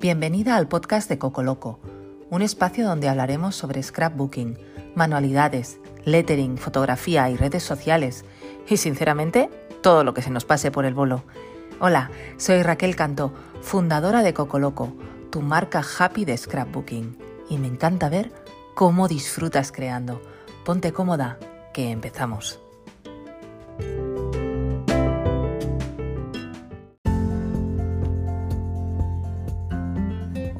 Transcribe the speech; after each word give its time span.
Bienvenida 0.00 0.54
al 0.54 0.68
podcast 0.68 1.08
de 1.08 1.18
Coco 1.18 1.42
Loco, 1.42 1.80
un 2.30 2.40
espacio 2.40 2.86
donde 2.86 3.08
hablaremos 3.08 3.56
sobre 3.56 3.82
scrapbooking, 3.82 4.56
manualidades, 4.94 5.80
lettering, 6.04 6.56
fotografía 6.56 7.28
y 7.30 7.36
redes 7.36 7.64
sociales 7.64 8.24
y 8.68 8.76
sinceramente 8.76 9.50
todo 9.82 10.04
lo 10.04 10.14
que 10.14 10.22
se 10.22 10.30
nos 10.30 10.44
pase 10.44 10.70
por 10.70 10.84
el 10.84 10.94
bolo. 10.94 11.24
Hola, 11.80 12.12
soy 12.36 12.62
Raquel 12.62 12.94
Cantó, 12.94 13.32
fundadora 13.60 14.22
de 14.22 14.34
Coco 14.34 14.60
Loco, 14.60 14.92
tu 15.30 15.42
marca 15.42 15.82
happy 15.98 16.24
de 16.24 16.36
scrapbooking 16.36 17.18
y 17.50 17.58
me 17.58 17.66
encanta 17.66 18.08
ver 18.08 18.30
cómo 18.76 19.08
disfrutas 19.08 19.72
creando. 19.72 20.22
Ponte 20.64 20.92
cómoda, 20.92 21.40
que 21.74 21.90
empezamos. 21.90 22.60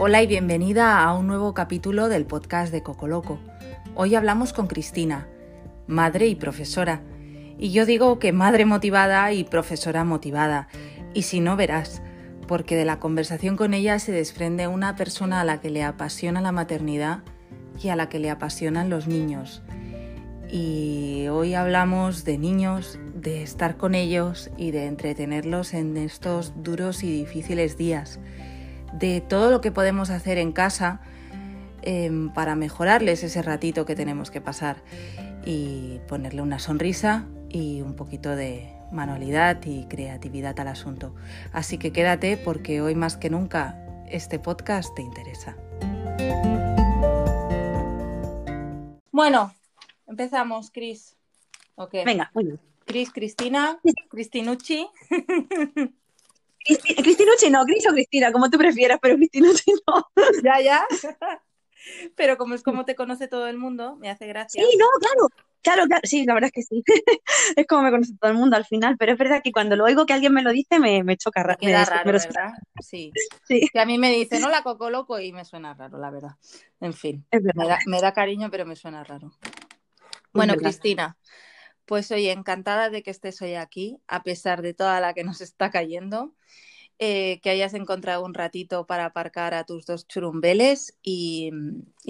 Hola 0.09 0.23
y 0.23 0.27
bienvenida 0.27 1.03
a 1.03 1.13
un 1.13 1.27
nuevo 1.27 1.53
capítulo 1.53 2.09
del 2.09 2.25
podcast 2.25 2.73
de 2.73 2.83
Coco 2.83 3.07
Loco. 3.09 3.39
Hoy 3.95 4.15
hablamos 4.15 4.55
con 4.55 4.67
Cristina, 4.67 5.29
madre 5.87 6.29
y 6.29 6.35
profesora. 6.35 7.03
Y 7.59 7.73
yo 7.73 7.85
digo 7.85 8.19
que 8.19 8.33
madre 8.33 8.65
motivada 8.65 9.31
y 9.35 9.45
profesora 9.45 10.05
motivada. 10.05 10.69
Y 11.13 11.25
si 11.25 11.41
no, 11.41 11.57
verás, 11.57 12.01
porque 12.47 12.75
de 12.75 12.87
la 12.87 13.01
conversación 13.01 13.59
con 13.59 13.75
ella 13.75 13.99
se 13.99 14.11
desprende 14.11 14.67
una 14.67 14.97
persona 14.97 15.43
a 15.43 15.45
la 15.45 15.61
que 15.61 15.69
le 15.69 15.85
apasiona 15.85 16.41
la 16.41 16.53
maternidad 16.53 17.19
y 17.79 17.91
a 17.91 17.97
la 17.97 18.09
que 18.09 18.19
le 18.19 18.31
apasionan 18.31 18.89
los 18.89 19.09
niños. 19.09 19.63
Y 20.51 21.27
hoy 21.31 21.53
hablamos 21.53 22.25
de 22.25 22.39
niños, 22.39 22.99
de 23.15 23.43
estar 23.43 23.77
con 23.77 23.95
ellos 23.95 24.51
y 24.57 24.71
de 24.71 24.87
entretenerlos 24.87 25.75
en 25.75 25.99
estos 25.99 26.55
duros 26.57 27.05
y 27.05 27.13
difíciles 27.13 27.77
días 27.77 28.19
de 28.93 29.21
todo 29.21 29.51
lo 29.51 29.61
que 29.61 29.73
podemos 29.73 30.11
hacer 30.11 30.39
en 30.39 30.53
casa 30.53 31.01
em, 31.83 32.33
para 32.33 32.55
mejorarles 32.55 33.23
ese 33.23 33.43
ratito 33.43 33.87
que 33.87 33.95
tenemos 33.95 34.31
que 34.31 34.41
pasar 34.41 34.83
y 35.45 36.01
ponerle 36.09 36.43
una 36.43 36.59
sonrisa 36.59 37.27
y 37.49 37.81
un 37.83 37.95
poquito 37.95 38.37
de 38.37 38.75
manualidad 38.93 39.61
y 39.65 39.85
creatividad 39.87 40.59
al 40.61 40.69
asunto. 40.69 41.15
Así 41.53 41.79
que 41.79 41.93
quédate 41.93 42.37
porque 42.37 42.81
hoy 42.81 42.95
más 42.95 43.17
que 43.17 43.31
nunca 43.31 43.77
este 44.11 44.39
podcast 44.39 44.95
te 44.95 45.03
interesa. 45.03 45.57
Bueno, 49.13 49.53
empezamos, 50.07 50.71
Cris. 50.71 51.17
Venga, 52.05 52.31
muy 52.35 52.45
bien. 52.45 52.61
Cris, 52.85 53.13
Cristina, 53.13 53.79
Cristinucci. 54.09 54.89
Cristinucci 56.77 57.51
no, 57.51 57.65
Cris 57.65 57.87
o 57.89 57.93
Cristina, 57.93 58.33
como 58.33 58.51
tú 58.51 58.59
prefieras, 58.59 58.99
pero 59.01 59.17
Cristinucci 59.17 59.73
no. 59.87 60.07
Ya, 60.45 60.61
ya. 60.61 60.87
Pero 62.17 62.37
como 62.37 62.55
es 62.55 62.63
como 62.63 62.85
te 62.85 62.95
conoce 62.95 63.29
todo 63.29 63.47
el 63.47 63.57
mundo, 63.57 63.97
me 63.97 64.11
hace 64.11 64.27
gracia. 64.27 64.63
Sí, 64.63 64.77
no, 64.77 64.87
claro. 65.01 65.29
Claro, 65.61 65.87
claro, 65.87 66.03
sí, 66.05 66.25
la 66.25 66.35
verdad 66.35 66.51
es 66.53 66.53
que 66.53 66.63
sí. 66.63 66.85
es 67.57 67.67
como 67.67 67.83
me 67.83 67.91
conoce 67.91 68.13
todo 68.21 68.31
el 68.31 68.37
mundo 68.37 68.57
al 68.57 68.65
final, 68.65 68.97
pero 68.97 69.13
es 69.13 69.19
verdad 69.19 69.41
que 69.43 69.53
cuando 69.53 69.75
lo 69.75 69.85
oigo 69.85 70.07
que 70.07 70.13
alguien 70.13 70.33
me 70.33 70.43
lo 70.43 70.53
dice 70.53 70.79
me, 70.79 71.03
me 71.03 71.17
choca 71.17 71.43
raro. 71.43 71.59
Me, 71.61 71.73
raro, 71.85 72.13
¿verdad? 72.13 72.53
Sí. 72.81 73.13
sí. 73.47 73.69
Que 73.73 73.81
a 73.81 73.85
mí 73.85 73.99
me 73.99 74.11
dicen, 74.11 74.41
la 74.43 74.63
Coco 74.63 74.89
Loco, 74.89 75.19
y 75.19 75.33
me 75.33 75.45
suena 75.45 75.75
raro, 75.75 75.99
la 75.99 76.11
verdad. 76.11 76.37
En 76.81 76.93
fin, 76.93 77.27
me 77.33 77.67
da, 77.67 77.79
me 77.87 78.01
da, 78.01 78.13
cariño, 78.13 78.51
pero 78.51 78.67
me 78.67 78.77
suena 78.77 79.03
raro. 79.03 79.33
Bueno, 80.33 80.55
Cristina, 80.55 81.17
pues 81.89 82.13
oye, 82.13 82.31
encantada 82.33 82.91
de 82.91 83.03
que 83.03 83.11
estés 83.11 83.41
hoy 83.43 83.55
aquí, 83.55 83.99
a 84.07 84.23
pesar 84.23 84.63
de 84.63 84.75
toda 84.75 85.01
la 85.01 85.15
que 85.15 85.25
nos 85.25 85.41
está 85.41 85.71
cayendo. 85.71 86.35
Eh, 87.01 87.39
que 87.43 87.51
hayas 87.51 87.75
encontrado 87.75 88.25
un 88.25 88.35
ratito 88.35 88.85
para 88.85 89.05
aparcar 89.05 89.55
a 89.55 89.63
tus 89.63 89.87
dos 89.87 90.09
churumbeles 90.09 90.99
y, 91.01 91.53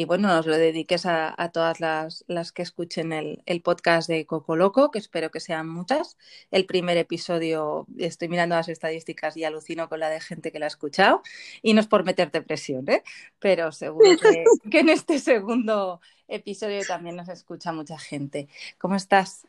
bueno, 0.06 0.28
nos 0.28 0.47
lo 0.47 0.56
dediques 0.56 1.05
a, 1.05 1.50
todas 1.53 1.78
las, 1.81 2.53
que 2.53 2.62
escuchen 2.62 3.12
el, 3.12 3.61
podcast 3.62 4.09
de 4.09 4.25
Coco 4.25 4.56
Loco, 4.56 4.91
que 4.91 4.99
espero 4.99 5.31
que 5.31 5.41
sean 5.41 5.69
muchas. 5.69 6.16
El 6.50 6.65
primer 6.65 6.97
episodio, 6.97 7.87
estoy 7.99 8.28
mirando 8.28 8.56
las 8.56 8.71
estadísticas 8.71 9.37
y 9.37 9.45
alucino 9.45 9.91
con 9.91 10.00
la 10.00 10.09
de 10.09 10.21
gente 10.21 10.53
que 10.53 10.59
la 10.59 10.65
ha 10.66 10.69
escuchado 10.69 11.21
y 11.60 11.75
no 11.75 11.83
es 11.83 11.87
por 11.87 12.05
meterte 12.05 12.41
presión, 12.41 12.89
¿eh? 12.89 13.03
pero 13.39 13.72
seguro 13.72 14.16
que, 14.16 14.45
que 14.71 14.81
en 14.81 14.89
este 14.89 15.19
segundo 15.19 16.00
episodio 16.28 16.81
también 16.87 17.16
nos 17.16 17.28
escucha 17.28 17.72
mucha 17.72 17.99
gente. 17.99 18.49
¿Cómo 18.78 18.95
estás? 18.95 19.47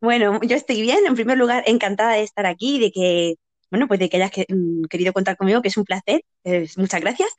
Bueno, 0.00 0.40
yo 0.42 0.56
estoy 0.56 0.80
bien. 0.82 1.06
En 1.06 1.14
primer 1.14 1.38
lugar, 1.38 1.64
encantada 1.66 2.14
de 2.14 2.22
estar 2.22 2.46
aquí, 2.46 2.78
de 2.78 2.90
que 2.92 3.34
bueno, 3.70 3.86
pues 3.86 4.00
de 4.00 4.08
que 4.08 4.16
hayas 4.16 4.32
mm, 4.48 4.84
querido 4.84 5.12
contar 5.12 5.36
conmigo, 5.36 5.62
que 5.62 5.68
es 5.68 5.76
un 5.76 5.84
placer. 5.84 6.22
muchas 6.76 7.00
gracias. 7.00 7.30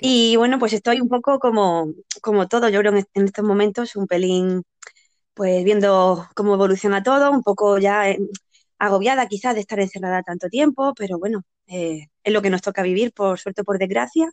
Y 0.00 0.36
bueno, 0.36 0.58
pues 0.58 0.72
estoy 0.74 1.00
un 1.00 1.08
poco 1.08 1.38
como, 1.38 1.92
como 2.20 2.46
todo, 2.48 2.68
yo 2.68 2.80
creo 2.80 2.92
en, 2.96 3.04
en 3.14 3.24
estos 3.24 3.44
momentos, 3.44 3.96
un 3.96 4.06
pelín, 4.06 4.62
pues 5.34 5.64
viendo 5.64 6.28
cómo 6.34 6.54
evoluciona 6.54 7.02
todo, 7.02 7.30
un 7.32 7.42
poco 7.42 7.78
ya 7.78 8.10
eh, 8.10 8.18
agobiada 8.78 9.28
quizás 9.28 9.54
de 9.54 9.60
estar 9.60 9.80
encerrada 9.80 10.22
tanto 10.22 10.48
tiempo, 10.48 10.94
pero 10.96 11.18
bueno, 11.18 11.42
eh, 11.68 12.08
es 12.22 12.32
lo 12.32 12.42
que 12.42 12.50
nos 12.50 12.62
toca 12.62 12.82
vivir, 12.82 13.12
por 13.12 13.38
suerte 13.38 13.62
o 13.62 13.64
por 13.64 13.78
desgracia. 13.78 14.30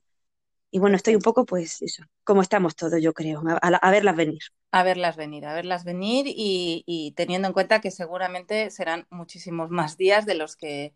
Y 0.71 0.79
bueno, 0.79 0.95
estoy 0.95 1.15
un 1.15 1.21
poco, 1.21 1.45
pues 1.45 1.81
eso, 1.81 2.03
como 2.23 2.41
estamos 2.41 2.75
todos, 2.75 3.01
yo 3.01 3.13
creo, 3.13 3.41
a, 3.61 3.91
verlas 3.91 4.15
venir. 4.15 4.39
A 4.71 4.83
verlas 4.83 5.17
venir, 5.17 5.45
a 5.45 5.53
verlas 5.53 5.83
venir 5.83 6.25
y, 6.27 6.83
y, 6.85 7.11
teniendo 7.13 7.47
en 7.47 7.53
cuenta 7.53 7.81
que 7.81 7.89
seguramente 7.89 8.69
serán 8.69 9.07
muchísimos 9.09 9.71
más 9.71 9.97
días 9.97 10.25
de 10.25 10.35
los 10.35 10.55
que 10.55 10.93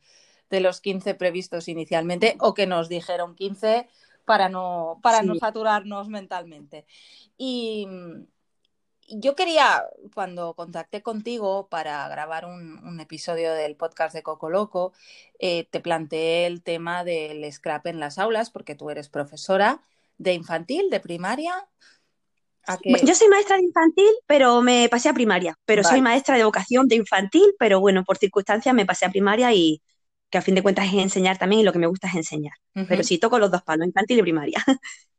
de 0.50 0.60
los 0.60 0.82
15 0.82 1.16
previstos 1.16 1.68
inicialmente 1.68 2.36
o 2.40 2.54
que 2.54 2.68
nos 2.68 2.88
dijeron 2.88 3.34
15 3.34 3.88
para 4.26 4.50
no, 4.50 5.00
para 5.02 5.24
no 5.24 5.36
saturarnos 5.36 6.10
mentalmente. 6.10 6.86
Y 7.38 7.88
yo 9.10 9.36
quería, 9.36 9.84
cuando 10.14 10.54
contacté 10.54 11.02
contigo 11.02 11.68
para 11.70 12.08
grabar 12.08 12.46
un, 12.46 13.00
episodio 13.00 13.54
del 13.54 13.76
podcast 13.76 14.14
de 14.14 14.24
Coco 14.24 14.50
Loco, 14.50 14.94
eh, 15.40 15.68
te 15.70 15.80
planteé 15.80 16.46
el 16.46 16.62
tema 16.64 17.04
del 17.04 17.52
scrap 17.52 17.88
en 17.88 18.00
las 18.00 18.18
aulas, 18.18 18.50
porque 18.50 18.76
tú 18.76 18.90
eres 18.90 19.10
profesora 19.10 19.82
de 20.18 20.34
infantil, 20.34 20.90
de 20.90 21.00
primaria. 21.00 21.68
Yo 23.04 23.14
soy 23.14 23.28
maestra 23.28 23.58
de 23.58 23.64
infantil, 23.64 24.12
pero 24.26 24.62
me 24.62 24.88
pasé 24.90 25.10
a 25.10 25.14
primaria. 25.14 25.58
Pero 25.66 25.84
soy 25.84 26.02
maestra 26.02 26.38
de 26.38 26.46
vocación 26.46 26.88
de 26.88 26.96
infantil, 26.96 27.54
pero 27.60 27.82
bueno, 27.82 28.04
por 28.06 28.18
circunstancias 28.18 28.74
me 28.74 28.86
pasé 28.86 29.06
a 29.06 29.10
primaria 29.10 29.54
y, 29.54 29.82
que 30.34 30.40
a 30.40 30.42
fin 30.42 30.56
de 30.56 30.64
cuentas 30.64 30.88
es 30.88 30.96
enseñar 30.96 31.38
también 31.38 31.62
y 31.62 31.64
lo 31.64 31.72
que 31.72 31.78
me 31.78 31.86
gusta 31.86 32.08
es 32.08 32.16
enseñar. 32.16 32.54
Pero 32.74 33.04
sí 33.04 33.20
toco 33.20 33.38
los 33.38 33.52
dos 33.52 33.62
palos, 33.62 33.86
infantil 33.86 34.18
y 34.18 34.22
primaria. 34.24 34.64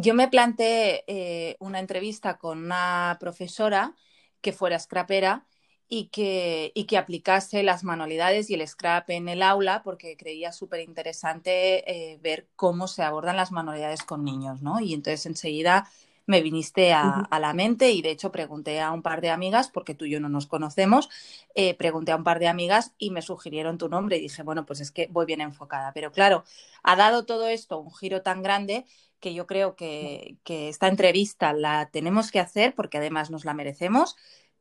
Yo 0.00 0.14
me 0.14 0.28
planteé 0.28 1.04
eh, 1.06 1.56
una 1.58 1.78
entrevista 1.78 2.38
con 2.38 2.64
una 2.64 3.18
profesora 3.20 3.94
que 4.40 4.52
fuera 4.52 4.78
scrapera 4.78 5.44
y 5.90 6.06
que, 6.06 6.72
y 6.74 6.84
que 6.84 6.96
aplicase 6.96 7.62
las 7.62 7.84
manualidades 7.84 8.48
y 8.48 8.54
el 8.54 8.66
scrap 8.66 9.10
en 9.10 9.28
el 9.28 9.42
aula 9.42 9.82
porque 9.82 10.16
creía 10.16 10.52
súper 10.52 10.80
interesante 10.80 11.84
eh, 11.90 12.18
ver 12.22 12.48
cómo 12.56 12.88
se 12.88 13.02
abordan 13.02 13.36
las 13.36 13.52
manualidades 13.52 14.02
con 14.02 14.24
niños, 14.24 14.62
¿no? 14.62 14.80
Y 14.80 14.94
entonces 14.94 15.26
enseguida 15.26 15.86
me 16.24 16.40
viniste 16.40 16.92
a, 16.92 17.28
la 17.38 17.52
mente 17.52 17.90
y 17.90 18.02
de 18.02 18.12
hecho 18.12 18.30
pregunté 18.30 18.80
a 18.80 18.92
un 18.92 19.02
par 19.02 19.20
de 19.20 19.30
amigas, 19.30 19.68
porque 19.68 19.94
tú 19.94 20.04
y 20.04 20.10
yo 20.12 20.20
no 20.20 20.28
nos 20.28 20.46
conocemos, 20.46 21.10
eh, 21.56 21.74
pregunté 21.74 22.12
a 22.12 22.16
un 22.16 22.24
par 22.24 22.38
de 22.38 22.46
amigas 22.46 22.94
y 22.98 23.10
me 23.10 23.20
sugirieron 23.20 23.78
tu 23.78 23.88
nombre 23.88 24.16
y 24.16 24.20
dije, 24.20 24.44
bueno, 24.44 24.64
pues 24.64 24.80
es 24.80 24.92
que 24.92 25.08
voy 25.10 25.26
bien 25.26 25.40
enfocada. 25.40 25.92
Pero 25.92 26.12
claro, 26.12 26.44
ha 26.84 26.94
dado 26.94 27.26
todo 27.26 27.48
esto 27.48 27.80
un 27.80 27.92
giro 27.92 28.22
tan 28.22 28.42
grande 28.42 28.86
que 29.20 29.34
yo 29.34 29.46
creo 29.46 29.76
que, 29.76 30.36
que 30.44 30.68
esta 30.68 30.88
entrevista 30.88 31.52
la 31.52 31.90
tenemos 31.90 32.30
que 32.30 32.40
hacer 32.40 32.74
porque 32.74 32.98
además 32.98 33.30
nos 33.30 33.44
la 33.44 33.54
merecemos, 33.54 34.16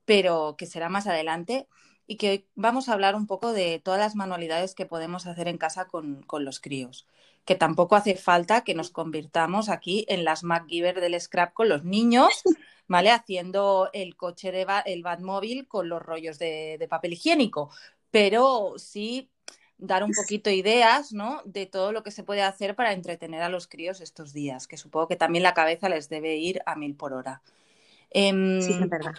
pero 0.05 0.55
que 0.57 0.65
será 0.65 0.89
más 0.89 1.07
adelante 1.07 1.67
y 2.07 2.17
que 2.17 2.29
hoy 2.29 2.47
vamos 2.55 2.89
a 2.89 2.93
hablar 2.93 3.15
un 3.15 3.27
poco 3.27 3.53
de 3.53 3.79
todas 3.79 3.99
las 3.99 4.15
manualidades 4.15 4.75
que 4.75 4.85
podemos 4.85 5.27
hacer 5.27 5.47
en 5.47 5.57
casa 5.57 5.85
con, 5.85 6.23
con 6.23 6.45
los 6.45 6.59
críos 6.59 7.07
que 7.49 7.55
tampoco 7.55 7.95
hace 7.95 8.15
falta 8.15 8.63
que 8.63 8.75
nos 8.75 8.91
convirtamos 8.91 9.69
aquí 9.69 10.05
en 10.07 10.23
las 10.23 10.43
MacGyver 10.43 11.01
del 11.01 11.19
scrap 11.19 11.51
con 11.53 11.67
los 11.67 11.83
niños, 11.83 12.43
¿vale? 12.87 13.09
Haciendo 13.09 13.89
el 13.91 14.15
coche 14.15 14.51
de 14.51 14.67
el 14.85 15.01
Batmóvil 15.01 15.67
con 15.67 15.89
los 15.89 15.99
rollos 15.99 16.37
de, 16.37 16.85
papel 16.87 17.13
higiénico, 17.13 17.71
pero 18.11 18.75
sí 18.77 19.31
dar 19.79 20.03
un 20.03 20.11
poquito 20.11 20.49
ideas, 20.49 21.13
¿no? 21.13 21.41
De 21.45 21.65
todo 21.65 21.91
lo 21.91 22.03
que 22.03 22.11
se 22.11 22.23
puede 22.23 22.41
hacer 22.43 22.75
para 22.75 22.93
entretener 22.93 23.41
a 23.41 23.49
los 23.49 23.67
críos 23.67 24.01
estos 24.01 24.33
días, 24.33 24.67
que 24.67 24.77
supongo 24.77 25.07
que 25.07 25.15
también 25.15 25.43
la 25.43 25.53
cabeza 25.53 25.89
les 25.89 26.09
debe 26.09 26.35
ir 26.35 26.61
a 26.65 26.75
mil 26.75 26.95
por 26.95 27.13
hora. 27.13 27.41
Em, 28.11 28.61
sí, 28.61 28.73
es 28.73 28.89
verdad. 28.89 29.13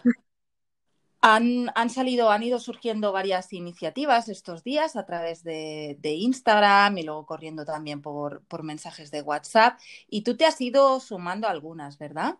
Han, 1.22 1.90
salido, 1.90 2.30
han 2.30 2.42
ido 2.42 2.58
surgiendo 2.58 3.12
varias 3.12 3.52
iniciativas 3.52 4.30
estos 4.30 4.64
días 4.64 4.96
a 4.96 5.04
través 5.04 5.44
de, 5.44 5.98
Instagram 6.02 6.96
y 6.96 7.02
luego 7.02 7.26
corriendo 7.26 7.66
también 7.66 8.00
por, 8.00 8.42
mensajes 8.62 9.10
de 9.10 9.20
WhatsApp. 9.20 9.78
Y 10.08 10.22
tú 10.22 10.36
te 10.36 10.46
has 10.46 10.58
ido 10.60 10.98
sumando 11.00 11.46
algunas, 11.46 11.98
¿verdad? 11.98 12.38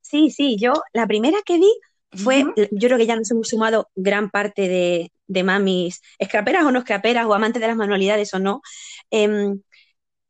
Sí, 0.00 0.30
sí, 0.30 0.56
yo 0.58 0.74
la 0.92 1.06
primera 1.06 1.38
que 1.44 1.58
vi 1.58 1.72
fue, 2.12 2.44
yo 2.70 2.88
creo 2.88 2.98
que 2.98 3.06
ya 3.06 3.16
nos 3.16 3.30
hemos 3.30 3.48
sumado 3.48 3.88
gran 3.94 4.30
parte 4.30 4.68
de, 4.68 5.12
de 5.28 5.44
mamis, 5.44 6.02
escraperas 6.18 6.64
o 6.64 6.72
no 6.72 6.80
escraperas, 6.80 7.26
o 7.26 7.34
amantes 7.34 7.60
de 7.60 7.68
las 7.68 7.76
manualidades 7.76 8.34
o 8.34 8.38
no, 8.38 8.62
em, 9.10 9.60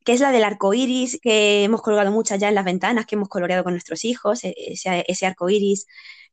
que 0.05 0.13
es 0.13 0.21
la 0.21 0.31
del 0.31 0.43
arco 0.43 0.73
iris, 0.73 1.19
que 1.21 1.63
hemos 1.63 1.81
colgado 1.81 2.11
muchas 2.11 2.39
ya 2.39 2.49
en 2.49 2.55
las 2.55 2.65
ventanas, 2.65 3.05
que 3.05 3.15
hemos 3.15 3.29
coloreado 3.29 3.63
con 3.63 3.73
nuestros 3.73 4.05
hijos, 4.05 4.43
e, 4.43 4.53
ese, 4.57 5.05
ese 5.07 5.25
arco 5.25 5.49
iris 5.49 5.85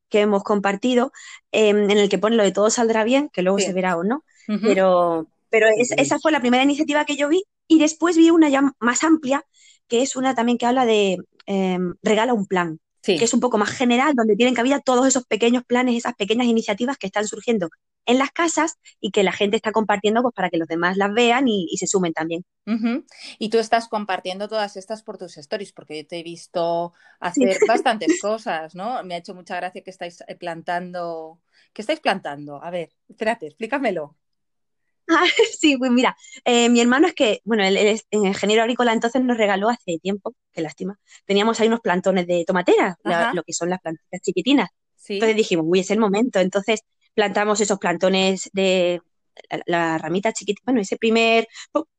que 0.08 0.20
hemos 0.20 0.44
compartido, 0.44 1.12
em, 1.52 1.90
en 1.90 1.98
el 1.98 2.08
que 2.08 2.18
pone 2.18 2.36
lo 2.36 2.42
de 2.44 2.52
todo 2.52 2.70
saldrá 2.70 3.04
bien, 3.04 3.28
que 3.32 3.42
luego 3.42 3.58
se 3.58 3.72
verá 3.72 3.96
o 3.96 4.04
no. 4.04 4.24
Pero, 4.62 5.26
pero 5.50 5.66
esa 5.76 6.18
fue 6.20 6.30
la 6.30 6.40
primera 6.40 6.62
iniciativa 6.62 7.04
que 7.04 7.16
yo 7.16 7.28
vi 7.28 7.42
y 7.66 7.80
después 7.80 8.16
vi 8.16 8.30
una 8.30 8.48
ya 8.48 8.62
más 8.78 9.02
amplia, 9.02 9.44
que 9.88 10.02
es 10.02 10.14
una 10.14 10.34
también 10.34 10.58
que 10.58 10.66
habla 10.66 10.84
de 10.84 11.18
em, 11.46 11.94
regala 12.02 12.34
un 12.34 12.46
plan 12.46 12.78
que 13.14 13.24
es 13.24 13.34
un 13.34 13.40
poco 13.40 13.58
más 13.58 13.70
general, 13.70 14.14
donde 14.14 14.36
tienen 14.36 14.54
cabida 14.54 14.80
todos 14.80 15.06
esos 15.06 15.24
pequeños 15.24 15.64
planes, 15.64 15.96
esas 15.96 16.14
pequeñas 16.14 16.46
iniciativas 16.46 16.98
que 16.98 17.06
están 17.06 17.26
surgiendo 17.26 17.68
en 18.06 18.18
las 18.18 18.30
casas 18.30 18.78
y 19.00 19.10
que 19.10 19.22
la 19.22 19.32
gente 19.32 19.56
está 19.56 19.72
compartiendo 19.72 20.22
pues, 20.22 20.34
para 20.34 20.48
que 20.48 20.56
los 20.56 20.68
demás 20.68 20.96
las 20.96 21.12
vean 21.12 21.48
y, 21.48 21.76
se 21.76 21.86
sumen 21.86 22.12
también. 22.12 22.44
Y 23.38 23.50
tú 23.50 23.58
estás 23.58 23.88
compartiendo 23.88 24.48
todas 24.48 24.76
estas 24.76 25.02
por 25.02 25.18
tus 25.18 25.36
stories, 25.36 25.72
porque 25.72 26.02
yo 26.02 26.06
te 26.06 26.18
he 26.18 26.22
visto 26.22 26.94
hacer 27.20 27.58
bastantes 27.68 28.20
cosas, 28.20 28.74
¿no? 28.74 29.02
Me 29.04 29.14
ha 29.14 29.18
hecho 29.18 29.34
mucha 29.34 29.56
gracia 29.56 29.82
que 29.82 29.90
estáis 29.90 30.22
eh, 30.26 30.34
plantando. 30.36 31.40
¿Qué 31.72 31.82
estáis 31.82 32.00
plantando? 32.00 32.62
A 32.62 32.70
ver, 32.70 32.90
espérate, 33.08 33.46
explícamelo. 33.46 34.16
sí, 35.60 35.76
pues 35.76 35.90
mira, 35.92 36.16
eh, 36.44 36.68
mi 36.68 36.80
hermano 36.80 37.06
es 37.06 37.14
que, 37.14 37.40
bueno, 37.44 37.62
él, 37.64 37.76
es 37.76 38.06
ingeniero 38.10 38.62
agrícola, 38.62 38.92
entonces 38.92 39.22
nos 39.22 39.36
regaló 39.36 39.68
hace 39.68 39.98
tiempo, 40.00 40.34
qué 40.52 40.62
lástima, 40.62 40.98
teníamos 41.24 41.60
ahí 41.60 41.68
unos 41.68 41.80
plantones 41.80 42.26
de 42.26 42.44
tomatera, 42.44 42.98
lo 43.32 43.44
que 43.44 43.52
son 43.52 43.70
las 43.70 43.80
plantitas 43.80 44.20
chiquitinas. 44.20 44.70
Entonces 45.08 45.36
dijimos, 45.36 45.66
uy, 45.68 45.80
es 45.80 45.90
el 45.90 45.98
momento. 45.98 46.40
Entonces 46.40 46.80
plantamos 47.16 47.60
esos 47.62 47.78
plantones 47.78 48.50
de 48.52 49.00
la, 49.66 49.96
ramita 49.98 50.32
chiquitita, 50.32 50.62
bueno, 50.66 50.82
ese 50.82 50.96
primer, 50.98 51.48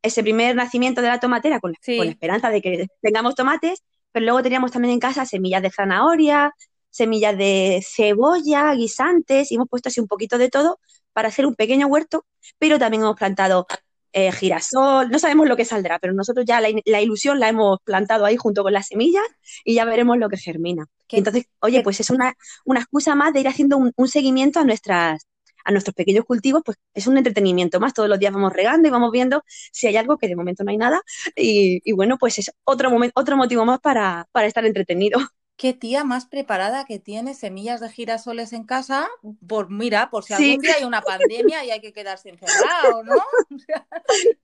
ese 0.01 0.21
primer 0.21 0.55
nacimiento 0.55 1.01
de 1.01 1.07
la 1.07 1.19
tomatera 1.19 1.59
con, 1.59 1.73
con 1.73 2.05
la 2.05 2.11
esperanza 2.11 2.49
de 2.49 2.61
que 2.61 2.87
tengamos 3.01 3.33
tomates, 3.33 3.83
pero 4.11 4.25
luego 4.25 4.43
teníamos 4.43 4.71
también 4.71 4.93
en 4.93 4.99
casa 4.99 5.25
semillas 5.25 5.63
de 5.63 5.71
zanahoria, 5.71 6.53
semillas 6.91 7.35
de 7.35 7.83
cebolla, 7.83 8.73
guisantes, 8.75 9.51
y 9.51 9.55
hemos 9.55 9.67
puesto 9.67 9.89
así 9.89 9.99
un 9.99 10.07
poquito 10.07 10.37
de 10.37 10.49
todo 10.49 10.79
para 11.13 11.29
hacer 11.29 11.47
un 11.47 11.55
pequeño 11.55 11.87
huerto, 11.87 12.25
pero 12.59 12.77
también 12.77 13.01
hemos 13.01 13.17
plantado 13.17 13.65
eh, 14.13 14.31
girasol, 14.31 15.09
no 15.09 15.19
sabemos 15.19 15.48
lo 15.48 15.56
que 15.56 15.65
saldrá, 15.65 16.00
pero 16.00 16.13
nosotros 16.13 16.45
ya 16.45 16.62
la, 16.62 17.01
ilusión 17.01 17.39
la 17.39 17.50
hemos 17.50 17.80
plantado 17.83 18.25
ahí 18.25 18.38
junto 18.38 18.63
con 18.63 18.74
las 18.74 18.88
semillas 18.88 19.24
y 19.63 19.75
ya 19.75 19.86
veremos 19.86 20.18
lo 20.18 20.30
que 20.30 20.38
germina. 20.38 20.86
Entonces, 21.09 21.45
oye, 21.59 21.81
pues 21.83 22.00
es 22.00 22.09
una, 22.09 22.36
una, 22.65 22.81
excusa 22.81 23.15
más 23.15 23.33
de 23.33 23.42
ir 23.42 23.48
haciendo 23.48 23.77
un, 23.77 24.07
seguimiento 24.07 24.59
a 24.59 24.63
nuestras 24.63 25.21
a 25.65 25.71
nuestros 25.71 25.95
pequeños 25.95 26.24
cultivos, 26.24 26.62
pues 26.65 26.77
es 26.94 27.07
un 27.07 27.18
entretenimiento 27.18 27.80
más. 27.81 27.94
Todos 27.94 28.07
los 28.07 28.19
días 28.19 28.33
vamos 28.33 28.54
regando 28.54 28.88
y 28.88 28.92
vamos 28.92 29.12
viendo 29.12 29.44
si 29.48 29.88
hay 29.88 29.98
algo 29.98 30.18
que 30.18 30.30
de 30.30 30.36
momento 30.38 30.63
no 30.63 30.71
hay 30.71 30.77
nada. 30.77 31.01
Y, 31.36 31.81
y 31.83 31.92
bueno, 31.92 32.18
pues 32.18 32.39
es 32.39 32.51
otro, 32.63 32.89
momento, 32.89 33.19
otro 33.19 33.36
motivo 33.36 33.65
más 33.65 33.80
para, 33.81 34.27
para 34.31 34.48
estar 34.48 34.65
entretenido 34.65 35.19
qué 35.57 35.74
tía 35.74 36.04
más 36.04 36.27
preparada 36.27 36.86
que 36.86 37.00
tiene 37.00 37.33
semillas 37.33 37.81
de 37.81 37.89
girasoles 37.89 38.54
en 38.54 38.63
casa, 38.63 39.09
por 39.48 39.69
mira, 39.71 40.09
por 40.12 40.24
si 40.24 40.33
algún 40.33 40.59
día 40.59 40.75
hay 40.77 40.83
una 40.83 41.01
pandemia 41.01 41.65
y 41.65 41.71
hay 41.71 41.81
que 41.81 41.92
quedarse 41.92 42.30
encerrado, 42.30 43.04
¿no? 43.04 43.15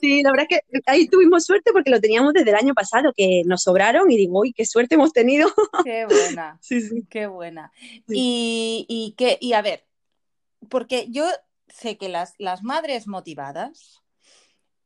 Sí, 0.00 0.20
la 0.20 0.32
verdad 0.32 0.46
es 0.50 0.58
que 0.58 0.80
ahí 0.86 1.06
tuvimos 1.06 1.44
suerte 1.44 1.70
porque 1.72 1.88
lo 1.90 2.00
teníamos 2.00 2.32
desde 2.32 2.50
el 2.50 2.56
año 2.56 2.74
pasado, 2.74 3.12
que 3.16 3.42
nos 3.46 3.62
sobraron 3.62 4.10
y 4.10 4.16
digo, 4.16 4.40
uy, 4.40 4.52
qué 4.52 4.66
suerte 4.66 4.96
hemos 4.96 5.12
tenido. 5.12 5.48
Qué 5.84 6.06
buena, 6.06 6.58
sí, 6.60 6.80
sí. 6.80 7.06
qué 7.08 7.28
buena. 7.28 7.70
Y, 8.08 8.84
y, 8.88 9.14
que, 9.16 9.38
y 9.40 9.52
a 9.52 9.62
ver, 9.62 9.86
porque 10.68 11.06
yo 11.08 11.24
sé 11.68 11.98
que 11.98 12.08
las, 12.08 12.34
las 12.38 12.64
madres 12.64 13.06
motivadas, 13.06 14.01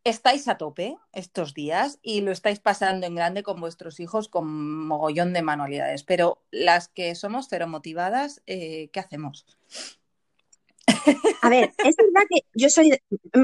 estáis 0.06 0.47
a 0.47 0.56
tope 0.56 0.97
estos 1.12 1.53
días 1.53 1.99
y 2.00 2.20
lo 2.20 2.31
estáis 2.31 2.61
pasando 2.61 3.06
en 3.06 3.17
grande 3.17 3.43
con 3.43 3.61
vuestros 3.61 3.99
hijos 3.99 4.29
con 4.29 4.87
mogollón 4.87 5.32
de 5.32 5.43
manualidades, 5.43 6.05
pero 6.05 6.43
las 6.53 6.87
que 6.88 7.14
somos 7.17 7.49
cero 7.50 7.67
motivadas, 7.67 8.41
eh, 8.47 8.88
¿qué 8.93 9.00
hacemos? 9.00 9.44
A 11.43 11.49
ver, 11.49 11.73
es 11.85 11.97
verdad 11.97 12.26
que 12.31 12.41
yo 12.55 12.69
soy, 12.69 12.97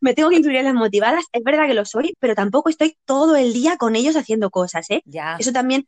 me, 0.00 0.14
tengo 0.14 0.28
que 0.28 0.36
incluir 0.36 0.58
en 0.58 0.66
las 0.66 0.74
motivadas, 0.74 1.24
es 1.32 1.42
verdad 1.42 1.66
que 1.66 1.74
lo 1.74 1.86
soy, 1.86 2.14
pero 2.20 2.34
tampoco 2.34 2.68
estoy 2.68 2.98
todo 3.06 3.36
el 3.36 3.54
día 3.54 3.78
con 3.78 3.96
ellos 3.96 4.16
haciendo 4.16 4.50
cosas, 4.50 4.90
¿eh? 4.90 5.02
Ya. 5.06 5.36
Eso 5.38 5.52
también, 5.52 5.86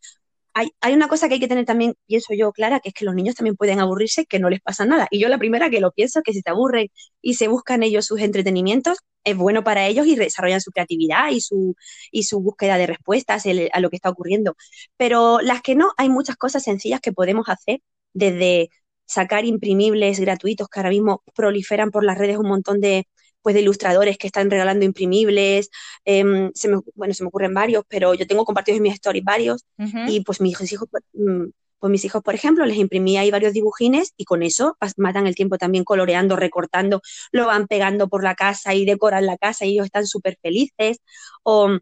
hay, 0.55 0.71
hay, 0.81 0.95
una 0.95 1.09
cosa 1.09 1.29
que 1.29 1.35
hay 1.35 1.41
que 1.41 1.49
tener 1.49 1.65
también, 1.67 1.95
pienso 2.07 2.35
yo, 2.35 2.53
Clara, 2.53 2.81
que 2.81 2.91
es 2.91 2.95
que 2.95 3.05
los 3.05 3.15
niños 3.15 3.35
también 3.35 3.57
pueden 3.57 3.81
aburrirse, 3.81 4.27
que 4.27 4.39
no 4.39 4.51
les 4.51 4.61
pasa 4.61 4.87
nada. 4.87 5.09
Y 5.11 5.19
yo 5.21 5.29
la 5.29 5.39
primera 5.39 5.71
que 5.71 5.81
lo 5.81 5.93
pienso, 5.93 6.23
que 6.23 6.33
si 6.33 6.43
te 6.43 6.51
aburren 6.51 6.89
y 7.21 7.35
se 7.35 7.49
buscan 7.49 7.83
ellos 7.83 8.07
sus 8.07 8.21
entretenimientos, 8.21 8.99
es 9.25 9.37
bueno 9.37 9.65
para 9.65 9.87
ellos 9.87 10.07
y 10.07 10.17
desarrollan 10.17 10.61
su 10.61 10.71
creatividad 10.71 11.31
y 11.31 11.41
su, 11.41 11.75
y 12.11 12.25
su 12.25 12.41
búsqueda 12.41 12.79
de 12.79 12.87
respuestas 12.87 13.45
a 13.47 13.81
lo 13.81 13.91
que 13.91 13.97
está 13.97 14.11
ocurriendo. 14.11 14.57
Pero 14.97 15.41
las 15.41 15.63
que 15.63 15.75
no, 15.75 15.93
hay 15.97 16.09
muchas 16.09 16.37
cosas 16.37 16.63
sencillas 16.63 17.01
que 17.01 17.13
podemos 17.13 17.49
hacer 17.49 17.81
desde 18.13 18.71
sacar 19.07 19.45
imprimibles 19.45 20.21
gratuitos 20.21 20.69
que 20.69 20.81
ahora 20.81 20.91
mismo 20.91 21.23
proliferan 21.35 21.91
por 21.91 22.05
las 22.05 22.19
redes 22.19 22.39
un 22.39 22.49
montón 22.49 22.81
de, 22.81 23.07
pues, 23.45 23.55
de 23.55 23.61
ilustradores 23.61 24.17
que 24.17 24.27
están 24.27 24.51
regalando 24.51 24.87
imprimibles. 24.87 25.71
Em, 26.07 26.51
se 26.55 26.69
me, 26.69 26.81
bueno, 26.95 27.13
se 27.13 27.23
me 27.23 27.29
ocurren 27.29 27.53
varios, 27.53 27.85
pero 27.87 28.15
yo 28.15 28.27
tengo 28.27 28.47
compartidos 28.47 28.79
en 28.79 28.85
mis 28.85 28.95
stories 28.95 29.23
varios 29.23 29.67
y 30.09 30.23
pues 30.23 30.41
mis 30.41 30.73
hijos, 30.73 30.89
mm, 31.13 31.45
pues 31.79 31.91
mis 31.91 32.05
hijos, 32.07 32.23
por 32.23 32.35
ejemplo, 32.35 32.65
les 32.65 32.79
imprimí 32.79 33.19
ahí 33.19 33.31
varios 33.31 33.53
dibujines 33.53 34.15
y 34.17 34.25
con 34.25 34.43
eso 34.43 34.79
matan 34.97 35.27
el 35.27 35.35
tiempo 35.35 35.59
también 35.59 35.85
coloreando, 35.85 36.37
recortando, 36.37 37.03
lo 37.33 37.47
van 37.47 37.67
pegando 37.67 38.09
por 38.09 38.25
la 38.25 38.35
casa 38.35 38.73
y 38.75 38.87
decoran 38.87 39.27
la 39.27 39.37
casa 39.37 39.67
y 39.67 39.73
ellos 39.73 39.85
están 39.87 40.07
súper 40.07 40.39
felices. 40.41 41.01
O, 41.43 41.79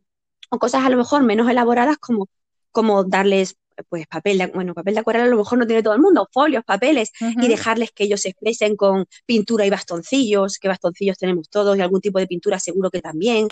cosas 0.59 0.85
a 0.85 0.91
lo 0.91 0.97
mejor 0.97 1.23
menos 1.23 1.49
elaboradas 1.49 1.99
como, 1.99 2.29
como 2.73 3.05
darles 3.05 3.57
pues 3.89 4.07
papel 4.07 4.39
de, 4.39 4.47
bueno, 4.47 4.75
papel 4.75 4.95
de 4.95 5.01
acuarela 5.01 5.25
a 5.27 5.29
lo 5.29 5.37
mejor 5.37 5.59
no 5.59 5.67
tiene 5.67 5.83
todo 5.83 5.95
el 5.95 6.01
mundo, 6.01 6.29
folios, 6.33 6.65
papeles, 6.65 7.13
y 7.21 7.49
dejarles 7.49 7.91
que 7.93 8.05
ellos 8.05 8.21
se 8.21 8.31
expresen 8.31 8.77
con 8.77 9.07
pintura 9.27 9.67
y 9.67 9.71
bastoncillos, 9.71 10.59
que 10.59 10.69
bastoncillos 10.69 11.19
tenemos 11.19 11.49
todos, 11.49 11.77
y 11.77 11.81
algún 11.81 12.01
tipo 12.01 12.19
de 12.19 12.27
pintura 12.27 12.59
seguro 12.59 12.91
que 12.91 13.01
también, 13.01 13.49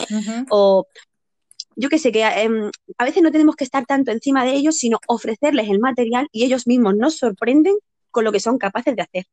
o 0.51 0.87
yo 1.77 1.89
que 1.89 1.99
sé, 1.99 2.13
que 2.13 2.23
em, 2.23 2.71
a 2.99 3.05
veces 3.05 3.23
no 3.23 3.31
tenemos 3.31 3.57
que 3.57 3.65
estar 3.65 3.87
tanto 3.87 4.11
encima 4.11 4.45
de 4.45 4.53
ellos, 4.53 4.77
sino 4.77 4.99
ofrecerles 5.07 5.69
el 5.69 5.79
material 5.79 6.29
y 6.33 6.45
ellos 6.45 6.67
mismos 6.67 6.95
nos 6.97 7.17
sorprenden 7.17 7.77
con 8.11 8.25
lo 8.25 8.33
que 8.33 8.41
son 8.41 8.59
capaces 8.59 8.97
de 8.97 9.03
hacer. 9.03 9.27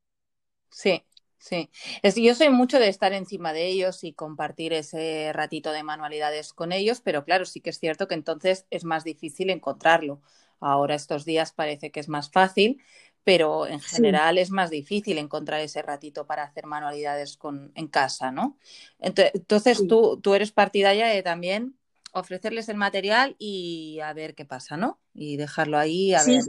Sí, 0.69 1.03
sí. 1.37 1.69
Es, 2.03 2.15
yo 2.15 2.35
soy 2.35 2.49
mucho 2.49 2.79
de 2.79 2.89
estar 2.89 3.13
encima 3.13 3.53
de 3.53 3.67
ellos 3.67 4.03
y 4.03 4.13
compartir 4.13 4.73
ese 4.73 5.31
ratito 5.33 5.71
de 5.71 5.83
manualidades 5.83 6.53
con 6.53 6.71
ellos, 6.71 7.01
pero 7.01 7.25
claro, 7.25 7.45
sí 7.45 7.59
que 7.59 7.71
es 7.71 7.79
cierto 7.79 8.07
que 8.07 8.15
entonces 8.15 8.65
es 8.69 8.83
más 8.83 9.03
difícil 9.03 9.49
encontrarlo. 9.49 10.21
Ahora 10.59 10.95
estos 10.95 11.25
días 11.25 11.51
parece 11.51 11.91
que 11.91 11.99
es 11.99 12.09
más 12.09 12.31
fácil, 12.31 12.81
pero 13.23 13.67
en 13.67 13.81
general 13.81 14.37
es 14.37 14.51
más 14.51 14.69
difícil 14.69 15.17
encontrar 15.17 15.59
ese 15.59 15.81
ratito 15.81 16.25
para 16.25 16.43
hacer 16.43 16.65
manualidades 16.65 17.35
con, 17.35 17.71
en 17.75 17.87
casa, 17.87 18.31
¿no? 18.31 18.57
Entonces, 18.99 19.85
tú, 19.87 20.19
tú 20.21 20.33
eres 20.33 20.51
partidaria 20.51 21.07
de 21.07 21.23
también 21.23 21.77
ofrecerles 22.13 22.69
el 22.69 22.77
material 22.77 23.35
y 23.37 23.99
a 24.01 24.13
ver 24.13 24.33
qué 24.33 24.45
pasa, 24.45 24.77
¿no? 24.77 24.99
Y 25.13 25.37
dejarlo 25.37 25.77
ahí 25.77 26.13
a 26.13 26.23
ver. 26.23 26.43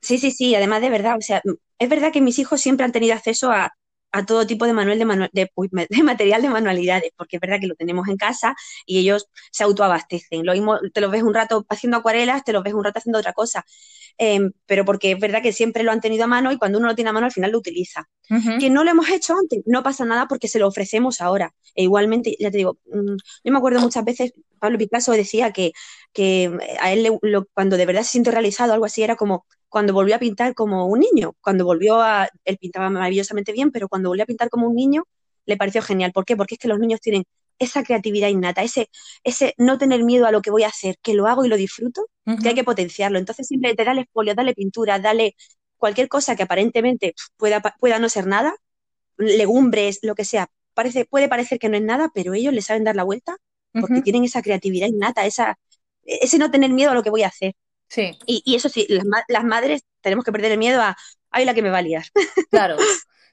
Sí, 0.00 0.18
sí, 0.18 0.30
sí, 0.30 0.54
además 0.54 0.80
de 0.80 0.90
verdad, 0.90 1.16
o 1.16 1.20
sea, 1.20 1.42
es 1.78 1.88
verdad 1.88 2.12
que 2.12 2.20
mis 2.20 2.38
hijos 2.38 2.60
siempre 2.60 2.84
han 2.84 2.92
tenido 2.92 3.14
acceso 3.14 3.52
a, 3.52 3.72
todo 4.26 4.46
tipo 4.46 4.66
de, 4.66 4.72
manual 4.72 4.98
de, 4.98 5.50
de, 5.88 6.02
material 6.02 6.42
de 6.42 6.48
manualidades, 6.48 7.10
porque 7.16 7.36
es 7.36 7.40
verdad 7.40 7.58
que 7.60 7.66
lo 7.66 7.74
tenemos 7.74 8.08
en 8.08 8.16
casa 8.16 8.54
y 8.86 8.98
ellos 8.98 9.28
se 9.50 9.64
autoabastecen. 9.64 10.44
Lo 10.44 10.52
mismo, 10.52 10.78
te 10.92 11.00
los 11.00 11.10
ves 11.10 11.22
un 11.22 11.34
rato 11.34 11.64
haciendo 11.68 11.96
acuarelas, 11.96 12.44
te 12.44 12.52
los 12.52 12.62
ves 12.62 12.74
un 12.74 12.84
rato 12.84 12.98
haciendo 12.98 13.18
otra 13.18 13.32
cosa. 13.32 13.64
Em, 14.18 14.52
pero 14.66 14.84
porque 14.84 15.12
es 15.12 15.18
verdad 15.18 15.42
que 15.42 15.52
siempre 15.52 15.82
lo 15.82 15.92
han 15.92 16.00
tenido 16.00 16.24
a 16.24 16.26
mano 16.26 16.52
y 16.52 16.58
cuando 16.58 16.78
uno 16.78 16.88
lo 16.88 16.94
tiene 16.94 17.10
a 17.10 17.12
mano 17.12 17.26
al 17.26 17.32
final 17.32 17.50
lo 17.50 17.58
utiliza. 17.58 18.08
Que 18.58 18.70
no 18.70 18.82
lo 18.82 18.90
hemos 18.90 19.10
hecho 19.10 19.34
antes, 19.34 19.60
no 19.66 19.82
pasa 19.82 20.06
nada 20.06 20.26
porque 20.26 20.48
se 20.48 20.58
lo 20.58 20.66
ofrecemos 20.66 21.20
ahora. 21.20 21.54
E 21.74 21.82
igualmente, 21.82 22.34
ya 22.38 22.50
te 22.50 22.56
digo, 22.58 22.78
mm, 22.86 23.16
yo 23.44 23.52
me 23.52 23.58
acuerdo 23.58 23.80
muchas 23.80 24.04
veces, 24.04 24.32
Pablo 24.62 24.78
Picasso 24.78 25.10
decía 25.10 25.50
que, 25.50 25.72
que 26.12 26.56
a 26.80 26.92
él 26.92 27.18
cuando 27.52 27.76
de 27.76 27.84
verdad 27.84 28.04
se 28.04 28.10
siente 28.10 28.30
realizado, 28.30 28.72
algo 28.72 28.84
así, 28.84 29.02
era 29.02 29.16
como 29.16 29.44
cuando 29.68 29.92
volvió 29.92 30.14
a 30.14 30.20
pintar 30.20 30.54
como 30.54 30.86
un 30.86 31.00
niño, 31.00 31.34
cuando 31.40 31.64
volvió 31.64 32.00
a, 32.00 32.28
él 32.44 32.58
pintaba 32.58 32.88
maravillosamente 32.88 33.50
bien, 33.50 33.72
pero 33.72 33.88
cuando 33.88 34.10
volvió 34.10 34.22
a 34.22 34.26
pintar 34.26 34.50
como 34.50 34.68
un 34.68 34.76
niño, 34.76 35.02
le 35.46 35.56
pareció 35.56 35.82
genial. 35.82 36.12
¿Por 36.12 36.24
qué? 36.24 36.36
Porque 36.36 36.54
es 36.54 36.60
que 36.60 36.68
los 36.68 36.78
niños 36.78 37.00
tienen 37.00 37.24
esa 37.58 37.82
creatividad 37.82 38.28
innata, 38.28 38.62
ese, 38.62 38.88
ese 39.24 39.52
no 39.58 39.78
tener 39.78 40.04
miedo 40.04 40.26
a 40.26 40.30
lo 40.30 40.42
que 40.42 40.52
voy 40.52 40.62
a 40.62 40.68
hacer, 40.68 40.96
que 41.02 41.14
lo 41.14 41.26
hago 41.26 41.44
y 41.44 41.48
lo 41.48 41.56
disfruto, 41.56 42.06
que 42.40 42.50
hay 42.50 42.54
que 42.54 42.62
potenciarlo. 42.62 43.18
Entonces 43.18 43.48
simplemente 43.48 43.84
dale 43.84 44.08
folio, 44.12 44.36
dale 44.36 44.54
pintura, 44.54 45.00
dale 45.00 45.34
cualquier 45.76 46.06
cosa 46.06 46.36
que 46.36 46.44
aparentemente 46.44 47.14
pueda, 47.36 47.60
pueda 47.80 47.98
no 47.98 48.08
ser 48.08 48.28
nada, 48.28 48.54
legumbres, 49.16 49.98
lo 50.02 50.14
que 50.14 50.24
sea, 50.24 50.50
parece, 50.72 51.04
puede 51.04 51.28
parecer 51.28 51.58
que 51.58 51.68
no 51.68 51.76
es 51.76 51.82
nada, 51.82 52.12
pero 52.14 52.32
ellos 52.34 52.54
le 52.54 52.62
saben 52.62 52.84
dar 52.84 52.94
la 52.94 53.02
vuelta 53.02 53.38
porque 53.80 54.02
tienen 54.02 54.24
esa 54.24 54.42
creatividad 54.42 54.88
innata, 54.88 55.24
esa, 55.26 55.58
ese 56.04 56.38
no 56.38 56.50
tener 56.50 56.70
miedo 56.70 56.90
a 56.90 56.94
lo 56.94 57.02
que 57.02 57.10
voy 57.10 57.22
a 57.22 57.28
hacer. 57.28 57.54
Sí. 57.88 58.18
Y, 58.26 58.54
eso 58.54 58.68
sí, 58.68 58.86
las, 58.88 59.04
las, 59.28 59.44
madres 59.44 59.82
tenemos 60.00 60.24
que 60.24 60.32
perder 60.32 60.52
el 60.52 60.58
miedo 60.58 60.80
a, 60.80 60.96
ay, 61.30 61.44
la 61.44 61.54
que 61.54 61.62
me 61.62 61.70
va 61.70 61.78
a 61.78 61.82
liar. 61.82 62.04
Claro, 62.50 62.76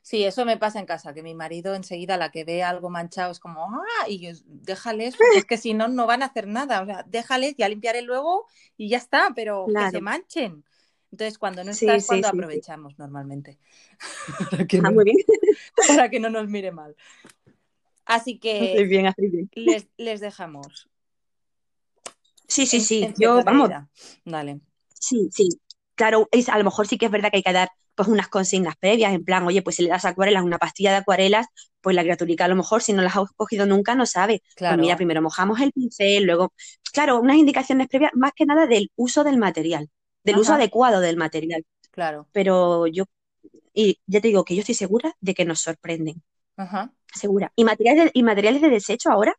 Sí, 0.02 0.24
eso 0.24 0.44
me 0.44 0.58
pasa 0.58 0.80
en 0.80 0.88
casa, 0.88 1.14
que 1.14 1.22
mi 1.22 1.36
marido 1.36 1.76
enseguida 1.76 2.18
la 2.18 2.32
que 2.32 2.44
ve 2.44 2.64
algo 2.64 2.90
manchado 2.90 3.32
es 3.32 3.40
como, 3.40 3.64
ah, 3.66 4.08
y 4.08 4.20
yo, 4.20 4.32
déjales, 4.46 5.16
es 5.36 5.46
que 5.46 5.58
si 5.58 5.76
no, 5.76 5.88
no 5.88 6.08
van 6.08 6.24
a 6.24 6.28
hacer 6.28 6.48
nada, 6.48 6.82
o 6.82 6.86
sea, 6.88 7.06
déjales, 7.08 7.54
ya 7.58 7.70
limpiaré 7.70 8.02
luego 8.02 8.48
y 8.76 8.90
ya 8.90 8.98
está, 8.98 9.30
pero 9.36 9.68
que 9.68 9.92
se 9.92 10.02
manchen. 10.02 10.64
Entonces, 11.12 11.38
cuando 11.38 11.64
no 11.64 11.72
estás, 11.72 12.08
cuando 12.08 12.28
aprovechamos 12.28 12.98
normalmente. 12.98 13.60
para, 14.50 14.66
que 14.66 14.78
ah, 14.78 14.90
no, 14.90 15.04
para 15.88 16.10
que 16.10 16.20
no 16.20 16.30
nos 16.30 16.48
mire 16.48 16.72
mal. 16.72 16.96
Así 18.10 18.40
que 18.40 18.84
bien, 18.86 19.14
Les, 19.54 19.88
les, 19.98 20.20
dejamos. 20.20 20.90
Sí, 22.48 22.66
sí, 22.66 22.82
sí. 22.82 23.14
Yo, 23.20 23.44
vamos. 23.44 23.70
Dale. 24.26 24.62
Sí, 24.92 25.30
sí. 25.32 25.48
Claro, 25.94 26.28
es, 26.32 26.50
a 26.50 26.58
lo 26.58 26.64
mejor 26.64 26.88
sí 26.88 26.98
que 26.98 27.06
es 27.06 27.12
verdad 27.12 27.30
que 27.30 27.38
hay 27.38 27.44
que 27.44 27.54
dar 27.54 27.70
pues 27.94 28.08
unas 28.08 28.28
consignas 28.28 28.76
previas, 28.78 29.14
en 29.14 29.24
plan, 29.24 29.46
oye, 29.46 29.62
pues 29.62 29.76
si 29.76 29.84
le 29.84 29.90
das 29.90 30.06
acuarelas, 30.06 30.44
una 30.44 30.58
pastilla 30.58 30.90
de 30.90 30.98
acuarelas, 30.98 31.46
pues 31.82 31.96
la 31.96 32.02
criaturica 32.02 32.46
a 32.46 32.48
lo 32.48 32.56
mejor 32.56 32.82
si 32.82 32.94
no 32.94 33.04
las 33.04 33.16
ha 33.16 33.26
cogido 33.36 33.68
nunca 33.68 33.94
no 33.94 34.08
sabe. 34.08 34.40
Pues 34.40 34.56
claro. 34.56 34.82
mira, 34.82 34.96
primero 34.96 35.22
mojamos 35.22 35.60
el 35.60 35.72
pincel, 35.72 36.24
luego, 36.24 36.52
claro, 36.92 37.20
unas 37.20 37.38
indicaciones 37.38 37.90
previas 37.90 38.12
más 38.16 38.32
que 38.36 38.48
nada 38.48 38.66
del 38.66 38.90
uso 38.96 39.24
del 39.24 39.38
material, 39.38 39.88
del 40.24 40.38
uso 40.40 40.54
adecuado 40.54 41.00
del 41.00 41.18
material. 41.18 41.64
Claro. 41.92 42.28
Pero 42.32 42.88
yo, 42.88 43.04
y 43.72 44.00
ya 44.08 44.20
te 44.20 44.30
digo 44.30 44.46
que 44.46 44.56
yo 44.56 44.62
estoy 44.62 44.76
segura 44.76 45.14
de 45.20 45.36
que 45.36 45.46
nos 45.46 45.60
sorprenden. 45.60 46.24
Ajá. 46.58 46.92
Segura. 47.14 47.52
Y 47.56 47.64
materiales 47.64 48.06
de, 48.06 48.12
y 48.14 48.24
materiales 48.24 48.62
de 48.62 48.70
desecho 48.70 49.10
ahora, 49.12 49.36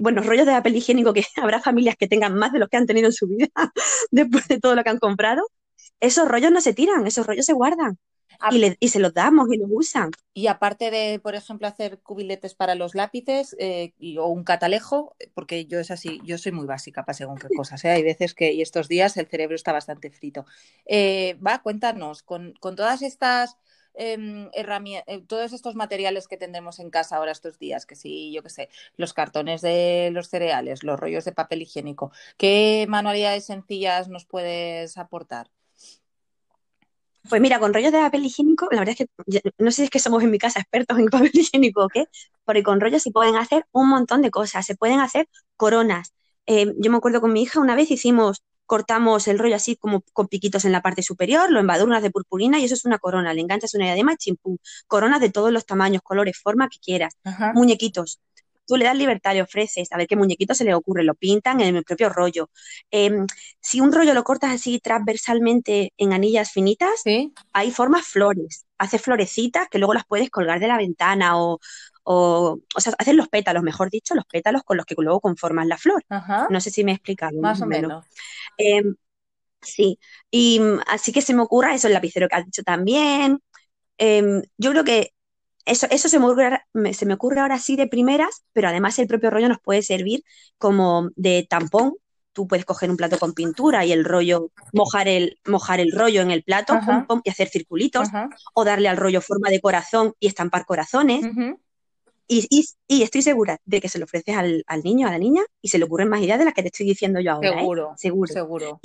bueno, 0.00 0.22
rollos 0.22 0.46
de 0.46 0.52
papel 0.52 0.76
higiénico 0.76 1.12
que 1.12 1.24
habrá 1.36 1.60
familias 1.60 1.96
que 1.96 2.08
tengan 2.08 2.34
más 2.34 2.52
de 2.52 2.58
los 2.58 2.68
que 2.68 2.76
han 2.76 2.86
tenido 2.86 3.06
en 3.06 3.12
su 3.12 3.26
vida 3.26 3.48
después 4.10 4.46
de 4.48 4.60
todo 4.60 4.74
lo 4.74 4.84
que 4.84 4.90
han 4.90 4.98
comprado 4.98 5.46
esos 6.00 6.28
rollos 6.28 6.52
no 6.52 6.60
se 6.60 6.74
tiran, 6.74 7.06
esos 7.06 7.26
rollos 7.26 7.46
se 7.46 7.52
guardan. 7.52 7.98
Y, 8.80 8.88
se 8.88 8.98
los 8.98 9.14
damos 9.14 9.48
y 9.50 9.56
los 9.56 9.68
usan. 9.72 10.10
Y 10.34 10.48
aparte 10.48 10.90
de, 10.90 11.18
por 11.20 11.34
ejemplo, 11.34 11.66
hacer 11.66 12.00
cubiletes 12.00 12.54
para 12.54 12.74
los 12.74 12.94
lápices 12.94 13.56
eh, 13.58 13.94
o 14.18 14.26
un 14.26 14.44
catalejo, 14.44 15.16
porque 15.32 15.64
yo 15.64 15.80
es 15.80 15.90
así, 15.90 16.20
yo 16.22 16.36
soy 16.36 16.52
muy 16.52 16.66
básica 16.66 17.06
para 17.06 17.16
según 17.16 17.38
qué 17.38 17.48
cosas. 17.56 17.82
¿eh? 17.86 17.90
Hay 17.92 18.02
veces 18.02 18.34
que, 18.34 18.52
y 18.52 18.60
estos 18.60 18.88
días 18.88 19.16
el 19.16 19.26
cerebro 19.26 19.56
está 19.56 19.72
bastante 19.72 20.10
frito. 20.10 20.44
Eh, 20.84 21.38
va, 21.44 21.62
cuéntanos, 21.62 22.22
con, 22.22 22.52
todas 22.60 23.00
estas 23.00 23.56
em, 23.96 24.48
herramientas, 24.52 25.22
todos 25.26 25.52
estos 25.52 25.74
materiales 25.74 26.28
que 26.28 26.36
tendremos 26.36 26.78
en 26.78 26.90
casa 26.90 27.16
ahora 27.16 27.32
estos 27.32 27.58
días, 27.58 27.86
que 27.86 27.96
sí, 27.96 28.32
yo 28.32 28.42
qué 28.42 28.50
sé, 28.50 28.68
los 28.96 29.12
cartones 29.14 29.62
de 29.62 30.10
los 30.12 30.28
cereales, 30.28 30.82
los 30.84 30.98
rollos 31.00 31.24
de 31.24 31.32
papel 31.32 31.62
higiénico, 31.62 32.12
¿qué 32.36 32.86
manualidades 32.88 33.46
sencillas 33.46 34.08
nos 34.08 34.26
puedes 34.26 34.98
aportar? 34.98 35.50
Pues 37.28 37.40
mira, 37.42 37.58
con 37.58 37.74
rollos 37.74 37.92
de 37.92 37.98
papel 37.98 38.24
higiénico, 38.24 38.68
la 38.70 38.78
verdad 38.80 38.94
es 38.98 39.08
que 39.08 39.52
no 39.58 39.70
sé 39.70 39.76
si 39.76 39.82
es 39.84 39.90
que 39.90 39.98
somos 39.98 40.22
en 40.22 40.30
mi 40.30 40.38
casa 40.38 40.60
expertos 40.60 40.98
en 40.98 41.06
papel 41.10 41.30
higiénico 41.34 41.84
o 41.84 41.88
qué, 41.88 42.06
porque 42.44 42.62
con 42.62 42.80
rollos 42.80 43.02
se 43.02 43.10
pueden 43.10 43.36
hacer 43.36 43.66
un 43.72 43.88
montón 43.88 44.22
de 44.22 44.30
cosas, 44.30 44.64
se 44.66 44.76
pueden 44.76 45.00
hacer 45.00 45.28
coronas. 45.56 46.14
Eh, 46.46 46.72
yo 46.78 46.90
me 46.90 46.98
acuerdo 46.98 47.20
con 47.20 47.32
mi 47.32 47.42
hija, 47.42 47.60
una 47.60 47.74
vez 47.74 47.90
hicimos, 47.90 48.42
cortamos 48.66 49.28
el 49.28 49.38
rollo 49.38 49.56
así 49.56 49.76
como 49.76 50.02
con 50.12 50.28
piquitos 50.28 50.64
en 50.64 50.72
la 50.72 50.82
parte 50.82 51.02
superior, 51.02 51.50
lo 51.50 51.60
embadurnas 51.60 52.02
de 52.02 52.10
purpurina 52.10 52.58
y 52.58 52.64
eso 52.64 52.74
es 52.74 52.84
una 52.84 52.98
corona, 52.98 53.32
le 53.32 53.40
enganchas 53.40 53.74
una 53.74 53.86
diadema, 53.86 54.16
chimpú, 54.16 54.58
coronas 54.86 55.20
de 55.20 55.30
todos 55.30 55.52
los 55.52 55.64
tamaños, 55.66 56.02
colores, 56.02 56.38
forma 56.38 56.68
que 56.68 56.78
quieras, 56.78 57.16
muñequitos. 57.54 58.20
Tú 58.66 58.76
le 58.76 58.84
das 58.84 58.96
libertad, 58.96 59.34
le 59.34 59.42
ofreces, 59.42 59.92
a 59.92 59.96
ver 59.96 60.08
qué 60.08 60.16
muñequito 60.16 60.52
se 60.52 60.64
le 60.64 60.74
ocurre, 60.74 61.04
lo 61.04 61.14
pintan 61.14 61.60
en 61.60 61.76
el 61.76 61.84
propio 61.84 62.08
rollo. 62.08 62.50
Em, 62.90 63.24
si 63.60 63.80
un 63.80 63.92
rollo 63.92 64.12
lo 64.12 64.24
cortas 64.24 64.52
así 64.52 64.80
transversalmente 64.80 65.92
en 65.96 66.12
anillas 66.12 66.50
finitas, 66.50 67.06
hay 67.52 67.70
formas 67.70 68.06
flores, 68.06 68.66
haces 68.76 69.00
florecitas 69.00 69.68
que 69.68 69.78
luego 69.78 69.94
las 69.94 70.04
puedes 70.04 70.30
colgar 70.30 70.58
de 70.58 70.66
la 70.66 70.78
ventana 70.78 71.40
o, 71.40 71.60
o, 72.08 72.60
o 72.74 72.80
sea, 72.80 72.92
haces 72.98 73.14
los 73.14 73.28
pétalos, 73.28 73.64
mejor 73.64 73.90
dicho, 73.90 74.14
los 74.14 74.24
pétalos 74.26 74.62
con 74.62 74.76
los 74.76 74.86
que 74.86 74.94
luego 74.96 75.20
conforman 75.20 75.68
la 75.68 75.76
flor. 75.76 76.04
No 76.50 76.60
sé 76.60 76.70
si 76.70 76.84
me 76.84 76.92
he 76.92 76.94
explicado. 76.94 77.40
Más 77.40 77.60
o 77.60 77.66
menos. 77.66 78.04
Em, 78.56 78.94
sí, 79.60 79.98
y 80.30 80.60
mm, 80.60 80.80
así 80.86 81.12
que 81.12 81.20
se 81.20 81.34
me 81.34 81.42
ocurra 81.42 81.74
eso, 81.74 81.88
el 81.88 81.94
lapicero 81.94 82.28
que 82.28 82.36
has 82.36 82.44
dicho 82.44 82.62
también. 82.62 83.40
Em, 83.98 84.40
yo 84.56 84.70
creo 84.70 84.84
que 84.84 85.14
eso, 85.64 85.88
eso 85.90 86.08
se, 86.08 86.20
me 86.20 86.26
ocurre, 86.26 86.60
se 86.92 87.06
me 87.06 87.14
ocurre 87.14 87.40
ahora 87.40 87.58
sí 87.58 87.74
de 87.74 87.88
primeras, 87.88 88.44
pero 88.52 88.68
además 88.68 89.00
el 89.00 89.08
propio 89.08 89.30
rollo 89.30 89.48
nos 89.48 89.58
puede 89.58 89.82
servir 89.82 90.22
como 90.58 91.10
de 91.16 91.44
tampón. 91.50 91.94
Tú 92.32 92.46
puedes 92.46 92.64
coger 92.64 92.90
un 92.90 92.96
plato 92.96 93.18
con 93.18 93.32
pintura 93.32 93.84
y 93.84 93.90
el 93.90 94.04
rollo, 94.04 94.52
mojar 94.72 95.08
el, 95.08 95.40
mojar 95.46 95.80
el 95.80 95.90
rollo 95.90 96.20
en 96.20 96.30
el 96.30 96.44
plato 96.44 96.78
y 97.24 97.30
hacer 97.30 97.48
circulitos, 97.48 98.08
o 98.54 98.64
darle 98.64 98.88
al 98.88 98.98
rollo 98.98 99.22
forma 99.22 99.50
de 99.50 99.60
corazón 99.60 100.12
y 100.20 100.28
estampar 100.28 100.66
corazones. 100.66 101.24
Y, 102.28 102.66
y, 102.88 103.02
estoy 103.02 103.22
segura 103.22 103.58
de 103.64 103.80
que 103.80 103.88
se 103.88 103.98
lo 103.98 104.04
ofreces 104.04 104.36
al, 104.36 104.64
al, 104.66 104.82
niño, 104.82 105.06
a 105.06 105.10
la 105.10 105.18
niña, 105.18 105.42
y 105.62 105.68
se 105.68 105.78
le 105.78 105.84
ocurren 105.84 106.08
más 106.08 106.20
ideas 106.20 106.38
de 106.38 106.44
las 106.44 106.54
que 106.54 106.62
te 106.62 106.68
estoy 106.68 106.86
diciendo 106.86 107.20
yo 107.20 107.32
ahora. 107.32 107.50
¿eh? 107.50 107.58
Seguro, 107.58 107.94
seguro. 107.96 108.32
seguro. 108.32 108.80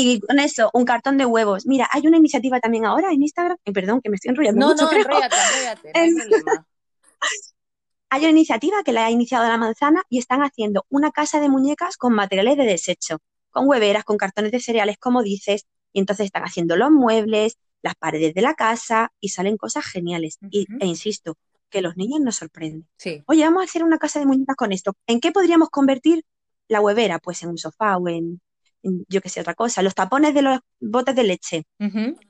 Y 0.00 0.20
con 0.20 0.38
eso, 0.38 0.70
un 0.74 0.84
cartón 0.84 1.18
de 1.18 1.26
huevos. 1.26 1.66
Mira, 1.66 1.88
hay 1.90 2.06
una 2.06 2.18
iniciativa 2.18 2.60
también 2.60 2.86
ahora 2.86 3.10
en 3.10 3.20
Instagram. 3.20 3.56
Eh, 3.64 3.72
perdón, 3.72 4.00
que 4.00 4.10
me 4.10 4.14
estoy 4.14 4.30
enrollando. 4.30 4.60
No, 4.60 4.72
mucho, 4.72 4.84
no, 4.84 4.92
enrollate, 4.92 5.36
enrollate, 5.92 6.64
hay 8.10 8.20
una 8.20 8.30
iniciativa 8.30 8.84
que 8.84 8.92
la 8.92 9.06
ha 9.06 9.10
iniciado 9.10 9.48
la 9.48 9.56
manzana 9.56 10.04
y 10.08 10.18
están 10.18 10.42
haciendo 10.42 10.86
una 10.88 11.10
casa 11.10 11.40
de 11.40 11.48
muñecas 11.48 11.96
con 11.96 12.14
materiales 12.14 12.56
de 12.56 12.64
desecho, 12.64 13.18
con 13.50 13.68
hueveras, 13.68 14.04
con 14.04 14.16
cartones 14.18 14.52
de 14.52 14.60
cereales, 14.60 14.98
como 14.98 15.24
dices, 15.24 15.66
y 15.92 15.98
entonces 15.98 16.26
están 16.26 16.44
haciendo 16.44 16.76
los 16.76 16.92
muebles, 16.92 17.58
las 17.82 17.96
paredes 17.96 18.34
de 18.34 18.42
la 18.42 18.54
casa 18.54 19.10
y 19.18 19.30
salen 19.30 19.56
cosas 19.56 19.84
geniales. 19.84 20.38
y, 20.48 20.68
e 20.78 20.86
insisto, 20.86 21.36
que 21.70 21.82
los 21.82 21.96
niños 21.96 22.20
nos 22.20 22.36
sorprenden. 22.36 22.88
Sí. 22.96 23.22
Oye, 23.26 23.44
vamos 23.44 23.62
a 23.62 23.64
hacer 23.64 23.84
una 23.84 23.98
casa 23.98 24.18
de 24.18 24.26
muñecas 24.26 24.56
con 24.56 24.72
esto. 24.72 24.94
¿En 25.06 25.20
qué 25.20 25.32
podríamos 25.32 25.70
convertir 25.70 26.24
la 26.68 26.80
huevera? 26.80 27.18
Pues 27.18 27.42
en 27.42 27.50
un 27.50 27.58
sofá 27.58 27.96
o 27.96 28.08
en, 28.08 28.40
yo 28.82 29.20
qué 29.20 29.28
sé, 29.28 29.40
otra 29.40 29.54
cosa, 29.54 29.82
los 29.82 29.94
tapones 29.94 30.34
de 30.34 30.42
los 30.42 30.60
botes 30.80 31.14
de 31.14 31.24
leche. 31.24 31.64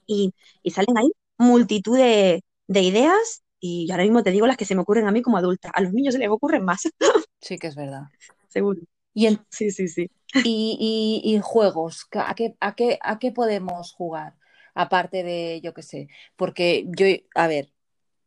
y, 0.06 0.32
salen 0.70 0.98
ahí 0.98 1.10
multitud 1.38 1.96
de, 1.96 2.42
ideas 2.68 3.42
y 3.60 3.90
ahora 3.90 4.04
mismo 4.04 4.22
te 4.22 4.30
digo 4.30 4.46
las 4.46 4.56
que 4.56 4.64
se 4.64 4.74
me 4.74 4.82
ocurren 4.82 5.08
a 5.08 5.12
mí 5.12 5.22
como 5.22 5.38
adulta. 5.38 5.70
A 5.74 5.80
los 5.80 5.92
niños 5.92 6.14
se 6.14 6.20
les 6.20 6.28
ocurren 6.28 6.64
más. 6.64 6.82
sí, 7.40 7.58
que 7.58 7.68
es 7.68 7.76
verdad. 7.76 8.04
Seguro. 8.48 8.80
Y 9.14 9.38
Sí, 9.50 9.70
sí, 9.70 9.88
sí. 9.88 10.10
Y, 10.44 11.20
y, 11.24 11.40
juegos, 11.42 12.06
¿a 12.12 12.34
qué, 12.34 12.54
a, 12.60 12.74
qué, 12.74 12.98
¿a 13.02 13.18
qué 13.18 13.32
podemos 13.32 13.92
jugar? 13.92 14.34
Aparte 14.74 15.24
de, 15.24 15.60
yo 15.60 15.74
qué 15.74 15.82
sé, 15.82 16.08
porque 16.36 16.86
yo, 16.96 17.06
a 17.34 17.48
ver, 17.48 17.72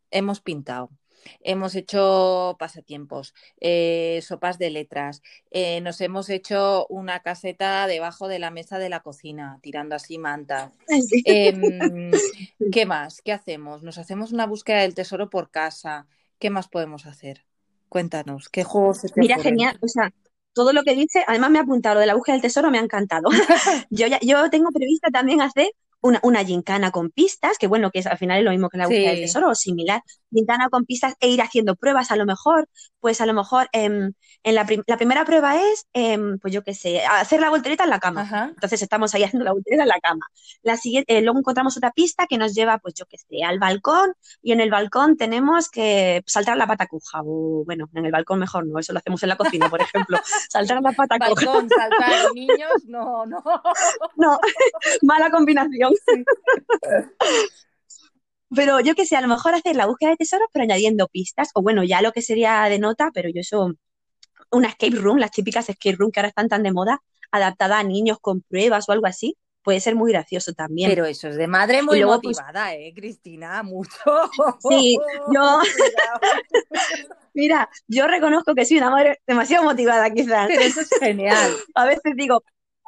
hemos 0.10 0.42
pintado, 0.42 0.90
hemos 1.42 1.76
hecho 1.76 2.56
pasatiempos, 2.60 3.34
eh, 3.60 4.20
sopas 4.24 4.58
de 4.58 4.70
letras, 4.70 5.22
eh, 5.52 5.82
nos 5.82 6.02
hemos 6.02 6.30
hecho 6.30 6.88
una 6.90 7.22
caseta 7.22 7.88
debajo 7.88 8.28
de 8.28 8.40
la 8.40 8.52
mesa 8.52 8.80
de 8.80 8.90
la 8.90 9.02
cocina, 9.02 9.60
tirando 9.62 9.96
así 9.96 10.18
mantas. 10.18 10.72
Em, 11.26 12.12
¿Qué 12.72 12.86
más? 12.86 13.22
¿Qué 13.22 13.32
hacemos? 13.32 13.84
Nos 13.84 13.98
hacemos 13.98 14.32
una 14.32 14.46
búsqueda 14.46 14.82
del 14.82 14.96
tesoro 14.96 15.30
por 15.30 15.52
casa. 15.52 16.08
¿Qué 16.40 16.50
más 16.50 16.68
podemos 16.68 17.06
hacer? 17.06 17.46
Cuéntanos, 17.90 18.50
¿qué 18.50 18.64
juegos 18.64 19.00
se 19.00 19.10
te 19.10 19.20
Mira, 19.20 19.38
genial, 19.38 19.78
o 19.82 19.88
sea, 19.88 20.14
todo 20.54 20.74
lo 20.74 20.84
que 20.84 20.96
dice, 20.96 21.24
además 21.28 21.52
me 21.52 21.60
ha 21.60 21.64
apuntado 21.64 21.96
lo 21.96 22.02
de 22.02 22.08
la 22.08 22.16
búsqueda 22.16 22.36
del 22.36 22.42
tesoro, 22.42 22.72
me 22.72 22.78
ha 22.78 22.82
encantado. 22.82 23.30
yo, 23.90 24.08
ya, 24.08 24.20
yo 24.22 24.50
tengo 24.50 24.70
prevista 24.72 25.10
también 25.12 25.42
hacer 25.42 25.72
una, 26.02 26.20
una 26.24 26.44
gincana 26.44 26.92
con 26.92 27.12
pistas, 27.12 27.58
que 27.58 27.68
bueno, 27.68 27.92
que 27.92 28.00
es, 28.00 28.08
al 28.08 28.18
final 28.18 28.40
es 28.40 28.46
lo 28.46 28.52
mismo 28.52 28.70
que 28.70 28.78
la 28.78 28.88
búsqueda 28.88 29.12
del 29.12 29.22
tesoro 29.22 29.50
o 29.50 29.56
similar, 29.56 30.02
gincana 30.32 30.70
con 30.70 30.86
pistas 30.86 31.16
e 31.20 31.30
ir 31.30 31.42
haciendo 31.42 31.76
pruebas 31.76 32.12
a 32.12 32.16
lo 32.16 32.26
mejor, 32.26 32.68
pues 33.00 33.22
a 33.22 33.26
lo 33.26 33.34
mejor 33.34 33.68
em, 33.74 34.14
en 34.44 34.56
la, 34.56 34.66
la, 34.88 34.98
primera 34.98 35.26
prueba 35.26 35.56
es, 35.56 35.88
em, 35.94 36.40
pues 36.40 36.54
yo 36.54 36.64
qué 36.64 36.74
sé, 36.74 37.04
hacer 37.06 37.42
la 37.42 37.50
voltereta 37.50 37.84
en 37.84 37.90
la 37.90 38.00
cama. 38.00 38.50
Entonces 38.50 38.82
estamos 38.82 39.14
ahí 39.14 39.24
haciendo 39.24 39.46
la 39.46 39.54
voltereta 39.54 39.84
en 39.84 39.90
la 39.90 40.00
cama. 40.00 40.26
La 40.64 40.78
siguiente, 40.78 41.18
eh, 41.18 41.22
luego 41.22 41.40
encontramos 41.40 41.78
otra 41.78 41.92
pista 41.92 42.28
que 42.28 42.38
nos 42.38 42.54
lleva, 42.54 42.78
pues 42.80 42.94
yo 42.94 43.06
qué 43.06 43.18
sé, 43.18 43.44
al 43.44 43.60
balcón 43.60 44.14
y 44.42 44.52
en 44.52 44.62
el 44.62 44.70
balcón 44.70 45.18
tenemos 45.18 45.70
que 45.70 46.24
saltar 46.26 46.58
la 46.58 46.68
pata 46.68 46.88
coja, 46.88 47.22
o 47.24 47.64
bueno, 47.66 47.90
en 47.94 48.06
el 48.06 48.12
balcón 48.12 48.40
mejor 48.40 48.66
no, 48.66 48.80
eso 48.80 48.94
lo 48.94 49.00
hacemos 49.00 49.22
en 49.24 49.30
la 49.30 49.36
cocina, 49.36 49.70
por 49.70 49.82
ejemplo, 49.82 50.18
saltar 50.50 50.82
la 50.82 50.92
pata 50.92 51.18
coja. 51.20 51.34
Balcón, 51.34 51.70
saltar, 51.70 52.32
niños, 52.34 52.86
no, 52.86 53.26
no. 53.26 53.44
No, 54.16 54.40
mala 55.02 55.30
combinación. 55.30 55.94
Pero 58.56 58.80
yo 58.80 58.96
que 58.96 59.06
sé, 59.06 59.16
a 59.16 59.22
lo 59.22 59.28
mejor 59.28 59.54
hacer 59.54 59.76
la 59.76 59.86
búsqueda 59.86 60.12
de 60.12 60.18
tesoros, 60.18 60.48
pero 60.52 60.64
añadiendo 60.64 61.08
pistas, 61.08 61.50
o 61.54 61.62
bueno, 61.62 61.84
ya 61.84 62.02
lo 62.02 62.12
que 62.12 62.22
sería 62.22 62.64
de 62.64 62.80
nota, 62.80 63.12
pero 63.14 63.30
yo 63.30 63.42
eso, 63.42 63.74
una 64.52 64.68
escape 64.68 64.96
room, 64.96 65.18
las 65.18 65.32
típicas 65.32 65.70
escape 65.70 65.96
room 65.98 66.12
que 66.12 66.20
ahora 66.20 66.30
están 66.30 66.50
tan 66.50 66.64
de 66.64 66.72
moda, 66.72 67.02
adaptada 67.32 67.80
a 67.80 67.84
niños 67.84 68.18
con 68.20 68.42
pruebas 68.42 68.88
o 68.90 68.92
algo 68.92 69.08
así, 69.08 69.38
puede 69.64 69.80
ser 69.80 69.96
muy 69.96 70.12
gracioso 70.12 70.54
también. 70.54 70.90
Pero 70.90 71.06
eso 71.06 71.28
es 71.28 71.36
de 71.36 71.48
madre 71.48 71.82
muy 71.82 72.02
pues, 72.04 72.24
motivada, 72.24 72.74
¿eh, 72.74 72.94
Cristina? 72.96 73.64
Mucho. 73.64 74.30
Sí, 74.68 74.98
yo. 75.34 75.60
Mira, 77.34 77.70
yo 77.88 78.08
reconozco 78.08 78.54
que 78.54 78.66
soy 78.66 78.78
una 78.78 78.90
madre 78.90 79.22
demasiado 79.26 79.64
motivada, 79.64 80.10
quizás. 80.10 80.48
Pero 80.48 80.62
eso 80.62 80.82
es 80.82 80.90
genial. 81.00 81.52
A 81.76 81.86
veces 81.86 82.14
digo, 82.16 82.44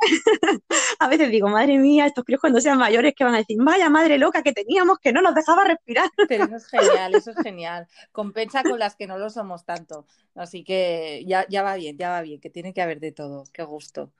a 0.99 1.07
veces 1.07 1.29
digo, 1.29 1.47
madre 1.47 1.77
mía, 1.77 2.05
estos 2.05 2.23
críos 2.23 2.41
cuando 2.41 2.61
sean 2.61 2.77
mayores 2.77 3.13
que 3.15 3.23
van 3.23 3.35
a 3.35 3.39
decir, 3.39 3.57
vaya 3.59 3.89
madre 3.89 4.17
loca 4.17 4.43
que 4.43 4.53
teníamos 4.53 4.99
que 4.99 5.13
no 5.13 5.21
nos 5.21 5.35
dejaba 5.35 5.63
respirar. 5.63 6.09
Pero 6.29 6.45
eso 6.45 6.55
es 6.57 6.67
genial, 6.67 7.15
eso 7.15 7.31
es 7.31 7.37
genial. 7.43 7.87
Compensa 8.11 8.63
con 8.63 8.79
las 8.79 8.95
que 8.95 9.07
no 9.07 9.17
lo 9.17 9.29
somos 9.29 9.65
tanto. 9.65 10.05
Así 10.35 10.63
que 10.63 11.23
ya, 11.27 11.45
ya 11.49 11.63
va 11.63 11.75
bien, 11.75 11.97
ya 11.97 12.09
va 12.09 12.21
bien, 12.21 12.39
que 12.39 12.49
tiene 12.49 12.73
que 12.73 12.81
haber 12.81 12.99
de 12.99 13.11
todo. 13.11 13.43
Qué 13.53 13.63
gusto. 13.63 14.11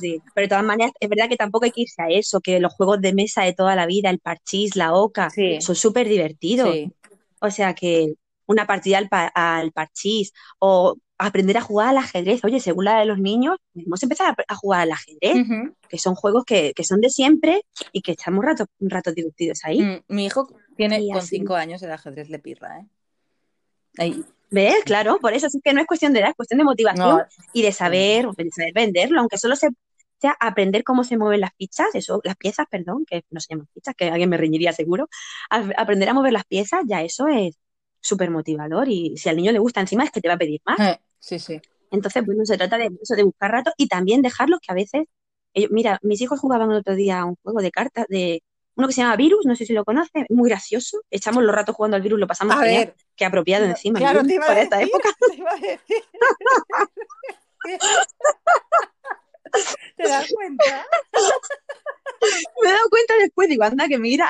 sí, 0.00 0.20
pero 0.34 0.44
de 0.44 0.48
todas 0.48 0.64
maneras, 0.64 0.92
es 0.98 1.08
verdad 1.08 1.28
que 1.28 1.36
tampoco 1.36 1.64
hay 1.64 1.70
que 1.70 1.82
irse 1.82 2.02
a 2.02 2.08
eso, 2.08 2.40
que 2.40 2.58
los 2.60 2.72
juegos 2.72 3.00
de 3.00 3.12
mesa 3.12 3.42
de 3.42 3.52
toda 3.52 3.76
la 3.76 3.86
vida, 3.86 4.10
el 4.10 4.18
parchís, 4.18 4.76
la 4.76 4.94
oca, 4.94 5.30
son 5.60 5.76
súper 5.76 6.08
divertidos. 6.08 6.74
O 7.40 7.50
sea 7.50 7.74
que 7.74 8.14
una 8.52 8.66
partida 8.66 8.98
al, 8.98 9.08
al 9.34 9.72
parchís 9.72 10.32
o 10.58 10.96
aprender 11.26 11.56
a 11.56 11.60
jugar 11.60 11.88
al 11.88 11.98
ajedrez. 11.98 12.44
Oye, 12.44 12.60
según 12.60 12.84
la 12.84 12.98
de 12.98 13.06
los 13.06 13.18
niños, 13.18 13.58
hemos 13.74 14.02
empezado 14.02 14.34
a, 14.46 14.54
jugar 14.54 14.82
al 14.82 14.92
ajedrez, 14.92 15.46
que 15.88 15.98
son 15.98 16.14
juegos 16.14 16.44
que, 16.44 16.72
son 16.82 17.00
de 17.00 17.10
siempre 17.10 17.64
y 17.92 18.02
que 18.02 18.12
estamos 18.12 18.44
rato, 18.44 18.66
un 18.80 18.90
rato 18.90 19.12
divertidos 19.12 19.60
ahí. 19.64 19.80
Mm, 19.80 20.02
mi 20.08 20.26
hijo 20.26 20.48
tiene 20.76 21.06
con 21.12 21.22
cinco 21.22 21.54
años 21.54 21.82
el 21.82 21.92
ajedrez 21.92 22.28
le 22.28 22.38
pirra, 22.38 22.80
¿eh? 22.80 22.86
Ahí. 23.98 24.24
¿Ves? 24.50 24.84
Claro, 24.84 25.18
por 25.18 25.32
eso 25.32 25.48
sí 25.48 25.60
que 25.62 25.72
no 25.72 25.80
es 25.80 25.86
cuestión 25.86 26.12
de 26.12 26.20
edad, 26.20 26.30
es 26.30 26.36
cuestión 26.36 26.58
de 26.58 26.64
motivación 26.64 27.22
y 27.54 27.62
de 27.62 27.72
saber, 27.72 28.26
de 28.36 28.50
saber 28.50 28.72
venderlo, 28.74 29.20
aunque 29.20 29.38
solo 29.38 29.56
sea 29.56 29.70
aprender 30.40 30.84
cómo 30.84 31.04
se 31.04 31.16
mueven 31.16 31.40
las 31.40 31.52
fichas, 31.56 31.88
eso, 31.94 32.20
las 32.22 32.36
piezas, 32.36 32.66
perdón, 32.70 33.06
que 33.06 33.24
no 33.30 33.40
se 33.40 33.48
llaman 33.50 33.68
fichas, 33.72 33.94
que 33.94 34.10
alguien 34.10 34.28
me 34.28 34.36
reñiría 34.36 34.72
seguro, 34.72 35.08
aprender 35.48 36.08
a 36.10 36.14
mover 36.14 36.34
las 36.34 36.44
piezas, 36.44 36.82
ya 36.86 37.02
eso 37.02 37.28
es 37.28 37.56
súper 38.02 38.30
motivador 38.30 38.88
y 38.88 39.16
si 39.16 39.30
al 39.30 39.36
niño 39.36 39.52
le 39.52 39.58
gusta 39.58 39.80
encima 39.80 40.04
es 40.04 40.10
que 40.10 40.20
te 40.20 40.28
va 40.28 40.34
a 40.34 40.38
pedir 40.38 40.60
más. 40.66 40.78
Eh, 40.80 41.00
Sí, 41.22 41.38
sí. 41.38 41.62
Entonces, 41.92 42.26
bueno, 42.26 42.44
se 42.44 42.58
trata 42.58 42.76
de 42.78 42.90
eso, 43.00 43.14
de 43.14 43.22
buscar 43.22 43.52
rato 43.52 43.72
y 43.76 43.86
también 43.86 44.22
dejarlos 44.22 44.58
que 44.60 44.72
a 44.72 44.74
veces, 44.74 45.04
mira, 45.70 46.00
mis 46.02 46.20
hijos 46.20 46.40
jugaban 46.40 46.72
el 46.72 46.78
otro 46.78 46.96
día 46.96 47.24
un 47.24 47.36
juego 47.42 47.62
de 47.62 47.70
cartas 47.70 48.06
de 48.08 48.42
uno 48.74 48.88
que 48.88 48.94
se 48.94 49.02
llama 49.02 49.14
Virus, 49.16 49.46
no 49.46 49.54
sé 49.54 49.66
si 49.66 49.72
lo 49.72 49.84
conoces, 49.84 50.24
muy 50.30 50.48
gracioso. 50.48 51.00
Echamos 51.10 51.44
los 51.44 51.54
ratos 51.54 51.76
jugando 51.76 51.96
al 51.96 52.02
Virus, 52.02 52.18
lo 52.18 52.26
pasamos 52.26 52.56
a 52.56 52.60
genial, 52.60 52.86
ver, 52.86 52.96
que 53.14 53.24
apropiado 53.24 53.66
encima. 53.66 54.00
Claro, 54.00 54.24
te 54.24 54.34
iba 54.34 54.46
para 54.46 54.62
esta 54.62 54.82
época. 54.82 55.10
Te, 59.96 60.08
das 60.08 60.32
cuenta? 60.32 60.86
Me 62.62 62.68
he 62.68 62.72
dado 62.72 62.88
cuenta 62.90 63.14
después, 63.18 63.48
digo, 63.48 63.64
anda, 63.64 63.88
que 63.88 63.98
mira. 63.98 64.28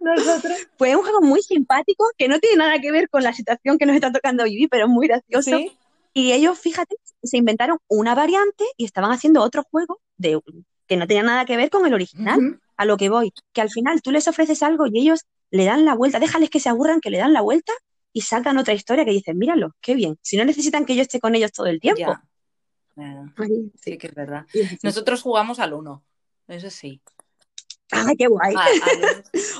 Nosotros. 0.00 0.56
Pues 0.78 0.92
es 0.92 0.96
un 0.96 1.02
juego 1.02 1.20
muy 1.20 1.42
simpático, 1.42 2.04
que 2.16 2.28
no 2.28 2.38
tiene 2.38 2.56
nada 2.56 2.80
que 2.80 2.92
ver 2.92 3.08
con 3.08 3.22
la 3.22 3.32
situación 3.32 3.78
que 3.78 3.86
nos 3.86 3.96
está 3.96 4.12
tocando 4.12 4.44
vivir, 4.44 4.68
pero 4.70 4.84
es 4.86 4.90
muy 4.90 5.08
gracioso. 5.08 5.56
¿Sí? 5.56 5.76
Y 6.14 6.32
ellos, 6.32 6.58
fíjate, 6.58 6.96
se 7.22 7.36
inventaron 7.36 7.78
una 7.88 8.14
variante 8.14 8.64
y 8.76 8.84
estaban 8.84 9.12
haciendo 9.12 9.42
otro 9.42 9.64
juego 9.70 10.00
de, 10.16 10.40
que 10.86 10.96
no 10.96 11.06
tenía 11.06 11.22
nada 11.22 11.44
que 11.44 11.56
ver 11.56 11.70
con 11.70 11.86
el 11.86 11.94
original. 11.94 12.60
A 12.76 12.84
lo 12.84 12.96
que 12.96 13.08
voy, 13.08 13.32
que 13.52 13.60
al 13.60 13.70
final 13.70 14.02
tú 14.02 14.12
les 14.12 14.28
ofreces 14.28 14.62
algo 14.62 14.86
y 14.86 15.00
ellos 15.00 15.26
le 15.50 15.64
dan 15.64 15.84
la 15.84 15.94
vuelta, 15.94 16.18
déjales 16.18 16.50
que 16.50 16.60
se 16.60 16.68
aburran, 16.68 17.00
que 17.00 17.10
le 17.10 17.18
dan 17.18 17.32
la 17.32 17.40
vuelta 17.40 17.72
y 18.12 18.22
sacan 18.22 18.58
otra 18.58 18.74
historia 18.74 19.04
que 19.04 19.10
dicen, 19.10 19.36
míralo, 19.38 19.74
qué 19.80 19.94
bien. 19.94 20.18
Si 20.22 20.36
no 20.36 20.44
necesitan 20.44 20.84
que 20.84 20.96
yo 20.96 21.02
esté 21.02 21.20
con 21.20 21.34
ellos 21.34 21.52
todo 21.52 21.66
el 21.66 21.80
tiempo. 21.80 22.16
sí, 23.80 23.98
que 23.98 24.06
es 24.08 24.14
verdad. 24.14 24.46
Nosotros 24.82 25.22
jugamos 25.22 25.58
al 25.58 25.74
uno, 25.74 26.04
eso 26.48 26.70
sí. 26.70 27.00
¡Ay, 27.90 28.16
qué 28.16 28.26
guay! 28.26 28.54
Ah, 28.56 28.66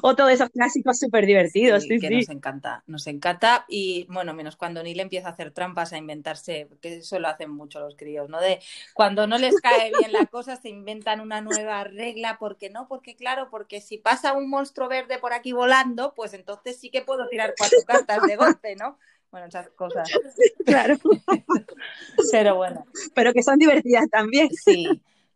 o 0.02 0.14
todos 0.14 0.30
esos 0.32 0.50
clásicos 0.50 0.98
súper 0.98 1.24
divertidos. 1.24 1.84
Sí, 1.84 1.98
que 1.98 2.10
nos 2.10 2.28
encanta, 2.28 2.82
nos 2.86 3.06
encanta. 3.06 3.64
Y 3.68 4.06
bueno, 4.10 4.34
menos 4.34 4.56
cuando 4.56 4.82
Neil 4.82 5.00
empieza 5.00 5.28
a 5.28 5.32
hacer 5.32 5.50
trampas, 5.52 5.92
a 5.92 5.98
inventarse, 5.98 6.66
porque 6.68 6.98
eso 6.98 7.18
lo 7.18 7.28
hacen 7.28 7.50
mucho 7.50 7.80
los 7.80 7.96
críos, 7.96 8.28
¿no? 8.28 8.40
De 8.40 8.60
cuando 8.92 9.26
no 9.26 9.38
les 9.38 9.58
cae 9.60 9.92
bien 9.98 10.12
la 10.12 10.26
cosa, 10.26 10.56
se 10.56 10.68
inventan 10.68 11.20
una 11.20 11.40
nueva 11.40 11.84
regla, 11.84 12.36
porque 12.38 12.68
no, 12.68 12.86
porque 12.86 13.16
claro, 13.16 13.48
porque 13.50 13.80
si 13.80 13.96
pasa 13.96 14.34
un 14.34 14.50
monstruo 14.50 14.88
verde 14.88 15.18
por 15.18 15.32
aquí 15.32 15.52
volando, 15.52 16.12
pues 16.14 16.34
entonces 16.34 16.76
sí 16.78 16.90
que 16.90 17.02
puedo 17.02 17.28
tirar 17.28 17.54
cuatro 17.56 17.78
cartas 17.86 18.22
de 18.26 18.36
golpe, 18.36 18.76
¿no? 18.76 18.98
Bueno, 19.30 19.46
esas 19.46 19.68
cosas. 19.70 20.10
Claro. 20.66 20.98
Pero 22.30 22.56
bueno. 22.56 22.84
Pero 23.14 23.32
que 23.32 23.42
son 23.42 23.58
divertidas 23.58 24.08
también. 24.10 24.50
Sí. 24.50 24.86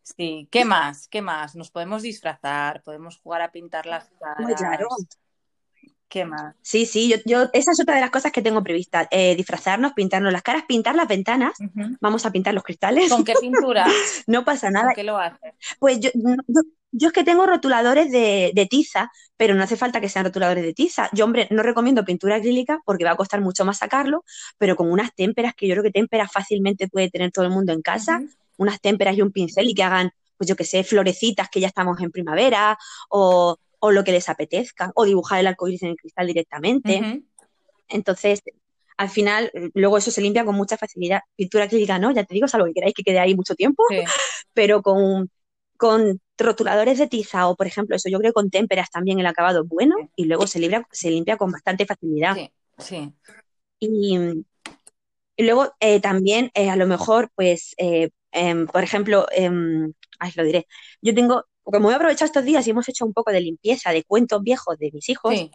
Sí, 0.03 0.47
¿qué 0.51 0.65
más? 0.65 1.07
¿Qué 1.07 1.21
más? 1.21 1.55
Nos 1.55 1.71
podemos 1.71 2.01
disfrazar, 2.01 2.83
podemos 2.83 3.17
jugar 3.17 3.41
a 3.41 3.51
pintar 3.51 3.85
las 3.85 4.09
caras. 4.19 4.53
claro. 4.57 4.87
¿Qué 6.09 6.25
más? 6.25 6.55
Sí, 6.61 6.85
sí, 6.85 7.09
yo, 7.09 7.17
yo, 7.25 7.49
esa 7.53 7.71
es 7.71 7.79
otra 7.81 7.95
de 7.95 8.01
las 8.01 8.11
cosas 8.11 8.31
que 8.31 8.43
tengo 8.43 8.61
prevista. 8.61 9.07
Eh, 9.09 9.35
disfrazarnos, 9.35 9.93
pintarnos 9.93 10.31
las 10.31 10.43
caras, 10.43 10.65
pintar 10.67 10.93
las 10.93 11.07
ventanas. 11.07 11.53
Vamos 12.01 12.25
a 12.27 12.31
pintar 12.31 12.53
los 12.53 12.61
cristales. 12.61 13.09
¿Con 13.09 13.23
qué 13.23 13.33
pintura? 13.41 13.87
no 14.27 14.45
pasa 14.45 14.69
nada. 14.69 14.87
¿Con 14.87 14.95
qué 14.95 15.03
lo 15.03 15.17
haces? 15.17 15.53
Pues 15.79 15.99
yo, 15.99 16.11
yo, 16.91 17.07
es 17.07 17.13
que 17.13 17.23
tengo 17.23 17.47
rotuladores 17.47 18.11
de, 18.11 18.51
de, 18.53 18.65
tiza, 18.67 19.11
pero 19.37 19.55
no 19.55 19.63
hace 19.63 19.75
falta 19.75 19.99
que 19.99 20.09
sean 20.09 20.25
rotuladores 20.25 20.63
de 20.63 20.73
tiza. 20.75 21.09
Yo, 21.13 21.25
hombre, 21.25 21.47
no 21.49 21.63
recomiendo 21.63 22.05
pintura 22.05 22.35
acrílica 22.35 22.79
porque 22.85 23.05
va 23.05 23.11
a 23.11 23.15
costar 23.15 23.41
mucho 23.41 23.65
más 23.65 23.79
sacarlo, 23.79 24.23
pero 24.59 24.75
con 24.75 24.91
unas 24.91 25.15
témperas 25.15 25.55
que 25.55 25.67
yo 25.67 25.73
creo 25.73 25.83
que 25.83 25.91
témperas 25.91 26.31
fácilmente 26.31 26.89
puede 26.89 27.09
tener 27.09 27.31
todo 27.31 27.45
el 27.45 27.51
mundo 27.51 27.73
en 27.73 27.81
casa 27.81 28.21
unas 28.57 28.79
témperas 28.81 29.17
y 29.17 29.21
un 29.21 29.31
pincel 29.31 29.69
y 29.69 29.73
que 29.73 29.83
hagan, 29.83 30.11
pues 30.37 30.47
yo 30.47 30.55
que 30.55 30.65
sé, 30.65 30.83
florecitas 30.83 31.49
que 31.49 31.59
ya 31.59 31.67
estamos 31.67 31.99
en 32.01 32.11
primavera 32.11 32.77
o, 33.09 33.57
o 33.79 33.91
lo 33.91 34.03
que 34.03 34.13
les 34.13 34.29
apetezca, 34.29 34.91
o 34.95 35.03
dibujar 35.03 35.39
el 35.39 35.47
arco 35.47 35.67
iris 35.67 35.83
en 35.83 35.89
el 35.89 35.97
cristal 35.97 36.27
directamente. 36.27 37.23
Entonces, 37.89 38.41
al 38.95 39.09
final, 39.09 39.51
luego 39.73 39.97
eso 39.97 40.11
se 40.11 40.21
limpia 40.21 40.45
con 40.45 40.55
mucha 40.55 40.77
facilidad. 40.77 41.21
Pintura 41.35 41.65
acrílica 41.65 41.99
no, 41.99 42.11
ya 42.11 42.23
te 42.23 42.33
digo, 42.33 42.45
es 42.45 42.53
algo 42.55 42.67
que 42.67 42.73
queráis 42.73 42.93
que 42.93 43.03
quede 43.03 43.19
ahí 43.19 43.35
mucho 43.35 43.55
tiempo, 43.55 43.83
pero 44.53 44.81
con, 44.81 45.29
con 45.77 46.21
rotuladores 46.37 46.97
de 46.97 47.07
tiza 47.07 47.47
o, 47.49 47.55
por 47.55 47.67
ejemplo, 47.67 47.95
eso 47.95 48.09
yo 48.09 48.19
creo 48.19 48.31
que 48.31 48.35
con 48.35 48.49
témperas 48.49 48.89
también 48.89 49.19
el 49.19 49.25
acabado 49.25 49.63
es 49.63 49.67
bueno 49.67 49.95
y 50.15 50.25
luego 50.25 50.47
se, 50.47 50.59
limpia, 50.59 50.87
se 50.91 51.09
limpia 51.09 51.35
con 51.35 51.51
bastante 51.51 51.85
facilidad. 51.85 52.37
Sí, 52.77 53.13
Y, 53.79 54.17
luego 55.37 55.73
eh, 55.81 55.99
también, 55.99 56.51
eh, 56.53 56.69
a 56.69 56.77
lo 56.77 56.87
mejor, 56.87 57.31
pues 57.35 57.73
eh, 57.77 58.11
Em, 58.33 58.65
por 58.65 58.83
ejemplo, 58.83 59.27
eh, 59.31 59.47
lo 59.47 60.43
diré, 60.43 60.67
yo 61.01 61.13
tengo, 61.13 61.45
como 61.61 61.79
me 61.79 61.85
voy 61.85 61.93
a 61.93 61.97
aprovechar 61.97 62.25
estos 62.25 62.43
días 62.43 62.65
y 62.65 62.71
hemos 62.71 62.89
hecho 62.89 63.05
un 63.05 63.13
poco 63.13 63.31
de 63.31 63.39
limpieza 63.39 63.91
de 63.91 64.03
cuentos 64.03 64.41
viejos 64.41 64.77
de 64.79 64.89
mis 64.91 65.07
hijos, 65.07 65.35
he 65.35 65.51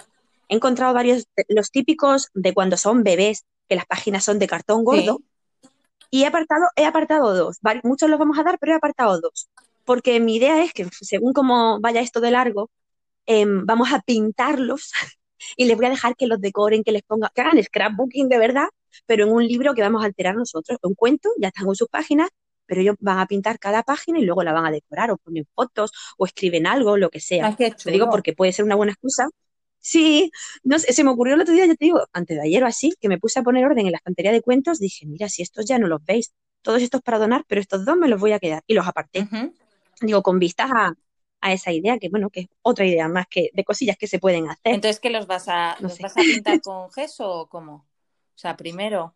encontrado 0.49 0.95
varios, 0.95 1.27
los 1.49 1.73
típicos 1.73 2.29
de 2.35 2.55
cuando 2.55 2.77
son 2.77 3.03
bebés, 3.03 3.45
que 3.69 3.75
las 3.75 3.85
páginas 3.85 4.25
son 4.25 4.39
de 4.39 4.47
cartón 4.47 4.85
gordo, 4.85 5.21
y 6.11 6.23
he 6.23 6.27
apartado, 6.27 6.67
he 6.77 6.85
apartado 6.85 7.35
dos, 7.35 7.59
muchos 7.83 8.09
los 8.09 8.19
vamos 8.19 8.39
a 8.39 8.45
dar, 8.45 8.59
pero 8.61 8.73
he 8.73 8.77
apartado 8.77 9.21
dos, 9.21 9.49
porque 9.85 10.21
mi 10.21 10.37
idea 10.37 10.63
es 10.63 10.73
que 10.73 10.89
según 10.93 11.33
como 11.33 11.81
vaya 11.81 12.01
esto 12.01 12.21
de 12.21 12.31
largo, 12.31 12.71
em, 13.27 13.67
vamos 13.67 13.93
a 13.93 14.01
pintarlos 14.03 14.93
y 15.57 15.65
les 15.65 15.77
voy 15.77 15.87
a 15.87 15.91
dejar 15.91 16.15
que 16.15 16.29
los 16.29 16.41
decoren, 16.41 16.85
que 16.85 16.93
les 16.93 17.03
pongan, 17.03 17.31
que 17.35 17.41
hagan 17.41 17.61
scrapbooking 17.61 18.29
de 18.29 18.39
verdad, 18.39 18.69
pero 19.05 19.25
en 19.25 19.33
un 19.33 19.45
libro 19.45 19.75
que 19.75 19.83
vamos 19.83 20.03
a 20.03 20.07
alterar 20.07 20.37
nosotros, 20.37 20.79
un 20.83 20.95
cuento, 20.95 21.31
ya 21.41 21.49
están 21.49 21.67
en 21.67 21.75
sus 21.75 21.89
páginas, 21.89 22.29
pero 22.69 22.83
ellos 22.83 22.97
van 23.01 23.19
a 23.19 23.27
pintar 23.27 23.59
cada 23.59 23.83
página 23.83 24.21
y 24.21 24.25
luego 24.25 24.45
la 24.45 24.53
van 24.53 24.67
a 24.67 24.71
decorar 24.71 25.11
o 25.11 25.17
ponen 25.17 25.49
fotos 25.55 25.91
o 26.19 26.27
escriben 26.27 26.67
algo, 26.67 26.97
lo 26.97 27.11
que 27.11 27.19
sea. 27.19 27.57
te 27.57 27.91
digo 27.91 28.11
porque 28.11 28.35
puede 28.35 28.53
ser 28.53 28.65
una 28.65 28.77
buena 28.77 28.93
excusa. 28.93 29.29
Sí, 29.81 30.31
no 30.65 30.79
sé, 30.79 30.93
se 30.93 31.03
me 31.03 31.11
ocurrió 31.11 31.35
el 31.35 31.41
otro 31.41 31.55
día, 31.55 31.65
ya 31.65 31.75
te 31.75 31.87
digo, 31.87 32.07
antes 32.13 32.37
de 32.37 32.43
ayer 32.43 32.63
o 32.63 32.67
así, 32.67 32.95
que 33.01 33.09
me 33.09 33.19
puse 33.19 33.39
a 33.39 33.43
poner 33.43 33.65
orden 33.65 33.87
en 33.87 33.93
la 33.93 33.99
estantería 33.99 34.33
de 34.33 34.43
cuentos, 34.43 34.79
dije, 34.79 35.07
mira, 35.07 35.29
si 35.29 35.43
estos 35.43 35.65
ya 35.65 35.79
no 35.79 35.87
los 35.87 36.05
veis, 36.05 36.35
todos 36.63 36.83
estos 36.83 37.01
para 37.01 37.19
donar, 37.19 37.45
pero 37.49 37.61
estos 37.61 37.85
dos 37.85 37.97
me 37.97 38.09
los 38.09 38.21
voy 38.21 38.33
a 38.33 38.39
quedar 38.39 38.63
y 38.67 38.75
los 38.75 38.87
aparté. 38.87 39.27
Digo, 40.03 40.23
con 40.23 40.39
vistas 40.39 40.71
a, 40.75 40.95
esa 41.53 41.73
idea, 41.73 41.99
que 41.99 42.11
bueno, 42.11 42.29
que 42.29 42.41
es 42.41 42.47
otra 42.63 42.85
idea 42.85 43.09
más 43.09 43.27
que 43.31 43.51
de 43.55 43.65
cosillas 43.65 43.97
que 43.97 44.09
se 44.09 44.19
pueden 44.19 44.51
hacer. 44.51 44.75
Entonces, 44.75 45.01
¿qué 45.01 45.09
los 45.09 45.27
vas 45.27 45.49
a, 45.49 45.77
los 45.81 45.99
vas 45.99 46.17
a 46.17 46.21
pintar 46.21 46.61
con 46.63 46.91
gesso 46.91 47.31
o 47.31 47.49
cómo? 47.49 47.87
O 48.35 48.39
sea, 48.39 48.57
primero. 48.57 49.15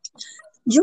Yo 0.64 0.82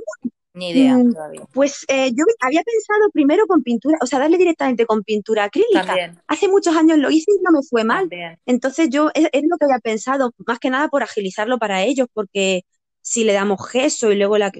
ni 0.53 0.71
idea 0.71 0.97
mm, 0.97 1.13
todavía. 1.13 1.41
Pues 1.53 1.85
eh, 1.87 2.11
yo 2.11 2.25
había 2.41 2.63
pensado 2.63 3.09
primero 3.11 3.45
con 3.47 3.63
pintura, 3.63 3.97
o 4.01 4.05
sea, 4.05 4.19
darle 4.19 4.37
directamente 4.37 4.85
con 4.85 5.03
pintura 5.03 5.45
acrílica. 5.45 6.13
Hace 6.27 6.47
muchos 6.47 6.75
años 6.75 6.97
lo 6.97 7.09
hice 7.09 7.31
y 7.31 7.41
no 7.43 7.51
me 7.51 7.63
fue 7.63 7.83
mal. 7.83 8.09
Entonces 8.45 8.89
yo 8.89 9.09
es, 9.13 9.29
es, 9.31 9.43
lo 9.47 9.57
que 9.57 9.65
había 9.65 9.79
pensado, 9.79 10.33
más 10.45 10.59
que 10.59 10.69
nada 10.69 10.87
por 10.87 11.03
agilizarlo 11.03 11.57
para 11.57 11.83
ellos, 11.83 12.07
porque 12.13 12.63
si 13.09 13.23
le 13.23 13.33
damos 13.33 13.67
gesso 13.67 14.11
y 14.11 14.15
luego 14.17 14.37
la 14.37 14.51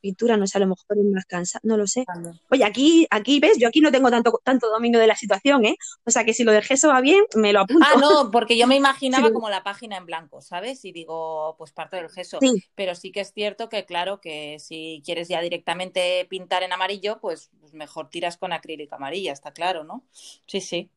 pintura, 0.00 0.36
no 0.36 0.46
sé, 0.46 0.58
a 0.58 0.60
lo 0.60 0.68
mejor 0.68 0.96
es 0.96 1.04
más 1.12 1.24
cansada, 1.26 1.60
no 1.64 1.76
lo 1.76 1.88
sé. 1.88 2.04
Oye, 2.48 2.64
aquí, 2.64 3.04
aquí 3.10 3.40
ves, 3.40 3.58
yo 3.58 3.66
aquí 3.66 3.80
no 3.80 3.90
tengo 3.90 4.10
tanto, 4.10 4.40
tanto 4.44 4.70
dominio 4.70 5.00
de 5.00 5.08
la 5.08 5.16
situación, 5.16 5.64
¿eh? 5.64 5.76
O 6.04 6.10
sea 6.12 6.24
que 6.24 6.32
si 6.32 6.44
lo 6.44 6.52
de 6.52 6.62
gesso 6.62 6.86
va 6.86 7.00
bien, 7.00 7.24
me 7.34 7.52
lo 7.52 7.62
apunto. 7.62 7.84
Ah, 7.90 7.98
no, 8.00 8.30
porque 8.30 8.56
yo 8.56 8.68
me 8.68 8.76
imaginaba 8.76 9.32
como 9.32 9.50
la 9.50 9.64
página 9.64 9.96
en 9.96 10.06
blanco, 10.06 10.40
¿sabes? 10.40 10.84
Y 10.84 10.92
digo, 10.92 11.56
pues 11.58 11.72
parte 11.72 11.96
del 11.96 12.10
gesso. 12.10 12.38
Pero 12.76 12.94
sí 12.94 13.10
que 13.10 13.22
es 13.22 13.32
cierto 13.32 13.68
que, 13.68 13.84
claro, 13.86 14.20
que 14.20 14.60
si 14.60 15.02
quieres 15.04 15.26
ya 15.26 15.40
directamente 15.40 16.24
pintar 16.30 16.62
en 16.62 16.72
amarillo, 16.72 17.18
pues, 17.20 17.50
mejor 17.72 18.08
tiras 18.08 18.36
con 18.36 18.52
acrílica 18.52 18.94
amarilla, 18.94 19.32
está 19.32 19.50
claro, 19.50 19.82
¿no? 19.82 20.04
Sí, 20.46 20.60
sí. 20.60 20.90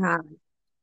Ah, 0.00 0.18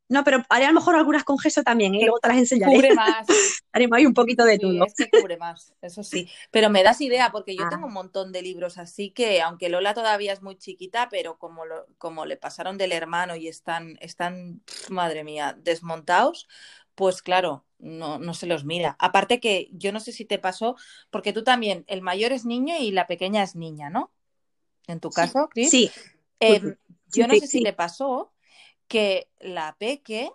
No, 0.09 0.23
pero 0.23 0.43
haré 0.49 0.65
a 0.65 0.69
lo 0.69 0.73
mejor 0.73 0.95
algunas 0.95 1.23
con 1.23 1.37
gesso 1.37 1.61
también, 1.63 1.93
¿eh? 1.93 1.99
y 1.99 2.05
luego 2.05 2.19
te 2.19 2.27
las 2.29 2.37
enseñaré. 2.37 2.75
Cubre 2.75 2.95
más. 2.95 3.27
Haremos 3.71 3.97
ahí 3.97 4.05
un 4.07 4.13
poquito 4.15 4.43
de 4.43 4.57
Sí, 4.57 4.61
todo. 4.61 4.85
es 4.85 4.95
que 4.95 5.09
cubre 5.11 5.37
más, 5.37 5.73
eso 5.81 6.03
sí. 6.03 6.27
Pero 6.51 6.69
me 6.71 6.81
das 6.83 6.99
idea, 7.01 7.31
porque 7.31 7.55
yo 7.55 7.63
Ah. 7.65 7.69
tengo 7.69 7.85
un 7.85 7.93
montón 7.93 8.31
de 8.31 8.41
libros 8.41 8.77
así 8.79 9.11
que, 9.11 9.41
aunque 9.41 9.69
Lola 9.69 9.93
todavía 9.93 10.33
es 10.33 10.41
muy 10.41 10.57
chiquita, 10.57 11.07
pero 11.09 11.37
como, 11.37 11.65
lo- 11.65 11.85
como 11.99 12.25
le 12.25 12.37
pasaron 12.37 12.77
del 12.79 12.91
hermano 12.91 13.35
y 13.35 13.47
están, 13.47 13.97
están, 14.01 14.61
madre 14.89 15.23
mía, 15.23 15.55
desmontados, 15.61 16.47
pues 16.95 17.21
claro, 17.21 17.65
no, 17.77 18.17
no 18.19 18.33
se 18.33 18.47
los 18.47 18.65
mira. 18.65 18.95
Aparte 18.99 19.39
que 19.39 19.69
yo 19.73 19.91
no 19.93 19.99
sé 19.99 20.11
si 20.11 20.25
te 20.25 20.39
pasó, 20.39 20.75
porque 21.11 21.33
tú 21.33 21.43
también, 21.43 21.85
el 21.87 22.01
mayor 22.01 22.31
es 22.31 22.45
niño 22.45 22.75
y 22.79 22.91
la 22.91 23.05
pequeña 23.07 23.43
es 23.43 23.55
niña, 23.55 23.89
¿no? 23.89 24.11
En 24.87 24.99
tu 24.99 25.09
caso, 25.11 25.47
Cris. 25.49 25.69
Sí, 25.69 25.91
Em, 26.39 26.75
yo 27.13 27.27
no 27.27 27.35
sé 27.35 27.47
si 27.47 27.63
te 27.63 27.73
pasó 27.73 28.31
que 28.89 29.29
la 29.39 29.77
Peque, 29.79 30.29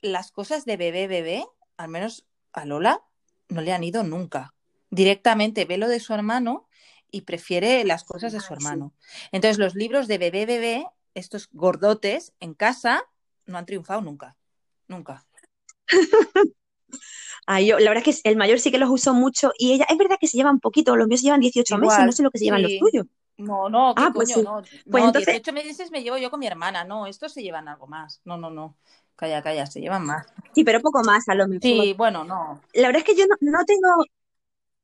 las 0.00 0.32
cosas 0.32 0.64
de 0.64 0.78
bebé, 0.78 1.08
bebé, 1.08 1.44
al 1.76 1.88
menos 1.88 2.24
a 2.54 2.64
Lola, 2.64 3.02
no 3.48 3.60
le 3.60 3.72
han 3.72 3.84
ido 3.84 4.02
nunca. 4.02 4.54
Directamente 4.88 5.66
ve 5.66 5.76
lo 5.76 5.88
de 5.88 6.00
su 6.00 6.14
hermano 6.14 6.66
y 7.10 7.22
prefiere 7.22 7.84
las 7.84 8.04
cosas 8.04 8.32
de 8.32 8.40
su 8.40 8.54
Ay, 8.54 8.58
hermano. 8.58 8.94
Entonces, 9.32 9.58
los 9.58 9.74
libros 9.74 10.08
de 10.08 10.18
bebé, 10.18 10.46
bebé, 10.46 10.86
estos 11.14 11.50
gordotes 11.52 12.32
en 12.40 12.54
casa, 12.54 13.02
no 13.44 13.58
han 13.58 13.66
triunfado 13.66 14.00
nunca. 14.00 14.36
Nunca. 14.88 15.26
Ah, 17.48 17.60
yo, 17.60 17.78
la 17.78 17.90
verdad 17.90 18.02
es 18.08 18.22
que 18.22 18.28
el 18.28 18.36
mayor 18.36 18.58
sí 18.58 18.72
que 18.72 18.78
los 18.78 18.90
usó 18.90 19.14
mucho 19.14 19.52
y 19.56 19.72
ella, 19.72 19.86
es 19.88 19.96
verdad 19.96 20.16
que 20.20 20.26
se 20.26 20.36
llevan 20.36 20.58
poquito, 20.58 20.96
los 20.96 21.06
míos 21.06 21.22
llevan 21.22 21.40
18 21.40 21.78
meses, 21.78 22.04
no 22.04 22.10
sé 22.10 22.24
lo 22.24 22.32
que 22.32 22.38
se 22.38 22.44
llevan 22.44 22.62
los 22.62 22.72
tuyos. 22.78 23.06
No, 23.38 23.68
no, 23.68 23.94
¿qué 23.96 24.02
Ah, 24.04 24.12
pues 24.14 24.30
coño? 24.30 24.34
sí. 24.34 24.42
No, 24.42 24.62
Pues 24.90 25.04
no, 25.04 25.06
entonces, 25.06 25.36
18 25.36 25.52
meses 25.52 25.90
me 25.90 26.02
llevo 26.02 26.16
yo 26.18 26.30
con 26.30 26.40
mi 26.40 26.46
hermana. 26.46 26.84
No, 26.84 27.06
estos 27.06 27.32
se 27.32 27.42
llevan 27.42 27.68
algo 27.68 27.86
más. 27.86 28.20
No, 28.24 28.36
no, 28.38 28.50
no. 28.50 28.76
Calla, 29.16 29.42
calla, 29.42 29.66
se 29.66 29.80
llevan 29.80 30.04
más. 30.06 30.26
sí, 30.54 30.64
pero 30.64 30.80
poco 30.80 31.02
más 31.04 31.28
a 31.28 31.34
lo 31.34 31.46
mejor. 31.48 31.60
Sí, 31.60 31.94
bueno, 31.94 32.24
no. 32.24 32.60
La 32.74 32.88
verdad 32.88 33.02
es 33.02 33.04
que 33.04 33.16
yo 33.16 33.26
no, 33.26 33.36
no 33.40 33.64
tengo... 33.64 33.88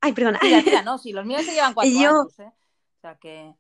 Ay, 0.01 0.13
perdona. 0.13 0.41
Tira, 0.41 0.63
tira, 0.63 0.83
no, 0.83 0.99
sí, 0.99 1.13
los 1.13 1.25
míos 1.27 1.45
se 1.47 1.53
llevan 1.55 1.75
cuatro 1.75 2.01
Yo, 2.01 2.11
años, 2.11 2.39
¿eh? 2.39 2.53
O 2.99 3.01
sea 3.01 3.17
que. 3.19 3.55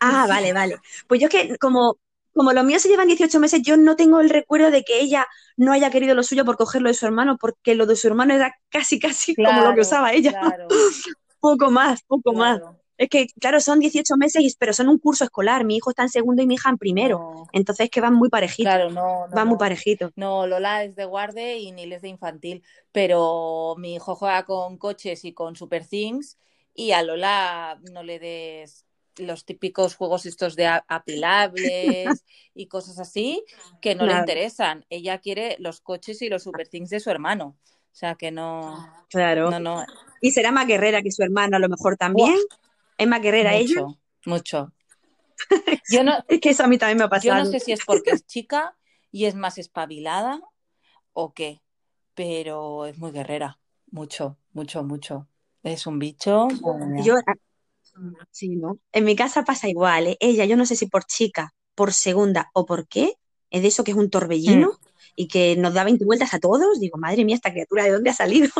ah, 0.00 0.26
vale, 0.28 0.52
vale. 0.52 0.76
Pues 1.06 1.20
yo 1.20 1.28
es 1.28 1.32
que 1.32 1.56
como, 1.58 1.98
como 2.34 2.52
los 2.52 2.64
míos 2.64 2.82
se 2.82 2.88
llevan 2.88 3.08
18 3.08 3.40
meses, 3.40 3.62
yo 3.62 3.76
no 3.76 3.96
tengo 3.96 4.20
el 4.20 4.30
recuerdo 4.30 4.70
de 4.70 4.84
que 4.84 5.00
ella 5.00 5.26
no 5.56 5.72
haya 5.72 5.90
querido 5.90 6.14
lo 6.14 6.22
suyo 6.22 6.44
por 6.44 6.56
coger 6.56 6.82
lo 6.82 6.88
de 6.88 6.94
su 6.94 7.06
hermano, 7.06 7.36
porque 7.38 7.74
lo 7.74 7.86
de 7.86 7.96
su 7.96 8.06
hermano 8.08 8.34
era 8.34 8.54
casi, 8.70 8.98
casi 8.98 9.36
como 9.38 9.62
lo 9.62 9.74
que 9.74 9.80
usaba 9.82 10.12
ella. 10.12 10.34
claro, 10.38 10.68
Poco 11.40 11.70
más, 11.70 12.02
poco 12.04 12.32
más. 12.34 12.60
Es 12.98 13.08
que, 13.08 13.28
claro, 13.40 13.60
son 13.60 13.78
18 13.78 14.16
meses, 14.16 14.42
y- 14.42 14.54
pero 14.58 14.72
son 14.72 14.88
un 14.88 14.98
curso 14.98 15.22
escolar. 15.24 15.64
Mi 15.64 15.76
hijo 15.76 15.90
está 15.90 16.02
en 16.02 16.08
segundo 16.08 16.42
y 16.42 16.46
mi 16.46 16.54
hija 16.54 16.68
en 16.68 16.78
primero. 16.78 17.18
No, 17.18 17.46
Entonces 17.52 17.84
es 17.84 17.90
que 17.90 18.00
van 18.00 18.14
muy 18.14 18.28
parejitos, 18.28 18.70
claro, 18.70 18.90
no, 18.90 19.28
no, 19.28 19.34
van 19.34 19.48
muy 19.48 19.56
parejitos. 19.56 20.10
No, 20.16 20.46
Lola 20.48 20.82
es 20.84 20.96
de 20.96 21.04
guarde 21.04 21.58
y 21.58 21.70
Neil 21.70 21.92
es 21.92 22.02
de 22.02 22.08
infantil, 22.08 22.62
pero 22.92 23.76
mi 23.78 23.94
hijo 23.94 24.16
juega 24.16 24.44
con 24.44 24.76
coches 24.78 25.24
y 25.24 25.32
con 25.32 25.54
Super 25.54 25.86
Things 25.86 26.36
y 26.74 26.90
a 26.90 27.02
Lola 27.02 27.80
no 27.92 28.02
le 28.02 28.18
des 28.18 28.84
los 29.16 29.44
típicos 29.44 29.96
juegos 29.96 30.26
estos 30.26 30.54
de 30.54 30.66
apilables 30.86 32.24
y 32.54 32.66
cosas 32.66 32.98
así 32.98 33.44
que 33.80 33.94
no 33.94 34.06
le 34.06 34.12
interesan. 34.20 34.84
Ella 34.90 35.18
quiere 35.18 35.56
los 35.58 35.80
coches 35.80 36.22
y 36.22 36.28
los 36.28 36.42
Super 36.42 36.68
Things 36.68 36.90
de 36.90 37.00
su 37.00 37.10
hermano. 37.10 37.56
O 37.66 37.94
sea 37.98 38.14
que 38.14 38.30
no, 38.30 38.86
claro. 39.08 39.50
no, 39.50 39.58
no. 39.58 39.84
Y 40.20 40.30
será 40.30 40.52
más 40.52 40.66
guerrera 40.66 41.02
que 41.02 41.10
su 41.10 41.22
hermano, 41.22 41.56
a 41.56 41.60
lo 41.60 41.68
mejor 41.68 41.96
también. 41.96 42.36
¿Es 42.98 43.08
más 43.08 43.22
guerrera 43.22 43.54
ella? 43.54 43.74
mucho, 43.74 43.98
mucho. 44.26 44.72
Yo 45.88 46.02
no, 46.04 46.12
Es 46.28 46.40
que 46.40 46.50
eso 46.50 46.64
a 46.64 46.68
mí 46.68 46.78
también 46.78 46.98
me 46.98 47.04
ha 47.04 47.08
yo 47.22 47.34
no 47.34 47.44
pasado. 47.44 47.50
sé 47.50 47.60
si 47.60 47.72
es 47.72 47.82
porque 47.82 48.10
es 48.12 48.26
chica 48.26 48.76
y 49.10 49.26
es 49.26 49.34
más 49.34 49.58
espabilada 49.58 50.40
o 51.12 51.34
qué, 51.34 51.62
pero 52.14 52.86
es 52.86 52.98
muy 52.98 53.12
guerrera. 53.12 53.60
Mucho, 53.90 54.38
mucho, 54.52 54.82
mucho. 54.82 55.28
Es 55.62 55.86
un 55.86 55.98
bicho. 55.98 56.48
Yo, 56.96 57.14
ah, 57.26 57.34
sí, 58.30 58.56
¿no? 58.56 58.78
En 58.92 59.04
mi 59.04 59.16
casa 59.16 59.44
pasa 59.44 59.68
igual, 59.68 60.06
¿eh? 60.08 60.16
Ella, 60.20 60.44
yo 60.44 60.56
no 60.56 60.66
sé 60.66 60.76
si 60.76 60.86
por 60.86 61.04
chica, 61.04 61.54
por 61.74 61.92
segunda 61.92 62.50
o 62.54 62.66
por 62.66 62.88
qué, 62.88 63.14
es 63.50 63.62
de 63.62 63.68
eso 63.68 63.84
que 63.84 63.92
es 63.92 63.96
un 63.96 64.10
Mm, 64.46 64.64
torbellino 64.64 64.70
y 65.16 65.28
que 65.28 65.56
nos 65.56 65.74
da 65.74 65.84
20 65.84 66.04
vueltas 66.04 66.34
a 66.34 66.38
todos. 66.40 66.80
Digo, 66.80 66.98
madre 66.98 67.24
mía, 67.24 67.36
esta 67.36 67.52
criatura, 67.52 67.84
¿de 67.84 67.92
dónde 67.92 68.10
ha 68.10 68.14
salido? 68.14 68.50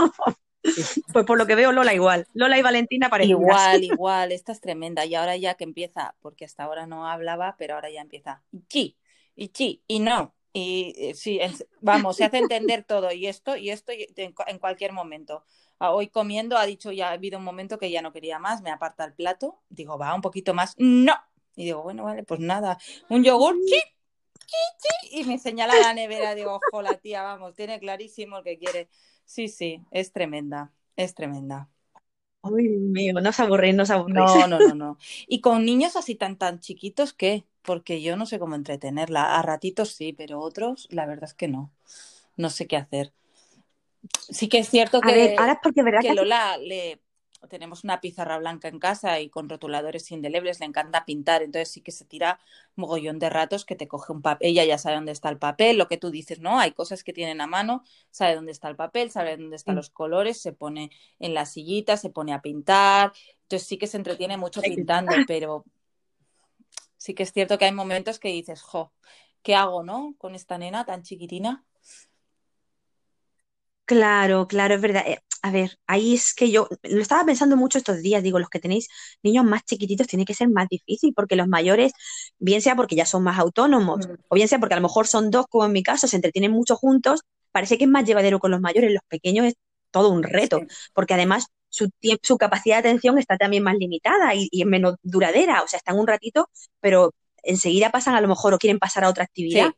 Pues 1.13 1.25
por 1.25 1.39
lo 1.39 1.47
que 1.47 1.55
veo, 1.55 1.73
Lola 1.73 1.95
igual. 1.95 2.27
Lola 2.35 2.59
y 2.59 2.63
Valentina 2.63 3.09
parecidas. 3.09 3.41
Igual, 3.41 3.85
igual, 3.85 4.33
esta 4.33 4.53
es 4.53 4.61
tremenda. 4.61 5.05
Y 5.05 5.15
ahora 5.15 5.37
ya 5.37 5.55
que 5.55 5.65
empieza, 5.65 6.15
porque 6.21 6.45
hasta 6.45 6.65
ahora 6.65 6.87
no 6.87 7.09
hablaba, 7.09 7.57
pero 7.59 7.75
ahora 7.75 7.91
ya 7.91 8.01
empieza. 8.01 8.43
Y 8.53 8.61
chi, 8.69 8.97
y 9.37 9.49
chi, 9.49 9.83
y 9.87 10.01
no. 10.01 10.35
Y 10.53 10.95
eh, 10.97 11.15
sí, 11.15 11.41
vamos, 11.81 12.17
se 12.17 12.25
hace 12.25 12.39
entender 12.39 12.85
todo. 12.85 13.13
Y 13.13 13.27
esto, 13.27 13.57
y 13.57 13.71
esto 13.71 13.93
y- 13.93 14.07
en, 14.17 14.33
cu- 14.33 14.45
en 14.47 14.59
cualquier 14.59 14.93
momento. 14.93 15.45
Ah, 15.79 15.93
Hoy 15.93 16.09
comiendo 16.09 16.57
ha 16.57 16.67
dicho 16.67 16.91
ya, 16.91 17.11
ha 17.11 17.13
habido 17.13 17.39
un 17.39 17.45
momento 17.45 17.79
que 17.79 17.91
ya 17.91 18.03
no 18.03 18.13
quería 18.13 18.39
más, 18.39 18.63
me 18.63 18.71
aparta 18.71 19.05
el 19.05 19.15
plato. 19.15 19.61
Digo, 19.69 19.99
va, 19.99 20.15
un 20.15 20.23
poquito 20.23 20.55
más. 20.55 20.75
No. 20.79 21.15
Y 21.55 21.65
digo, 21.65 21.83
bueno, 21.83 22.05
vale, 22.05 22.25
pues 22.25 22.41
nada. 22.41 22.79
Un 23.09 23.23
yogur, 23.25 23.57
chi, 23.67 23.81
y 25.11 25.25
me 25.25 25.39
señala 25.39 25.79
la 25.79 25.95
nevera. 25.95 26.35
Digo, 26.35 26.55
ojo, 26.55 26.83
la 26.83 26.99
tía, 26.99 27.23
vamos, 27.23 27.55
tiene 27.55 27.79
clarísimo 27.81 28.39
el 28.39 28.45
que 28.45 28.59
quiere. 28.59 28.89
Sí, 29.29 29.47
sí, 29.49 29.87
es 29.93 30.13
tremenda, 30.13 30.73
es 30.97 31.15
tremenda. 31.15 31.71
Ay, 32.43 32.69
Dios 32.69 32.81
mío, 32.97 33.13
no 33.23 33.31
os 33.31 33.41
aburrís, 33.41 33.75
no 33.77 33.83
os 33.85 33.91
aburrís. 33.97 34.33
No, 34.33 34.47
no, 34.49 34.61
no, 34.61 34.75
no. 34.75 34.97
Y 35.29 35.41
con 35.41 35.65
niños 35.65 35.95
así 35.97 36.15
tan 36.15 36.39
tan 36.39 36.61
chiquitos, 36.61 37.13
¿qué? 37.13 37.47
Porque 37.63 38.01
yo 38.03 38.17
no 38.17 38.27
sé 38.27 38.39
cómo 38.39 38.55
entretenerla. 38.55 39.39
A 39.39 39.43
ratitos 39.43 39.91
sí, 39.91 40.13
pero 40.15 40.41
otros, 40.41 40.89
la 40.91 41.07
verdad 41.07 41.25
es 41.25 41.35
que 41.35 41.49
no. 41.49 41.73
No 42.37 42.51
sé 42.51 42.67
qué 42.67 42.77
hacer. 42.77 43.13
Sí 44.31 44.49
que 44.49 44.59
es 44.59 44.69
cierto 44.69 45.01
A 45.01 45.13
ver, 45.13 45.33
que, 45.33 45.37
ahora 45.37 45.55
es 45.55 45.59
porque 45.63 45.83
verdad 45.83 46.05
que 46.07 46.13
que 46.13 46.15
Lola 46.15 46.57
le 46.59 47.01
tenemos 47.49 47.85
una 47.85 48.01
pizarra 48.01 48.39
blanca 48.39 48.69
en 48.69 48.79
casa 48.79 49.21
y 49.21 49.29
con 49.31 49.49
rotuladores 49.49 50.11
indelebles 50.11 50.61
le 50.61 50.67
encanta 50.67 51.05
pintar, 51.05 51.43
entonces 51.43 51.71
sí 51.71 51.81
que 51.81 51.93
se 51.93 52.05
tira 52.05 52.41
mogollón 52.75 53.19
de 53.19 53.31
ratos 53.31 53.65
que 53.65 53.77
te 53.77 53.87
coge 53.87 54.13
un 54.13 54.23
papel, 54.23 54.49
ella 54.49 54.65
ya 54.65 54.79
sabe 54.79 54.97
dónde 54.97 55.13
está 55.13 55.29
el 55.29 55.39
papel, 55.39 55.79
lo 55.79 55.89
que 55.89 55.99
tú 55.99 56.11
dices, 56.11 56.41
¿no? 56.41 56.59
Hay 56.59 56.73
cosas 56.73 57.05
que 57.05 57.13
tienen 57.13 57.41
a 57.41 57.47
mano, 57.47 57.85
sabe 58.11 58.35
dónde 58.35 58.53
está 58.53 58.69
el 58.69 58.77
papel, 58.77 59.11
sabe 59.11 59.37
dónde 59.37 59.57
están 59.57 59.77
los 59.77 59.91
colores, 59.91 60.41
se 60.41 60.53
pone 60.53 60.91
en 61.19 61.35
la 61.35 61.47
sillita, 61.47 61.97
se 61.97 62.11
pone 62.11 62.33
a 62.33 62.43
pintar, 62.43 63.13
entonces 63.43 63.69
sí 63.69 63.79
que 63.79 63.87
se 63.87 63.97
entretiene 63.97 64.37
mucho 64.37 64.61
pintando, 64.61 65.15
pero 65.27 65.65
sí 66.97 67.15
que 67.15 67.23
es 67.23 67.33
cierto 67.33 67.57
que 67.59 67.65
hay 67.67 67.73
momentos 67.73 68.19
que 68.19 68.29
dices, 68.29 68.61
jo, 68.63 68.93
¿qué 69.43 69.55
hago, 69.55 69.83
no? 69.83 70.15
Con 70.19 70.35
esta 70.35 70.59
nena 70.59 70.85
tan 70.85 71.03
chiquitina. 71.03 71.65
Claro, 73.89 74.47
claro, 74.47 74.75
es 74.75 74.81
verdad. 74.83 75.03
Eh, 75.07 75.19
a 75.41 75.51
ver, 75.51 75.79
ahí 75.87 76.15
es 76.15 76.35
que 76.35 76.51
yo 76.51 76.69
lo 76.83 77.01
estaba 77.01 77.25
pensando 77.25 77.57
mucho 77.57 77.79
estos 77.79 78.03
días, 78.03 78.23
digo, 78.23 78.39
los 78.39 78.51
que 78.51 78.61
tenéis 78.61 78.87
niños 79.23 79.47
más 79.47 79.65
chiquititos 79.65 80.07
tiene 80.07 80.27
que 80.27 80.35
ser 80.35 80.51
más 80.51 80.69
difícil 80.69 81.15
porque 81.15 81.37
los 81.37 81.49
mayores, 81.49 81.93
bien 82.39 82.61
sea 82.61 82.77
porque 82.77 82.97
ya 82.97 83.07
son 83.07 83.23
más 83.25 83.39
autónomos 83.39 84.07
Mm. 84.07 84.13
o 84.29 84.35
bien 84.35 84.47
sea 84.47 84.59
porque 84.59 84.75
a 84.75 84.77
lo 84.77 84.83
mejor 84.83 85.07
son 85.07 85.31
dos, 85.31 85.47
como 85.49 85.65
en 85.65 85.73
mi 85.73 85.83
caso, 85.83 86.07
se 86.07 86.17
entretienen 86.17 86.51
mucho 86.53 86.77
juntos, 86.77 87.23
parece 87.51 87.79
que 87.79 87.85
es 87.85 87.91
más 87.91 88.05
llevadero 88.05 88.39
con 88.41 88.51
los 88.51 88.61
mayores, 88.61 88.93
los 88.93 89.03
pequeños 89.09 89.47
es 89.47 89.55
todo 89.91 90.11
un 90.11 90.23
reto, 90.23 90.59
Sí. 90.61 90.67
porque 90.93 91.15
además 91.15 91.47
su 91.71 91.89
su 92.23 92.37
capacidad 92.37 92.77
de 92.83 92.91
atención 92.91 93.17
está 93.19 93.39
también 93.39 93.63
más 93.63 93.77
limitada 93.77 94.35
y, 94.35 94.49
y 94.51 94.61
es 94.63 94.67
menos 94.67 94.97
duradera, 95.03 95.63
o 95.63 95.69
sea, 95.69 95.79
están 95.79 95.99
un 95.99 96.07
ratito, 96.07 96.51
pero 96.81 97.15
enseguida 97.43 97.91
pasan 97.91 98.15
a 98.17 98.21
lo 98.21 98.29
mejor 98.29 98.53
o 98.53 98.59
quieren 98.59 98.79
pasar 98.79 99.05
a 99.05 99.09
otra 99.09 99.25
actividad. 99.25 99.69
Sí. 99.69 99.75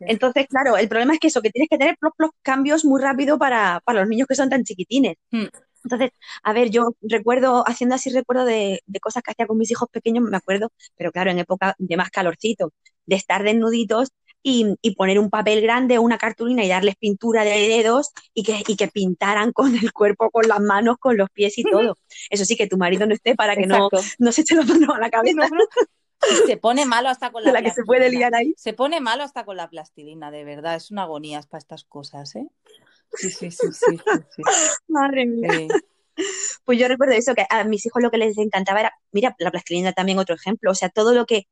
Entonces, 0.00 0.46
claro, 0.48 0.76
el 0.76 0.88
problema 0.88 1.14
es 1.14 1.20
que 1.20 1.28
eso, 1.28 1.42
que 1.42 1.50
tienes 1.50 1.68
que 1.68 1.78
tener 1.78 1.96
los, 2.00 2.12
los 2.18 2.30
cambios 2.42 2.84
muy 2.84 3.00
rápido 3.00 3.38
para, 3.38 3.80
para 3.84 4.00
los 4.00 4.08
niños 4.08 4.26
que 4.28 4.34
son 4.34 4.50
tan 4.50 4.64
chiquitines. 4.64 5.16
Mm. 5.30 5.46
Entonces, 5.84 6.10
a 6.42 6.52
ver, 6.52 6.70
yo 6.70 6.96
recuerdo, 7.02 7.64
haciendo 7.66 7.94
así 7.94 8.10
recuerdo 8.10 8.44
de, 8.44 8.82
de 8.86 9.00
cosas 9.00 9.22
que 9.22 9.30
hacía 9.30 9.46
con 9.46 9.56
mis 9.56 9.70
hijos 9.70 9.88
pequeños, 9.90 10.24
me 10.28 10.36
acuerdo, 10.36 10.72
pero 10.96 11.12
claro, 11.12 11.30
en 11.30 11.38
época 11.38 11.74
de 11.78 11.96
más 11.96 12.10
calorcito, 12.10 12.72
de 13.06 13.16
estar 13.16 13.44
desnuditos 13.44 14.08
y, 14.42 14.76
y 14.80 14.94
poner 14.94 15.18
un 15.18 15.28
papel 15.28 15.60
grande 15.60 15.98
o 15.98 16.02
una 16.02 16.18
cartulina 16.18 16.64
y 16.64 16.68
darles 16.68 16.94
pintura 16.96 17.44
de 17.44 17.68
dedos 17.68 18.10
y 18.32 18.44
que, 18.44 18.62
y 18.66 18.76
que 18.76 18.86
pintaran 18.86 19.52
con 19.52 19.74
el 19.74 19.92
cuerpo, 19.92 20.30
con 20.30 20.46
las 20.46 20.60
manos, 20.60 20.98
con 20.98 21.16
los 21.16 21.28
pies 21.30 21.58
y 21.58 21.64
todo. 21.64 21.96
Eso 22.30 22.44
sí, 22.44 22.56
que 22.56 22.68
tu 22.68 22.76
marido 22.76 23.06
no 23.06 23.14
esté 23.14 23.34
para 23.34 23.56
que 23.56 23.66
no, 23.66 23.88
no 24.18 24.32
se 24.32 24.42
eche 24.42 24.54
las 24.54 24.66
manos 24.66 24.90
a 24.94 25.00
la 25.00 25.10
cabeza 25.10 25.48
No, 25.48 25.48
no. 25.48 25.64
Se 26.46 26.56
pone 26.56 26.86
malo 26.86 27.08
hasta 27.08 27.30
con 27.30 27.44
la 27.44 27.52
la 27.52 27.62
que 27.62 27.70
se 27.70 27.84
puede 27.84 28.10
liar 28.10 28.34
ahí. 28.34 28.54
Se 28.56 28.72
pone 28.72 29.00
malo 29.00 29.22
hasta 29.22 29.44
con 29.44 29.56
la 29.56 29.68
plastilina, 29.68 30.30
de 30.30 30.44
verdad. 30.44 30.76
Es 30.76 30.90
una 30.90 31.02
agonía 31.02 31.40
para 31.42 31.58
estas 31.58 31.84
cosas, 31.84 32.34
¿eh? 32.36 32.46
Sí, 33.12 33.30
sí, 33.30 33.50
sí, 33.50 33.66
sí, 33.72 33.98
sí, 34.34 34.42
Madre 34.88 35.26
mía. 35.26 35.68
Pues 36.64 36.78
yo 36.78 36.88
recuerdo 36.88 37.14
eso, 37.14 37.34
que 37.34 37.46
a 37.48 37.64
mis 37.64 37.84
hijos 37.86 38.02
lo 38.02 38.10
que 38.10 38.18
les 38.18 38.36
encantaba 38.38 38.80
era, 38.80 38.92
mira, 39.12 39.34
la 39.38 39.50
plastilina 39.50 39.92
también 39.92 40.18
otro 40.18 40.34
ejemplo, 40.34 40.70
o 40.70 40.74
sea, 40.74 40.88
todo 40.88 41.12
lo 41.12 41.26
que, 41.26 41.46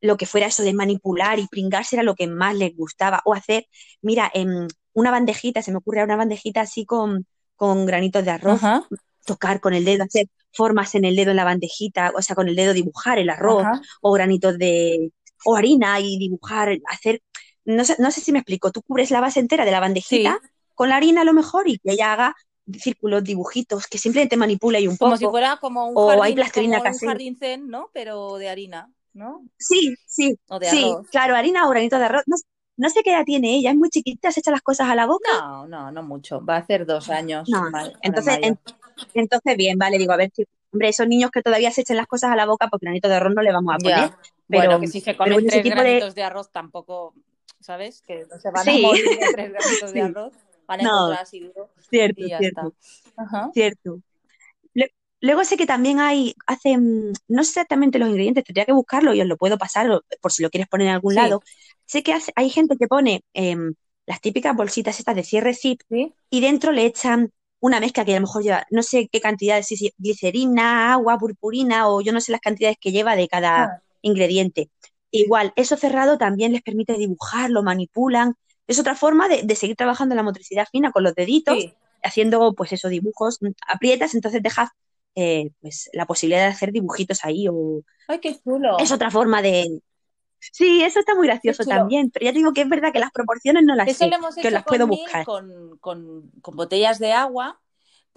lo 0.00 0.16
que 0.16 0.26
fuera 0.26 0.46
eso 0.46 0.62
de 0.62 0.72
manipular 0.72 1.38
y 1.38 1.46
pringarse 1.48 1.96
era 1.96 2.02
lo 2.02 2.14
que 2.14 2.26
más 2.26 2.56
les 2.56 2.74
gustaba, 2.74 3.20
o 3.24 3.34
hacer, 3.34 3.66
mira, 4.00 4.30
em, 4.32 4.68
una 4.94 5.10
bandejita, 5.10 5.62
se 5.62 5.70
me 5.70 5.78
ocurre 5.78 6.02
una 6.02 6.16
bandejita 6.16 6.62
así 6.62 6.86
con, 6.86 7.26
con 7.56 7.84
granitos 7.84 8.24
de 8.24 8.30
arroz, 8.30 8.62
Ajá, 8.62 8.88
tocar 9.26 9.60
con 9.60 9.74
el 9.74 9.84
dedo, 9.84 10.04
hacer 10.04 10.28
formas 10.56 10.94
en 10.94 11.04
el 11.04 11.16
dedo 11.16 11.30
en 11.30 11.36
la 11.36 11.44
bandejita, 11.44 12.12
o 12.16 12.22
sea, 12.22 12.34
con 12.36 12.48
el 12.48 12.56
dedo 12.56 12.72
dibujar 12.72 13.18
el 13.18 13.30
arroz, 13.30 13.64
ajá. 13.64 13.80
o 14.00 14.12
granitos 14.12 14.58
de, 14.58 15.12
o 15.44 15.56
harina 15.56 16.00
y 16.00 16.18
dibujar, 16.18 16.78
hacer 16.88 17.20
no 17.66 17.84
sé, 17.84 17.96
no 17.98 18.10
sé 18.10 18.20
si 18.20 18.32
me 18.32 18.38
explico, 18.38 18.70
tú 18.70 18.80
cubres 18.82 19.10
la 19.10 19.20
base 19.20 19.40
entera 19.40 19.64
de 19.64 19.72
la 19.72 19.80
bandejita 19.80 20.40
con 20.74 20.88
la 20.88 20.96
harina 20.96 21.22
a 21.22 21.24
lo 21.24 21.32
mejor 21.32 21.68
y 21.68 21.78
que 21.78 21.92
ella 21.92 22.12
haga 22.12 22.34
círculos, 22.78 23.24
dibujitos, 23.24 23.86
que 23.86 23.98
simplemente 23.98 24.36
manipula 24.36 24.78
y 24.80 24.86
un 24.88 24.96
como 24.96 25.12
poco. 25.12 25.20
Como 25.20 25.30
si 25.30 25.32
fuera 25.32 25.56
como 25.56 25.86
un 25.88 25.92
o 25.96 26.06
jardín, 26.08 26.24
hay 26.24 26.34
plastilina 26.34 26.78
como 26.78 26.90
un 26.90 26.98
jardín 26.98 27.36
zen, 27.36 27.68
¿no? 27.68 27.90
Pero 27.92 28.38
de 28.38 28.48
harina, 28.48 28.90
¿no? 29.12 29.44
Sí, 29.58 29.94
sí. 30.06 30.36
O 30.48 30.58
de 30.58 30.68
sí, 30.68 30.94
claro, 31.10 31.34
harina 31.34 31.66
o 31.66 31.70
granito 31.70 31.98
de 31.98 32.04
arroz. 32.04 32.22
No, 32.26 32.36
no 32.76 32.90
sé 32.90 33.02
qué 33.02 33.10
edad 33.10 33.24
tiene 33.24 33.56
ella, 33.56 33.70
es 33.70 33.76
muy 33.76 33.88
chiquita, 33.88 34.30
se 34.30 34.40
echa 34.40 34.50
las 34.50 34.62
cosas 34.62 34.88
a 34.88 34.94
la 34.94 35.06
boca. 35.06 35.28
No, 35.40 35.66
no, 35.66 35.90
no 35.90 36.02
mucho. 36.02 36.44
Va 36.44 36.56
a 36.56 36.58
hacer 36.58 36.86
dos 36.86 37.08
años. 37.08 37.48
No, 37.48 37.68
entonces, 38.02 38.38
en- 38.42 38.58
entonces 39.14 39.56
bien, 39.56 39.78
vale, 39.78 39.98
digo, 39.98 40.12
a 40.12 40.16
ver 40.16 40.30
si, 40.34 40.44
hombre, 40.72 40.88
esos 40.88 41.06
niños 41.08 41.30
que 41.30 41.42
todavía 41.42 41.70
se 41.70 41.82
echen 41.82 41.96
las 41.96 42.06
cosas 42.06 42.30
a 42.32 42.36
la 42.36 42.46
boca, 42.46 42.68
porque 42.68 42.86
granito 42.86 43.08
de 43.08 43.14
arroz 43.16 43.34
no 43.34 43.42
le 43.42 43.52
vamos 43.52 43.74
a 43.74 43.78
poner. 43.78 44.10
Pero, 44.48 44.64
bueno, 44.68 44.80
que 44.80 44.86
si 44.88 45.00
se 45.00 45.16
comen 45.16 45.46
tres 45.46 45.62
tipo 45.62 45.74
granitos 45.76 46.14
de... 46.14 46.22
arroz 46.22 46.50
tampoco, 46.52 47.14
¿sabes? 47.60 48.02
Que 48.02 48.26
no 48.30 48.38
se 48.38 48.50
van 48.50 48.68
a 48.68 48.72
morir 48.78 49.04
de 49.04 49.16
tres 49.32 49.52
granitos 49.52 49.90
Sí. 49.90 49.94
de 49.94 50.02
arroz. 50.02 50.32
Van 50.68 50.80
a 50.80 50.82
No. 50.82 50.90
encontrar 50.90 51.22
así 51.22 51.40
duro 51.40 51.70
Cierto, 51.90 52.20
y 52.24 52.28
ya 52.30 52.38
cierto. 52.38 52.72
está. 53.06 53.22
Ajá. 53.22 53.50
Cierto. 53.54 54.00
Luego 55.22 55.44
sé 55.44 55.56
que 55.56 55.66
también 55.66 55.98
hay, 55.98 56.34
hacen, 56.46 57.12
no 57.26 57.42
sé 57.42 57.50
exactamente 57.50 57.98
los 57.98 58.08
ingredientes, 58.10 58.44
tendría 58.44 58.66
que 58.66 58.72
buscarlo 58.72 59.14
y 59.14 59.20
os 59.22 59.26
lo 59.26 59.38
puedo 59.38 59.56
pasar 59.56 59.88
por 60.20 60.30
si 60.30 60.42
lo 60.42 60.50
quieres 60.50 60.68
poner 60.68 60.88
en 60.88 60.92
algún 60.94 61.12
Sí. 61.14 61.16
lado. 61.16 61.42
Sé 61.86 62.02
que 62.02 62.12
hace- 62.12 62.32
hay 62.36 62.50
gente 62.50 62.76
que 62.78 62.86
pone 62.86 63.22
em, 63.32 63.74
las 64.04 64.20
típicas 64.20 64.54
bolsitas 64.54 64.98
estas 64.98 65.16
de 65.16 65.24
cierre 65.24 65.54
zip 65.54 65.80
¿Sí? 65.88 66.12
y 66.28 66.40
dentro 66.42 66.70
le 66.70 66.84
echan 66.84 67.32
una 67.60 67.80
mezcla 67.80 68.04
que 68.04 68.12
a 68.12 68.16
lo 68.16 68.22
mejor 68.26 68.42
lleva, 68.42 68.66
no 68.70 68.82
sé 68.82 69.08
qué 69.10 69.20
cantidad, 69.20 69.62
si 69.62 69.76
si 69.76 69.92
glicerina, 69.98 70.92
agua, 70.92 71.18
purpurina 71.18 71.88
o 71.88 72.00
yo 72.00 72.12
no 72.12 72.20
sé 72.20 72.32
las 72.32 72.40
cantidades 72.40 72.76
que 72.80 72.92
lleva 72.92 73.16
de 73.16 73.28
cada 73.28 73.64
Ah. 73.64 73.80
ingrediente. 74.02 74.70
Igual, 75.10 75.52
eso 75.56 75.76
cerrado 75.76 76.18
también 76.18 76.52
les 76.52 76.62
permite 76.62 76.94
dibujar, 76.94 77.50
lo 77.50 77.62
manipulan. 77.62 78.34
Es 78.66 78.78
otra 78.78 78.94
forma 78.94 79.28
de, 79.28 79.42
de 79.44 79.54
seguir 79.56 79.76
trabajando 79.76 80.14
la 80.14 80.22
motricidad 80.22 80.66
fina 80.70 80.92
con 80.92 81.02
los 81.04 81.14
deditos 81.14 81.56
Sí. 81.58 81.74
haciendo 82.02 82.54
pues 82.54 82.72
esos 82.72 82.90
dibujos, 82.90 83.38
mm, 83.40 83.48
aprietas, 83.68 84.14
entonces 84.14 84.42
dejas 84.42 84.68
eh, 85.18 85.50
pues 85.62 85.88
la 85.94 86.04
posibilidad 86.06 86.42
de 86.42 86.48
hacer 86.52 86.72
dibujitos 86.72 87.24
ahí 87.24 87.48
o 87.48 87.80
Ay, 88.06 88.20
qué 88.20 88.38
chulo. 88.38 88.76
es 88.78 88.92
otra 88.92 89.10
forma 89.10 89.40
de 89.40 89.80
sí, 90.52 90.82
eso 90.82 90.98
está 91.00 91.14
muy 91.14 91.26
gracioso 91.26 91.64
también, 91.64 92.10
pero 92.10 92.24
ya 92.24 92.32
te 92.32 92.38
digo 92.38 92.52
que 92.52 92.62
es 92.62 92.68
verdad 92.68 92.92
que 92.92 93.00
las 93.00 93.12
proporciones 93.12 93.64
no 93.64 93.74
las 93.74 93.90
Eso 93.90 93.98
sé, 93.98 94.10
lo 94.10 94.16
hemos 94.16 94.34
que 94.34 94.40
hecho 94.40 94.48
os 94.48 94.54
las 94.54 94.64
puedo 94.64 94.86
con 94.86 94.88
buscar. 94.88 95.24
con, 95.24 95.78
con- 95.78 96.30
con 96.42 96.56
botellas 96.56 96.98
de 96.98 97.12
agua 97.12 97.60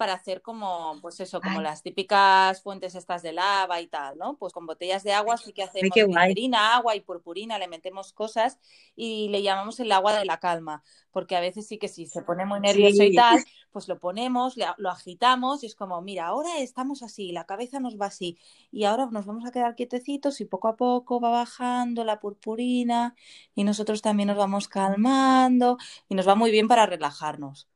para 0.00 0.14
hacer 0.14 0.42
como, 0.42 0.98
pues 1.02 1.20
eso, 1.20 1.42
como 1.42 1.60
Ay. 1.60 1.62
las 1.62 1.82
típicas 1.84 2.62
fuentes 2.62 2.96
estas 2.96 3.22
de 3.22 3.32
lava 3.34 3.80
y 3.82 3.86
tal, 3.88 4.18
¿no? 4.18 4.36
Pues 4.38 4.52
con 4.54 4.66
botellas 4.66 5.04
de 5.04 5.12
agua 5.12 5.36
sí 5.38 5.52
que 5.52 5.62
hacemos 5.62 6.04
glicerina, 6.06 6.74
agua 6.76 6.96
y 6.96 7.02
purpurina, 7.02 7.58
le 7.60 7.68
metemos 7.68 8.12
cosas 8.14 8.58
y 8.96 9.28
le 9.28 9.42
llamamos 9.42 9.80
el 9.80 9.92
agua 9.92 10.16
de 10.18 10.24
la 10.24 10.38
calma, 10.40 10.82
porque 11.12 11.36
a 11.36 11.40
veces 11.40 11.66
sí 11.68 11.78
que 11.78 11.88
si 11.88 12.06
se 12.06 12.22
pone 12.22 12.44
muy 12.46 12.60
nervioso 12.60 13.04
y 13.04 13.12
tal, 13.12 13.44
pues 13.72 13.88
lo 13.88 13.98
ponemos, 13.98 14.56
le- 14.56 14.66
lo 14.78 14.90
agitamos 14.90 15.62
y 15.62 15.66
es 15.66 15.74
como, 15.76 16.00
mira, 16.02 16.26
ahora 16.26 16.58
estamos 16.58 17.02
así, 17.02 17.32
la 17.32 17.44
cabeza 17.46 17.80
nos 17.80 18.00
va 18.00 18.06
así 18.06 18.38
y 18.72 18.84
ahora 18.84 19.06
nos 19.10 19.26
vamos 19.26 19.46
a 19.46 19.52
quedar 19.52 19.74
quietecitos 19.76 20.40
y 20.40 20.44
poco 20.46 20.68
a 20.68 20.76
poco 20.76 21.20
va 21.20 21.30
bajando 21.30 22.04
la 22.04 22.20
purpurina 22.20 23.14
y 23.54 23.64
nosotros 23.64 24.02
también 24.02 24.28
nos 24.28 24.36
vamos 24.38 24.68
calmando 24.68 25.78
y 26.08 26.14
nos 26.14 26.28
va 26.28 26.34
muy 26.34 26.50
bien 26.50 26.68
para 26.68 26.86
relajarnos. 26.86 27.69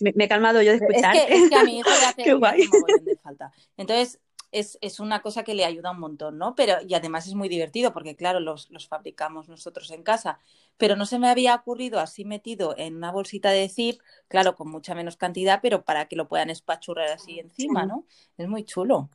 Me, 0.00 0.12
me 0.16 0.24
he 0.24 0.28
calmado 0.28 0.62
yo 0.62 0.70
de 0.72 0.76
Es 0.78 0.82
escuchar. 0.82 1.12
que, 1.12 1.34
es 1.34 1.48
que 1.48 1.56
a 1.56 1.64
mi 1.64 1.78
hijo 1.78 1.90
le 1.90 1.96
hace, 2.06 2.22
Qué 2.24 2.34
guay. 2.34 2.68
de 3.02 3.16
falta. 3.16 3.52
Entonces, 3.76 4.20
es, 4.52 4.78
es 4.80 5.00
una 5.00 5.20
cosa 5.20 5.42
que 5.42 5.54
le 5.54 5.64
ayuda 5.64 5.90
un 5.90 5.98
montón, 5.98 6.38
¿no? 6.38 6.54
Pero, 6.54 6.74
y 6.86 6.94
además 6.94 7.26
es 7.26 7.34
muy 7.34 7.48
divertido 7.48 7.92
porque, 7.92 8.14
claro, 8.14 8.38
los, 8.38 8.70
los 8.70 8.86
fabricamos 8.86 9.48
nosotros 9.48 9.90
en 9.90 10.02
casa. 10.04 10.38
Pero 10.76 10.94
no 10.96 11.06
se 11.06 11.18
me 11.18 11.28
había 11.28 11.54
ocurrido 11.56 11.98
así 12.00 12.24
metido 12.24 12.74
en 12.78 12.96
una 12.96 13.10
bolsita 13.10 13.50
de 13.50 13.68
zip, 13.68 14.00
claro, 14.28 14.54
con 14.56 14.70
mucha 14.70 14.94
menos 14.94 15.16
cantidad, 15.16 15.58
pero 15.60 15.84
para 15.84 16.06
que 16.06 16.16
lo 16.16 16.28
puedan 16.28 16.50
espachurrar 16.50 17.08
así 17.10 17.40
encima. 17.40 17.84
¿no? 17.84 18.04
Es 18.38 18.48
muy 18.48 18.64
chulo. 18.64 19.08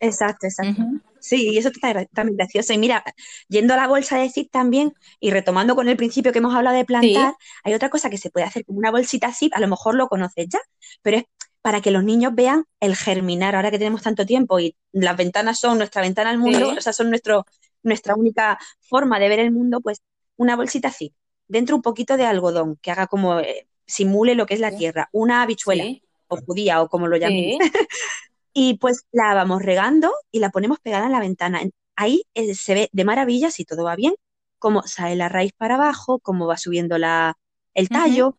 Exacto, 0.00 0.46
exacto. 0.46 0.82
Sí, 1.20 1.50
y 1.50 1.58
eso 1.58 1.68
está 1.68 2.04
también 2.06 2.36
gracioso. 2.36 2.72
Y 2.72 2.78
mira, 2.78 3.02
yendo 3.48 3.74
a 3.74 3.76
la 3.76 3.88
bolsa 3.88 4.18
de 4.18 4.30
zip 4.30 4.50
también 4.52 4.92
y 5.18 5.30
retomando 5.30 5.74
con 5.74 5.88
el 5.88 5.96
principio 5.96 6.32
que 6.32 6.38
hemos 6.38 6.54
hablado 6.54 6.76
de 6.76 6.84
plantar, 6.84 7.34
hay 7.64 7.74
otra 7.74 7.90
cosa 7.90 8.08
que 8.08 8.18
se 8.18 8.30
puede 8.30 8.46
hacer 8.46 8.64
como 8.64 8.78
una 8.78 8.90
bolsita 8.92 9.32
zip, 9.32 9.52
a 9.54 9.60
lo 9.60 9.66
mejor 9.68 9.94
lo 9.96 10.08
conoces 10.08 10.46
ya, 10.48 10.60
pero 11.02 11.16
es 11.18 11.24
para 11.60 11.80
que 11.80 11.90
los 11.90 12.04
niños 12.04 12.34
vean 12.34 12.64
el 12.80 12.94
germinar, 12.94 13.56
ahora 13.56 13.70
que 13.72 13.78
tenemos 13.78 14.00
tanto 14.02 14.24
tiempo 14.24 14.60
y 14.60 14.76
las 14.92 15.16
ventanas 15.16 15.58
son 15.58 15.78
nuestra 15.78 16.02
ventana 16.02 16.30
al 16.30 16.38
mundo, 16.38 16.70
Sí. 16.70 16.78
o 16.78 16.80
sea, 16.80 16.92
son 16.92 17.10
nuestro, 17.10 17.44
nuestra 17.82 18.14
única 18.14 18.58
forma 18.80 19.18
de 19.18 19.28
ver 19.28 19.40
el 19.40 19.50
mundo, 19.50 19.80
pues 19.80 20.00
una 20.36 20.54
bolsita 20.54 20.90
zip, 20.92 21.12
dentro 21.48 21.74
un 21.74 21.82
poquito 21.82 22.16
de 22.16 22.24
algodón, 22.26 22.76
que 22.80 22.92
haga 22.92 23.08
como, 23.08 23.40
eh, 23.40 23.66
simule 23.86 24.36
lo 24.36 24.46
que 24.46 24.54
es 24.54 24.60
la 24.60 24.70
Sí. 24.70 24.78
tierra, 24.78 25.08
una 25.12 25.42
habichuela 25.42 25.84
o 26.28 26.36
judía 26.36 26.80
o 26.80 26.88
como 26.88 27.08
lo 27.08 27.16
llamemos. 27.16 27.58
Y 28.58 28.78
pues 28.78 29.06
la 29.12 29.34
vamos 29.34 29.62
regando 29.62 30.12
y 30.32 30.40
la 30.40 30.50
ponemos 30.50 30.80
pegada 30.80 31.06
en 31.06 31.12
la 31.12 31.20
ventana. 31.20 31.62
En- 31.62 31.72
Ahí 31.96 32.22
eh, 32.34 32.54
se 32.54 32.74
ve 32.74 32.88
de 32.92 33.04
maravilla, 33.04 33.50
si 33.50 33.64
todo 33.64 33.84
va 33.84 33.96
bien, 33.96 34.14
cómo 34.58 34.82
sale 34.84 35.16
la 35.16 35.28
raíz 35.28 35.52
para 35.56 35.74
abajo, 35.76 36.20
cómo 36.20 36.46
va 36.46 36.56
subiendo 36.56 36.96
la, 36.98 37.34
el 37.74 37.90
tallo. 37.90 38.36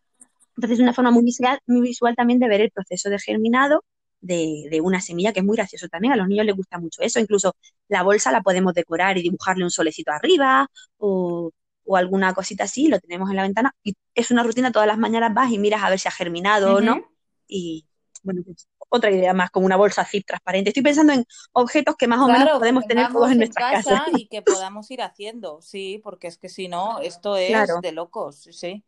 Entonces 0.56 0.78
es 0.78 0.82
una 0.82 0.94
forma 0.94 1.10
muy 1.10 1.24
visual, 1.24 1.58
muy 1.66 1.80
visual 1.82 2.14
también 2.16 2.40
de 2.40 2.48
ver 2.48 2.60
el 2.62 2.70
proceso 2.70 3.10
de 3.10 3.18
germinado 3.18 3.84
de, 4.20 4.68
de 4.70 4.80
una 4.80 5.00
semilla, 5.00 5.32
que 5.32 5.40
es 5.40 5.46
muy 5.46 5.56
gracioso 5.56 5.88
también. 5.88 6.12
A 6.14 6.16
los 6.16 6.28
niños 6.28 6.46
les 6.46 6.56
gusta 6.56 6.78
mucho 6.78 7.02
eso. 7.02 7.20
Incluso 7.20 7.54
la 7.88 8.02
bolsa 8.02 8.32
la 8.32 8.42
podemos 8.42 8.74
decorar 8.74 9.18
y 9.18 9.22
dibujarle 9.22 9.64
un 9.64 9.70
solecito 9.70 10.12
arriba 10.12 10.68
o, 10.98 11.50
o 11.84 11.96
alguna 11.96 12.34
cosita 12.34 12.64
así, 12.64 12.88
lo 12.88 12.98
tenemos 13.00 13.30
en 13.30 13.36
la 13.36 13.42
ventana. 13.44 13.72
Y 13.84 13.94
es 14.14 14.30
una 14.30 14.42
rutina, 14.44 14.72
todas 14.72 14.88
las 14.88 14.98
mañanas 14.98 15.34
vas 15.34 15.50
y 15.52 15.58
miras 15.58 15.82
a 15.82 15.90
ver 15.90 15.98
si 16.00 16.08
ha 16.08 16.12
germinado 16.12 16.74
o 16.76 16.80
no. 16.82 17.00
Y 17.48 17.86
bueno, 18.22 18.42
pues 18.44 18.68
otra 18.88 19.10
idea 19.10 19.34
más, 19.34 19.50
como 19.50 19.66
una 19.66 19.76
bolsa 19.76 20.04
zip 20.04 20.26
transparente. 20.26 20.70
Estoy 20.70 20.82
pensando 20.82 21.12
en 21.12 21.24
objetos 21.52 21.96
que 21.96 22.08
más 22.08 22.20
o 22.20 22.28
menos 22.28 22.50
Claro, 22.50 22.58
podemos 22.58 22.86
tener 22.86 23.08
todos 23.08 23.30
en 23.30 23.38
en 23.38 23.38
nuestras 23.38 23.66
casa 23.68 23.82
casas. 23.84 24.00
y 24.12 24.28
que 24.28 24.42
podamos 24.42 24.90
ir 24.90 25.02
haciendo, 25.02 25.60
sí, 25.62 26.00
porque 26.04 26.28
es 26.28 26.38
que 26.38 26.48
si 26.48 26.68
no, 26.68 27.00
esto 27.00 27.36
es 27.36 27.66
Claro. 27.66 27.80
de 27.80 27.92
locos, 27.92 28.36
sí. 28.52 28.84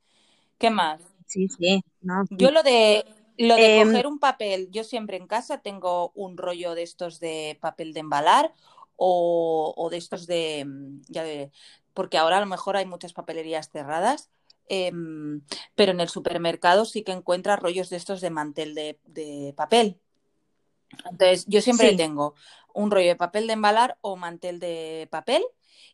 ¿Qué 0.59 0.71
más? 0.71 1.03
Sí, 1.27 1.49
sí, 1.49 1.83
no. 2.03 2.25
Yo 2.31 2.51
lo 2.51 2.63
de 2.63 3.05
lo 3.39 3.59
de 3.59 3.73
Em, 3.73 3.73
coger 3.73 4.07
un 4.07 4.19
papel, 4.19 4.69
yo 4.71 4.85
siempre 4.85 5.17
en 5.17 5.27
casa 5.27 5.59
tengo 5.63 6.13
un 6.15 6.37
rollo 6.37 6.75
de 6.75 6.83
estos 6.83 7.19
de 7.21 7.59
papel 7.61 7.93
de 7.95 8.01
embalar 8.01 8.55
o, 8.97 9.75
o 9.77 9.91
de 9.91 9.97
estos 9.97 10.27
de, 10.27 10.65
mm, 10.67 11.01
ya 11.09 11.25
de, 11.25 11.51
porque 11.95 12.19
ahora 12.19 12.37
a 12.39 12.41
lo 12.41 12.47
mejor 12.47 12.77
hay 12.77 12.87
muchas 12.87 13.13
papelerías 13.15 13.71
cerradas, 13.71 14.31
em, 14.69 15.43
pero 15.75 15.93
en 15.93 16.01
el 16.01 16.09
supermercado 16.09 16.85
sí 16.85 17.03
que 17.03 17.13
encuentras 17.13 17.61
rollos 17.61 17.91
de 17.91 17.97
estos 17.97 18.21
de 18.21 18.31
mantel 18.31 18.75
de, 18.75 18.99
de 19.07 19.55
papel. 19.57 20.01
Entonces, 21.11 21.47
yo 21.49 21.61
siempre 21.61 21.91
Sí. 21.91 21.97
tengo 21.97 22.35
un 22.75 22.91
rollo 22.91 23.09
de 23.09 23.17
papel 23.17 23.47
de 23.47 23.55
embalar 23.55 23.99
o 24.03 24.17
mantel 24.17 24.59
de 24.59 25.09
papel 25.11 25.43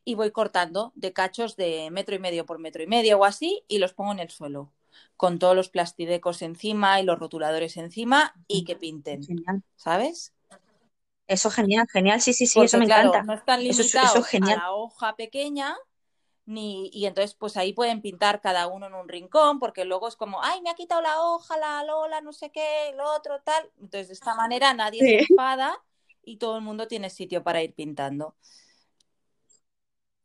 y 0.04 0.14
voy 0.14 0.30
cortando 0.32 0.92
de 0.96 1.12
cachos 1.12 1.56
de 1.56 1.90
metro 1.90 2.14
y 2.14 2.18
medio 2.18 2.46
por 2.46 2.58
metro 2.58 2.82
y 2.82 2.86
medio 2.86 3.18
o 3.18 3.24
así 3.24 3.64
y 3.68 3.78
los 3.78 3.92
pongo 3.94 4.12
en 4.12 4.18
el 4.20 4.30
suelo 4.30 4.72
con 5.16 5.38
todos 5.38 5.54
los 5.54 5.68
plastidecos 5.68 6.42
encima 6.42 7.00
y 7.00 7.04
los 7.04 7.18
rotuladores 7.18 7.76
encima 7.76 8.34
y 8.48 8.64
que 8.64 8.74
pinten, 8.76 9.22
Genial. 9.24 9.62
¿sabes? 9.76 10.32
Eso 11.26 11.50
genial, 11.50 11.86
genial. 11.92 12.20
Sí, 12.20 12.32
sí, 12.32 12.46
sí, 12.46 12.58
Porque 12.58 12.66
eso 12.66 12.78
me 12.78 12.86
claro, 12.86 13.10
encanta. 13.10 13.22
no 13.24 13.34
están 13.34 13.60
Eso 13.60 13.82
es- 13.82 13.94
eso 13.94 13.96
limitados 13.98 14.20
es 14.20 14.26
genial. 14.26 14.58
a 14.58 14.62
la 14.62 14.72
hoja 14.72 15.16
pequeña 15.16 15.76
ni 16.48 16.90
y 16.92 17.06
entonces 17.06 17.34
pues 17.34 17.56
ahí 17.58 17.72
pueden 17.74 18.02
pintar 18.02 18.40
cada 18.40 18.66
uno 18.68 18.86
en 18.86 18.94
un 18.94 19.08
rincón 19.08 19.58
porque 19.60 19.84
luego 19.84 20.08
es 20.08 20.16
como, 20.16 20.42
ay, 20.42 20.62
me 20.62 20.70
ha 20.70 20.74
quitado 20.74 21.02
la 21.02 21.22
hoja, 21.22 21.56
la 21.58 21.84
Lola, 21.84 22.20
no 22.22 22.32
sé 22.32 22.50
qué, 22.50 22.92
lo 22.96 23.04
otro 23.14 23.40
tal. 23.42 23.70
Entonces 23.80 24.08
de 24.08 24.14
esta 24.14 24.34
manera 24.34 24.74
nadie 24.74 25.06
se 25.06 25.18
Sí. 25.18 25.18
enfada 25.20 25.76
y 26.22 26.38
todo 26.38 26.56
el 26.56 26.62
mundo 26.64 26.88
tiene 26.88 27.10
sitio 27.10 27.44
para 27.44 27.62
ir 27.62 27.74
pintando. 27.74 28.34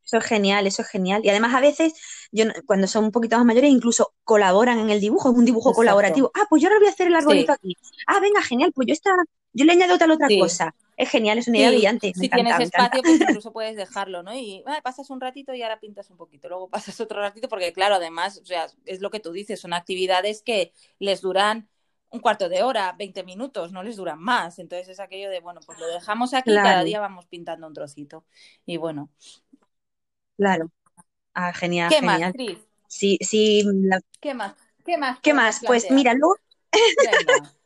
Eso 0.05 0.17
es 0.17 0.25
genial, 0.25 0.67
eso 0.67 0.81
es 0.81 0.89
genial. 0.89 1.21
Y 1.23 1.29
además 1.29 1.53
a 1.55 1.61
veces, 1.61 1.93
yo 2.31 2.45
cuando 2.65 2.87
son 2.87 3.05
un 3.05 3.11
poquito 3.11 3.37
más 3.37 3.45
mayores, 3.45 3.71
incluso 3.71 4.13
colaboran 4.25 4.79
en 4.79 4.89
el 4.89 4.99
dibujo, 4.99 5.29
es 5.31 5.37
un 5.37 5.45
dibujo 5.45 5.71
Exacto. 5.71 5.73
colaborativo. 5.73 6.31
Ah, 6.35 6.45
pues 6.49 6.61
yo 6.61 6.67
ahora 6.67 6.79
voy 6.79 6.87
a 6.87 6.91
hacer 6.91 7.07
el 7.07 7.15
arbolito 7.15 7.51
Sí. 7.51 7.53
aquí. 7.53 7.77
Ah, 8.07 8.19
venga, 8.19 8.41
genial, 8.41 8.71
pues 8.73 8.87
yo 8.87 8.93
esta, 8.93 9.11
yo 9.53 9.65
le 9.65 9.71
añado 9.73 9.97
tal 9.97 10.11
otra 10.11 10.29
Sí. 10.29 10.33
cosa. 10.33 10.75
Es 10.97 11.09
genial, 11.09 11.37
es 11.37 11.47
una 11.47 11.59
idea 11.59 11.69
Sí, 11.69 11.71
brillante. 11.71 12.13
Si 12.15 12.25
encanta, 12.25 12.29
tienes 12.29 12.59
espacio, 12.59 13.05
pues 13.05 13.19
incluso 13.19 13.51
puedes 13.53 13.75
dejarlo, 13.75 14.23
¿no? 14.23 14.33
Y 14.35 14.63
ah, 14.65 14.79
pasas 14.83 15.09
un 15.11 15.21
ratito 15.21 15.53
y 15.53 15.61
ahora 15.61 15.79
pintas 15.79 16.09
un 16.09 16.17
poquito, 16.17 16.49
luego 16.49 16.69
pasas 16.69 16.99
otro 16.99 17.21
ratito, 17.21 17.47
porque 17.47 17.71
claro, 17.73 17.95
además, 17.95 18.39
o 18.41 18.45
sea, 18.45 18.67
es 18.85 19.01
lo 19.01 19.11
que 19.11 19.19
tú 19.19 19.31
dices, 19.31 19.59
son 19.61 19.73
actividades 19.73 20.41
que 20.41 20.73
les 20.99 21.21
duran 21.21 21.69
un 22.09 22.19
cuarto 22.21 22.49
de 22.49 22.63
hora, 22.63 22.95
20 22.97 23.23
minutos, 23.23 23.71
no 23.71 23.83
les 23.83 23.97
duran 23.97 24.19
más. 24.19 24.57
Entonces 24.59 24.89
es 24.89 24.99
aquello 24.99 25.29
de, 25.29 25.39
bueno, 25.41 25.61
pues 25.65 25.79
lo 25.79 25.87
dejamos 25.87 26.33
aquí, 26.33 26.59
cada 26.59 26.79
Claro, 26.79 26.83
día 26.83 26.99
vamos 26.99 27.27
pintando 27.27 27.67
un 27.67 27.73
trocito. 27.73 28.25
Y 28.65 28.77
bueno, 28.77 29.09
claro. 30.37 30.71
Ah, 31.33 31.53
genial, 31.53 31.89
¿qué 31.89 32.01
más, 32.01 32.19
genial. 32.19 32.31
Cris? 32.31 32.59
Sí, 32.87 33.17
sí, 33.21 33.63
la- 33.65 33.99
¿Qué 34.19 34.33
más? 34.33 34.55
¿Qué 34.85 34.97
más 34.97 35.19
¿qué 35.21 35.33
más? 35.33 35.61
Pues 35.65 35.89
mira, 35.91 36.13
luego, 36.13 36.35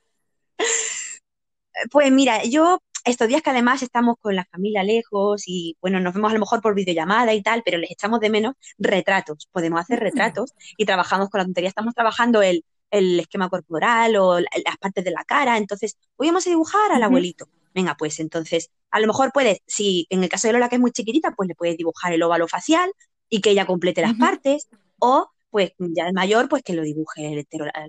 pues 1.92 2.12
mira, 2.12 2.44
yo 2.44 2.80
estos 3.08 3.28
días 3.28 3.42
que 3.42 3.50
además 3.50 3.82
estamos 3.82 4.16
con 4.20 4.36
la 4.36 4.46
familia 4.46 4.84
lejos 4.84 5.44
y 5.48 5.78
bueno, 5.82 6.00
nos 6.00 6.14
vemos 6.14 6.32
a 6.32 6.34
lo 6.34 6.40
mejor 6.40 6.62
por 6.62 6.76
videollamada 6.76 7.34
y 7.34 7.42
tal, 7.42 7.64
pero 7.64 7.78
les 7.78 7.92
echamos 7.92 8.20
de 8.20 8.30
menos 8.30 8.56
retratos. 8.78 9.48
Podemos 9.52 9.80
hacer 9.80 10.00
retratos 10.00 10.54
y 10.78 10.86
trabajamos 10.86 11.30
con 11.30 11.40
la 11.40 11.46
tontería. 11.46 11.70
Estamos 11.70 11.94
trabajando 11.94 12.42
el, 12.42 12.64
esquema 12.92 13.50
corporal 13.50 14.16
o 14.18 14.40
las 14.40 14.78
partes 14.80 15.04
de 15.04 15.12
la 15.12 15.24
cara. 15.26 15.58
Entonces, 15.58 15.98
hoy 16.16 16.28
vamos 16.28 16.48
a 16.48 16.50
dibujar 16.50 16.92
al 16.92 17.04
abuelito. 17.04 17.48
Venga, 17.74 17.96
pues 17.98 18.20
entonces, 18.20 18.72
a 18.92 19.00
lo 19.00 19.08
mejor 19.08 19.32
puedes, 19.34 19.60
si 19.68 20.08
en 20.10 20.24
el 20.24 20.30
caso 20.30 20.48
de 20.48 20.54
Lola 20.54 20.70
que 20.70 20.76
es 20.76 20.82
muy 20.82 20.92
chiquitita, 20.92 21.32
pues 21.32 21.48
le 21.48 21.56
puedes 21.56 21.78
dibujar 21.78 22.14
el 22.14 22.24
óvalo 22.24 22.48
facial 22.48 22.92
y 23.30 23.42
que 23.42 23.52
ella 23.52 23.66
complete 23.66 24.02
las 24.02 24.16
partes. 24.16 24.68
O 25.00 25.30
pues 25.50 25.72
ya 25.78 26.08
el 26.08 26.14
mayor, 26.14 26.50
pues 26.50 26.64
que 26.64 26.74
lo 26.74 26.82
dibuje 26.82 27.28
el, 27.28 27.46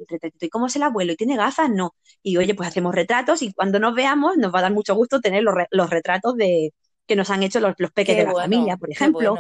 retratito. 0.09 0.47
¿Y 0.47 0.49
cómo 0.49 0.67
es 0.67 0.77
el 0.77 0.83
abuelo? 0.83 1.13
¿Y 1.13 1.17
tiene 1.17 1.37
gafas? 1.37 1.71
No. 1.71 1.95
Y 2.23 2.37
oye, 2.37 2.55
pues 2.55 2.69
hacemos 2.69 2.95
retratos 2.95 3.43
y 3.43 3.53
cuando 3.53 3.79
nos 3.79 3.95
veamos 3.95 4.37
nos 4.37 4.55
va 4.55 4.61
a 4.61 4.63
dar 4.63 4.73
mucho 4.73 4.95
gusto 4.95 5.21
tener 5.21 5.43
los, 5.43 5.91
retratos 5.91 6.37
de 6.37 6.73
que 7.07 7.17
nos 7.17 7.31
han 7.31 7.43
hecho 7.43 7.61
los, 7.61 7.75
los 7.79 7.91
peques 7.91 8.17
de 8.17 8.25
la 8.25 8.33
familia, 8.33 8.77
por 8.77 8.91
ejemplo. 8.91 9.35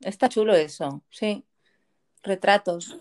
Está 0.00 0.28
chulo 0.28 0.54
eso, 0.54 1.02
sí. 1.10 1.44
Retratos. 2.22 2.98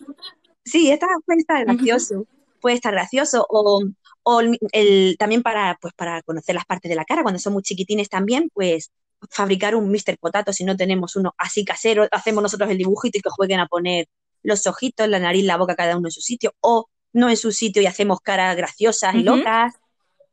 Sí, 0.63 0.91
está, 0.91 1.07
puede 1.25 1.39
estar 1.39 1.65
gracioso. 1.65 2.25
Puede 2.59 2.75
estar 2.75 2.93
gracioso. 2.93 3.45
O, 3.49 3.83
o 4.23 4.41
el, 4.71 5.15
también 5.17 5.41
para, 5.41 5.77
pues, 5.81 5.93
para 5.95 6.21
conocer 6.21 6.55
las 6.55 6.65
partes 6.65 6.89
de 6.89 6.95
la 6.95 7.05
cara, 7.05 7.23
cuando 7.23 7.39
son 7.39 7.53
muy 7.53 7.63
chiquitines 7.63 8.09
también, 8.09 8.49
pues 8.53 8.91
fabricar 9.29 9.75
un 9.75 9.91
Mr. 9.91 10.17
Potato 10.19 10.53
si 10.53 10.63
no 10.63 10.75
tenemos 10.75 11.15
uno 11.15 11.33
así 11.37 11.63
casero, 11.63 12.07
hacemos 12.11 12.41
nosotros 12.41 12.69
el 12.69 12.77
dibujito 12.77 13.17
y 13.17 13.21
que 13.21 13.29
jueguen 13.29 13.59
a 13.59 13.67
poner 13.67 14.07
los 14.43 14.67
ojitos, 14.67 15.07
la 15.07 15.19
nariz, 15.19 15.45
la 15.45 15.57
boca, 15.57 15.75
cada 15.75 15.97
uno 15.97 16.07
en 16.07 16.11
su 16.11 16.21
sitio, 16.21 16.53
o 16.61 16.87
no 17.13 17.29
en 17.29 17.37
su 17.37 17.51
sitio 17.51 17.81
y 17.81 17.85
hacemos 17.85 18.19
caras 18.21 18.55
graciosas 18.55 19.15
y 19.15 19.23
locas, 19.23 19.73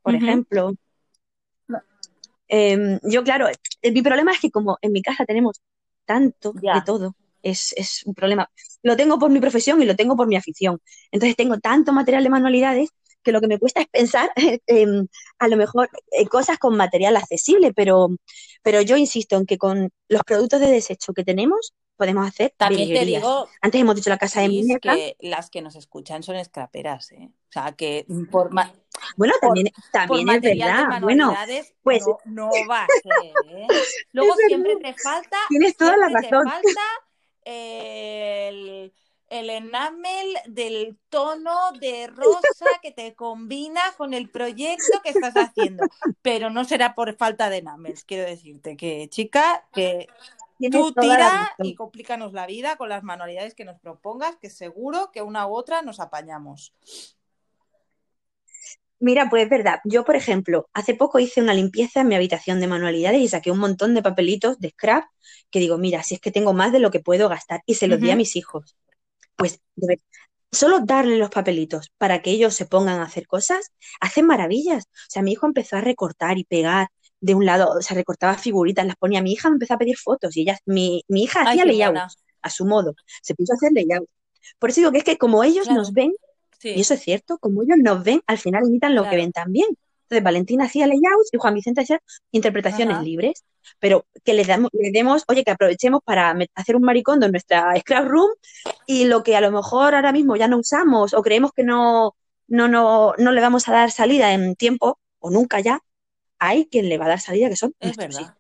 por 0.03 0.15
ejemplo. 0.15 0.73
Em, 2.49 2.99
yo, 3.03 3.23
claro, 3.23 3.49
eh, 3.83 3.93
mi 3.93 4.03
problema 4.03 4.33
es 4.33 4.41
que 4.41 4.51
como 4.51 4.79
en 4.81 4.93
mi 4.93 5.03
casa 5.03 5.25
tenemos 5.27 5.61
tanto 6.07 6.53
de 6.53 6.83
todo, 6.87 7.15
es, 7.43 7.75
es, 7.77 8.03
un 8.07 8.15
problema. 8.15 8.51
Lo 8.83 8.97
tengo 8.97 9.19
por 9.19 9.31
mi 9.31 9.41
profesión 9.41 9.83
y 9.83 9.85
lo 9.85 9.95
tengo 9.95 10.17
por 10.17 10.27
mi 10.27 10.37
afición. 10.37 10.81
Entonces 11.13 11.37
tengo 11.37 11.59
tanto 11.59 11.93
material 11.93 12.25
de 12.25 12.31
manualidades 12.31 12.91
que 13.29 13.33
lo 13.33 13.43
que 13.43 13.47
me 13.47 13.59
cuesta 13.59 13.83
es 13.83 13.89
pensar 13.89 14.33
a 15.39 15.49
lo 15.49 15.57
mejor 15.59 15.91
en 16.13 16.27
cosas 16.29 16.59
con 16.59 16.77
material 16.77 17.15
accesible, 17.17 17.75
pero, 17.75 18.09
pero 18.63 18.81
yo 18.81 18.97
insisto 18.97 19.37
en 19.37 19.45
que 19.45 19.59
con 19.59 19.91
los 20.09 20.23
productos 20.23 20.61
de 20.61 20.69
desecho 20.69 21.13
que 21.13 21.25
tenemos, 21.25 21.75
podemos 21.95 22.27
hacer. 22.27 22.55
También 22.57 22.89
te 22.89 23.05
digo. 23.05 23.47
Antes 23.61 23.81
hemos 23.83 23.97
dicho 23.97 24.09
la 24.09 24.17
casa 24.17 24.41
de 24.41 24.49
muñeca. 24.49 24.95
que 24.95 25.17
las 25.21 25.51
que 25.51 25.61
nos 25.61 25.77
escuchan 25.77 26.23
son 26.23 26.43
scraperas, 26.43 27.13
¿eh? 27.13 27.29
O 27.31 27.53
sea, 27.53 27.73
que 27.73 28.07
por. 28.31 28.51
bueno, 29.17 29.35
también, 29.43 29.69
también 29.93 30.31
es 30.31 30.41
verdad. 30.41 31.03
Bueno, 31.03 31.35
pues. 31.83 32.03
No, 32.25 32.49
va 32.71 32.85
a 32.85 32.87
ser, 32.87 33.59
¿eh? 33.59 33.67
Luego 34.13 34.35
siempre 34.47 34.77
te 34.77 34.95
falta. 34.95 35.37
Tienes 35.51 35.77
toda 35.77 35.99
la 35.99 36.09
razón. 36.09 36.45
Te 36.45 36.51
falta 36.51 36.81
el 37.45 38.95
el 39.29 39.51
enamel 39.51 40.37
del 40.47 40.97
tono 41.09 41.73
de 41.81 42.07
rosa 42.07 42.67
que 42.83 42.93
te 42.93 43.15
combina 43.15 43.81
con 43.97 44.15
el 44.15 44.31
proyecto 44.31 45.01
que 45.03 45.11
estás 45.11 45.35
haciendo. 45.35 45.85
Pero 46.23 46.51
no 46.51 46.65
será 46.65 46.95
por 46.95 47.15
falta 47.17 47.51
de 47.51 47.59
enamels, 47.59 48.05
quiero 48.05 48.29
decirte 48.29 48.77
que, 48.77 49.09
chica, 49.09 49.67
que 49.73 50.09
Tú 50.71 50.93
tira 50.93 51.55
y 51.59 51.77
complícanos 51.77 52.33
la 52.33 52.47
vida 52.47 52.77
con 52.77 52.89
las 52.89 53.05
manualidades 53.05 53.55
que 53.55 53.65
nos 53.65 53.79
propongas, 53.79 54.37
que 54.37 54.51
seguro 54.51 55.11
que 55.13 55.23
una 55.23 55.47
u 55.47 55.55
otra 55.55 55.83
nos 55.83 56.01
apañamos. 56.01 56.75
Mira, 58.99 59.31
pues 59.31 59.45
es 59.45 59.49
verdad. 59.49 59.79
Yo, 59.85 60.05
por 60.05 60.17
ejemplo, 60.17 60.69
hace 60.73 60.95
poco 60.95 61.21
hice 61.21 61.41
una 61.41 61.55
limpieza 61.55 62.01
en 62.01 62.09
mi 62.09 62.17
habitación 62.17 62.59
de 62.59 62.67
manualidades 62.67 63.21
y 63.21 63.29
saqué 63.29 63.53
un 63.53 63.61
montón 63.61 63.95
de 63.95 64.03
papelitos 64.03 64.59
de 64.59 64.71
scrap 64.71 65.05
que 65.51 65.61
digo, 65.61 65.79
mira, 65.79 66.03
si 66.03 66.17
es 66.17 66.21
que 66.21 66.33
tengo 66.33 66.53
más 66.53 66.73
de 66.73 66.81
lo 66.81 66.91
que 66.91 66.99
puedo 66.99 67.29
gastar 67.29 67.63
y 67.65 67.75
se 67.75 67.87
los 67.87 68.01
di 68.01 68.11
a 68.11 68.17
mis 68.17 68.35
hijos. 68.35 68.77
Pues 69.39 69.61
solo 70.51 70.81
darle 70.81 71.17
los 71.17 71.31
papelitos 71.31 71.93
para 71.97 72.21
que 72.21 72.31
ellos 72.31 72.55
se 72.55 72.67
pongan 72.67 73.01
a 73.01 73.05
hacer 73.05 73.27
cosas, 73.27 73.71
hacen 74.01 74.27
maravillas. 74.27 74.85
O 74.85 75.11
sea, 75.11 75.23
mi 75.23 75.33
hijo 75.33 75.47
empezó 75.47 75.77
a 75.77 75.81
recortar 75.81 76.37
y 76.39 76.45
pegar 76.45 76.89
de 77.21 77.35
un 77.35 77.47
lado, 77.47 77.71
o 77.71 77.81
sea, 77.81 77.97
recortaba 77.97 78.37
figuritas, 78.37 78.87
las 78.87 78.97
ponía. 78.97 79.23
Mi 79.23 79.33
hija 79.33 79.49
me 79.49 79.55
empezó 79.55 79.75
a 79.75 79.79
pedir 79.79 79.97
fotos 79.97 80.37
y 80.37 80.43
ella, 80.43 80.59
mi, 80.67 81.05
mi 81.09 81.25
hija 81.25 81.43
hacía 81.43 81.65
layout 81.65 81.97
a 82.43 82.51
su 82.51 82.67
modo. 82.67 82.95
Se 83.23 83.35
puso 83.35 83.53
a 83.53 83.57
hacer 83.57 83.73
layout. 83.73 84.09
Por 84.59 84.71
eso 84.71 84.81
digo 84.81 84.93
que 84.93 84.99
es 84.99 85.05
que 85.05 85.19
como 85.19 85.45
ellos 85.45 85.69
nos 85.69 85.93
ven, 85.93 86.13
y 86.63 86.81
eso 86.81 86.95
es 86.95 87.01
cierto, 87.01 87.39
como 87.39 87.63
ellos 87.63 87.79
nos 87.79 88.03
ven, 88.03 88.23
al 88.27 88.39
final 88.39 88.65
imitan 88.67 88.95
lo 88.95 89.09
que 89.09 89.17
ven 89.17 89.33
también. 89.33 89.69
Entonces, 90.09 90.25
Valentina 90.25 90.65
hacía 90.65 90.87
layouts 90.87 91.29
y 91.33 91.37
Juan 91.37 91.53
Vicente 91.53 91.83
hacía 91.83 92.01
interpretaciones 92.33 93.03
libres, 93.03 93.45
pero 93.79 94.07
que 94.25 94.33
les, 94.33 94.47
damos, 94.47 94.71
les 94.73 94.91
demos, 94.91 95.25
oye, 95.29 95.45
que 95.45 95.51
aprovechemos 95.51 96.01
para 96.03 96.35
hacer 96.55 96.77
un 96.77 96.83
maricondo 96.83 97.27
en 97.27 97.33
nuestra 97.33 97.75
scrap 97.81 98.09
room 98.09 98.31
y 98.87 99.05
lo 99.05 99.23
que 99.23 99.37
a 99.37 99.43
lo 99.43 99.53
mejor 99.53 99.95
ahora 99.95 100.13
mismo 100.13 100.35
ya 100.37 100.49
no 100.49 100.57
usamos 100.57 101.13
o 101.13 101.21
creemos 101.21 101.53
que 101.53 101.63
no, 101.63 102.17
no, 102.47 102.69
no, 102.69 103.13
no 103.19 103.33
le 103.33 103.41
vamos 103.43 103.69
a 103.69 103.73
dar 103.73 103.91
salida 103.91 104.33
en 104.33 104.57
tiempo 104.57 104.99
o 105.19 105.31
nunca 105.31 105.61
ya, 105.61 105.83
hay 106.39 106.67
quien 106.67 106.89
le 106.89 106.97
va 106.97 107.05
a 107.05 107.09
dar 107.09 107.21
salida, 107.21 107.51
que 107.51 107.57
son 107.57 107.75
es 107.79 107.97
verdad. 107.97 108.35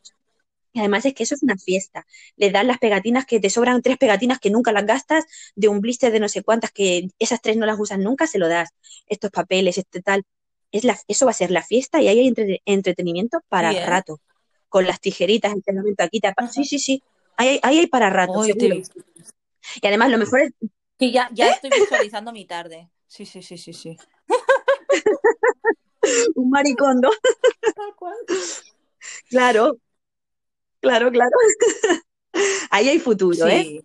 Y 0.72 0.80
además 0.80 1.04
es 1.04 1.14
que 1.14 1.24
eso 1.24 1.34
es 1.34 1.42
una 1.42 1.56
fiesta. 1.56 2.06
Le 2.36 2.50
dan 2.50 2.66
las 2.66 2.78
pegatinas 2.78 3.26
que 3.26 3.40
te 3.40 3.50
sobran 3.50 3.82
tres 3.82 3.96
pegatinas 3.98 4.38
que 4.38 4.50
nunca 4.50 4.72
las 4.72 4.86
gastas, 4.86 5.24
de 5.56 5.68
un 5.68 5.80
blister 5.80 6.12
de 6.12 6.20
no 6.20 6.28
sé 6.28 6.42
cuántas 6.42 6.70
que 6.70 7.08
esas 7.18 7.40
tres 7.42 7.56
no 7.56 7.66
las 7.66 7.80
usan 7.80 8.02
nunca, 8.02 8.26
se 8.26 8.38
lo 8.38 8.48
das. 8.48 8.70
Estos 9.06 9.30
papeles, 9.30 9.76
este 9.76 10.00
tal. 10.00 10.24
Es 10.70 10.84
la, 10.84 10.98
eso 11.08 11.24
va 11.24 11.30
a 11.30 11.34
ser 11.34 11.50
la 11.50 11.62
fiesta 11.62 12.02
y 12.02 12.08
ahí 12.08 12.20
hay 12.20 12.60
entretenimiento 12.66 13.40
para 13.48 13.72
rato. 13.86 14.20
Con 14.68 14.86
las 14.86 15.00
tijeritas, 15.00 15.54
el 15.54 15.62
pegamento 15.62 16.04
aquí. 16.04 16.20
Sí, 16.52 16.64
sí, 16.64 16.78
sí. 16.78 17.02
Ahí, 17.36 17.58
hay 17.62 17.86
para 17.86 18.10
rato. 18.10 18.44
y 18.46 19.86
además 19.86 20.10
lo 20.10 20.18
mejor 20.18 20.40
es... 20.40 20.52
Sí, 20.98 21.12
ya, 21.12 21.30
ya 21.32 21.50
estoy 21.50 21.70
visualizando 21.70 22.32
mi 22.32 22.44
tarde. 22.44 22.90
Sí, 23.06 23.24
sí, 23.24 23.42
sí, 23.42 23.56
sí, 23.56 23.72
sí. 23.72 23.96
un 26.34 26.50
maricondo. 26.50 27.10
Claro, 29.28 29.78
claro, 30.80 31.10
claro. 31.10 31.30
Ahí 32.70 32.88
hay 32.88 32.98
futuro, 32.98 33.46
¿eh? 33.46 33.84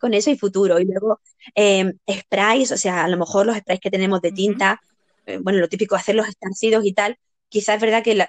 Con 0.00 0.14
eso 0.14 0.30
hay 0.30 0.38
futuro. 0.38 0.78
Y 0.78 0.84
luego, 0.84 1.20
eh, 1.54 1.92
sprays, 2.10 2.72
o 2.72 2.76
sea, 2.76 3.04
a 3.04 3.08
lo 3.08 3.16
mejor 3.16 3.46
los 3.46 3.56
sprays 3.56 3.80
que 3.80 3.90
tenemos 3.90 4.20
de 4.20 4.32
tinta, 4.32 4.72
eh, 4.72 4.97
bueno, 5.42 5.58
lo 5.58 5.68
típico, 5.68 5.94
hacer 5.96 6.14
los 6.14 6.28
estarcidos 6.28 6.84
y 6.84 6.92
tal, 6.92 7.18
quizás 7.48 7.76
es 7.76 7.80
verdad 7.80 8.02
que 8.02 8.14
la, 8.14 8.28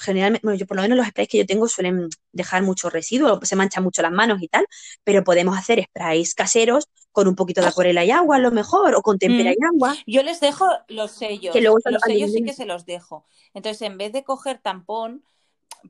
generalmente, 0.00 0.44
bueno, 0.44 0.58
yo 0.58 0.66
por 0.66 0.76
lo 0.76 0.82
menos 0.82 0.98
los 0.98 1.06
sprays 1.06 1.28
que 1.28 1.38
yo 1.38 1.46
tengo 1.46 1.68
suelen 1.68 2.08
dejar 2.32 2.62
mucho 2.62 2.90
residuo, 2.90 3.40
se 3.42 3.56
manchan 3.56 3.84
mucho 3.84 4.02
las 4.02 4.12
manos 4.12 4.42
y 4.42 4.48
tal, 4.48 4.66
pero 5.04 5.22
podemos 5.24 5.56
hacer 5.58 5.84
sprays 5.84 6.34
caseros 6.34 6.88
con 7.12 7.28
un 7.28 7.34
poquito 7.34 7.60
de 7.60 7.68
acuarela 7.68 8.04
y 8.04 8.10
agua 8.10 8.36
a 8.36 8.40
lo 8.40 8.50
mejor, 8.50 8.94
o 8.94 9.02
con 9.02 9.18
tempera 9.18 9.52
y 9.52 9.56
mm. 9.58 9.74
agua. 9.74 9.96
Yo 10.06 10.22
les 10.22 10.40
dejo 10.40 10.66
los 10.88 11.10
sellos, 11.12 11.54
los 11.54 12.02
sellos 12.06 12.32
sí 12.32 12.42
que 12.42 12.52
se 12.52 12.66
los 12.66 12.86
dejo. 12.86 13.26
Entonces, 13.52 13.82
en 13.82 13.98
vez 13.98 14.12
de 14.12 14.24
coger 14.24 14.58
tampón, 14.58 15.24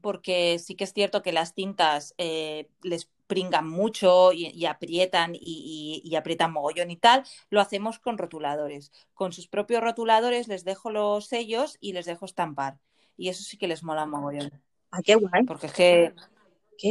porque 0.00 0.59
sí 0.59 0.74
que 0.74 0.85
es 0.85 0.92
cierto 0.92 1.22
que 1.22 1.33
las 1.33 1.54
tintas 1.54 2.14
eh, 2.18 2.68
les 2.83 3.09
pringan 3.30 3.68
mucho 3.68 4.32
y, 4.32 4.66
aprietan 4.66 5.36
y, 5.36 6.02
y, 6.04 6.16
aprietan 6.16 6.52
mogollón 6.52 6.90
y 6.90 6.96
tal, 6.96 7.22
lo 7.48 7.60
hacemos 7.60 8.00
con 8.00 8.18
rotuladores. 8.18 8.90
Con 9.14 9.32
sus 9.32 9.46
propios 9.46 9.80
rotuladores 9.82 10.48
les 10.48 10.64
dejo 10.64 10.90
los 10.90 11.26
sellos 11.26 11.78
y 11.80 11.92
les 11.92 12.06
dejo 12.06 12.26
estampar 12.26 12.78
y 13.20 13.28
eso 13.28 13.42
sí 13.42 13.58
que 13.58 13.68
les 13.68 13.84
mola 13.84 14.06
mogollón. 14.06 14.50
Ah, 14.90 15.02
qué 15.04 15.14
guay. 15.14 15.44
Porque 15.44 15.66
es 15.66 15.72
que 15.74 16.14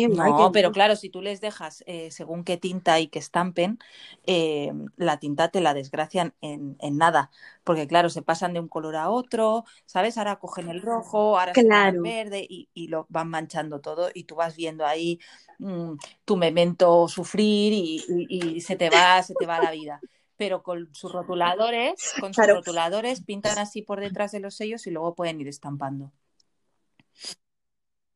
no, 0.10 0.52
pero 0.52 0.72
claro, 0.72 0.96
si 0.96 1.10
tú 1.10 1.22
les 1.22 1.42
dejas 1.42 1.84
eh, 1.88 2.12
según 2.12 2.44
qué 2.44 2.58
tinta 2.58 3.00
y 3.00 3.08
que 3.08 3.20
estampen, 3.20 3.80
eh, 4.26 4.72
la 4.98 5.18
tinta 5.18 5.50
te 5.50 5.62
la 5.62 5.74
desgracian 5.74 6.34
en, 6.42 6.78
nada. 6.98 7.32
Porque 7.64 7.88
claro, 7.88 8.10
se 8.10 8.22
pasan 8.22 8.54
de 8.54 8.60
un 8.60 8.68
color 8.68 8.96
a 8.96 9.10
otro, 9.10 9.66
¿sabes? 9.86 10.18
Ahora 10.18 10.38
cogen 10.38 10.70
el 10.70 10.82
rojo, 10.82 11.40
ahora 11.40 11.54
el 11.56 12.02
verde 12.02 12.46
y, 12.48 12.68
lo 12.90 13.06
van 13.10 13.30
manchando 13.30 13.82
todo 13.82 14.10
y 14.14 14.24
tú 14.24 14.36
vas 14.36 14.56
viendo 14.56 14.84
ahí 14.86 15.20
mm, 15.60 15.94
tu 16.26 16.38
memento 16.38 17.08
sufrir 17.08 17.74
y, 17.74 18.62
se 18.62 18.76
te 18.76 18.90
va, 18.90 19.22
se 19.22 19.36
te 19.36 19.46
va 19.46 19.62
la 19.62 19.72
vida 19.72 20.00
pero 20.38 20.64
con 20.64 20.88
sus 20.96 21.12
rotuladores, 21.12 22.14
con 22.22 22.34
sus 22.34 22.48
rotuladores 22.48 23.22
pintan 23.22 23.60
así 23.60 23.82
por 23.82 24.00
detrás 24.00 24.32
de 24.32 24.40
los 24.40 24.56
sellos 24.56 24.88
y 24.88 24.90
luego 24.90 25.14
pueden 25.14 25.42
ir 25.42 25.50
estampando. 25.50 26.14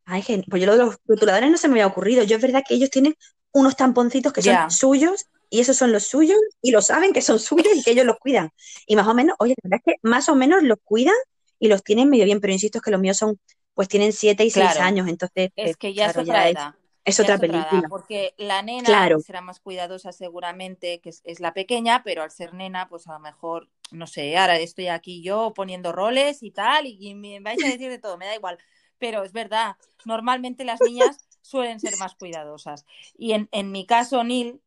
Ay, 0.05 0.23
pues 0.49 0.61
yo 0.61 0.67
lo 0.67 0.77
de 0.77 0.85
los 0.85 0.97
rotuladores 1.07 1.49
no 1.49 1.57
se 1.57 1.67
me 1.67 1.75
había 1.75 1.87
ocurrido. 1.87 2.23
Yo 2.23 2.35
es 2.35 2.41
verdad 2.41 2.63
que 2.67 2.75
ellos 2.75 2.89
tienen 2.89 3.15
unos 3.51 3.75
tamponcitos 3.75 4.33
que 4.33 4.41
son 4.41 4.69
suyos 4.71 5.27
y 5.49 5.59
esos 5.59 5.77
son 5.77 5.91
los 5.91 6.07
suyos 6.07 6.39
y 6.61 6.71
lo 6.71 6.81
saben 6.81 7.13
que 7.13 7.21
son 7.21 7.39
suyos 7.39 7.73
y 7.75 7.83
que 7.83 7.91
ellos 7.91 8.05
los 8.05 8.17
cuidan. 8.17 8.51
Y 8.87 8.95
más 8.95 9.07
o 9.07 9.13
menos, 9.13 9.35
oye, 9.39 9.53
la 9.61 9.69
verdad 9.69 9.83
es 9.85 9.93
que 9.93 9.99
más 10.07 10.27
o 10.29 10.35
menos 10.35 10.63
los 10.63 10.79
cuidan 10.83 11.15
y 11.59 11.67
los 11.67 11.83
tienen 11.83 12.09
medio 12.09 12.25
bien, 12.25 12.41
pero 12.41 12.51
insisto 12.51 12.79
es 12.79 12.81
que 12.81 12.91
los 12.91 12.99
míos 12.99 13.17
son, 13.17 13.39
pues 13.73 13.87
tienen 13.87 14.11
siete 14.11 14.43
y 14.43 14.49
seis 14.49 14.77
años, 14.77 15.07
entonces... 15.07 15.51
Es 15.55 15.77
que 15.77 15.93
ya 15.93 16.07
es 16.07 16.17
otra 16.17 16.49
edad. 16.49 16.75
Es 17.05 17.19
otra 17.19 17.37
película. 17.37 17.83
porque 17.89 18.33
la 18.37 18.61
nena 18.61 19.09
será 19.25 19.41
más 19.41 19.59
cuidadosa 19.59 20.13
seguramente, 20.13 21.01
que 21.01 21.09
es, 21.09 21.39
la 21.39 21.53
pequeña, 21.53 22.01
pero 22.03 22.23
al 22.23 22.31
ser 22.31 22.53
nena, 22.53 22.87
pues 22.87 23.07
a 23.07 23.13
lo 23.13 23.19
mejor, 23.19 23.69
no 23.91 24.07
sé, 24.07 24.37
ahora 24.37 24.57
estoy 24.57 24.87
aquí 24.87 25.21
yo 25.21 25.53
poniendo 25.53 25.91
roles 25.91 26.43
y 26.43 26.51
tal, 26.51 26.85
y, 26.85 27.13
me 27.15 27.41
vais 27.41 27.61
a 27.63 27.67
decir 27.67 27.89
de 27.89 27.99
todo, 27.99 28.17
me 28.17 28.25
da 28.25 28.35
igual. 28.35 28.57
Pero 29.03 29.25
es 29.25 29.33
verdad, 29.33 29.75
normalmente 30.05 30.63
las 30.63 30.79
niñas 30.79 31.27
suelen 31.41 31.81
ser 31.81 31.97
más 31.97 32.15
cuidadosas. 32.15 32.85
Y 33.17 33.33
en, 33.33 33.49
en 33.51 33.69
mi 33.69 33.85
caso, 33.85 34.23
Neil, 34.23 34.61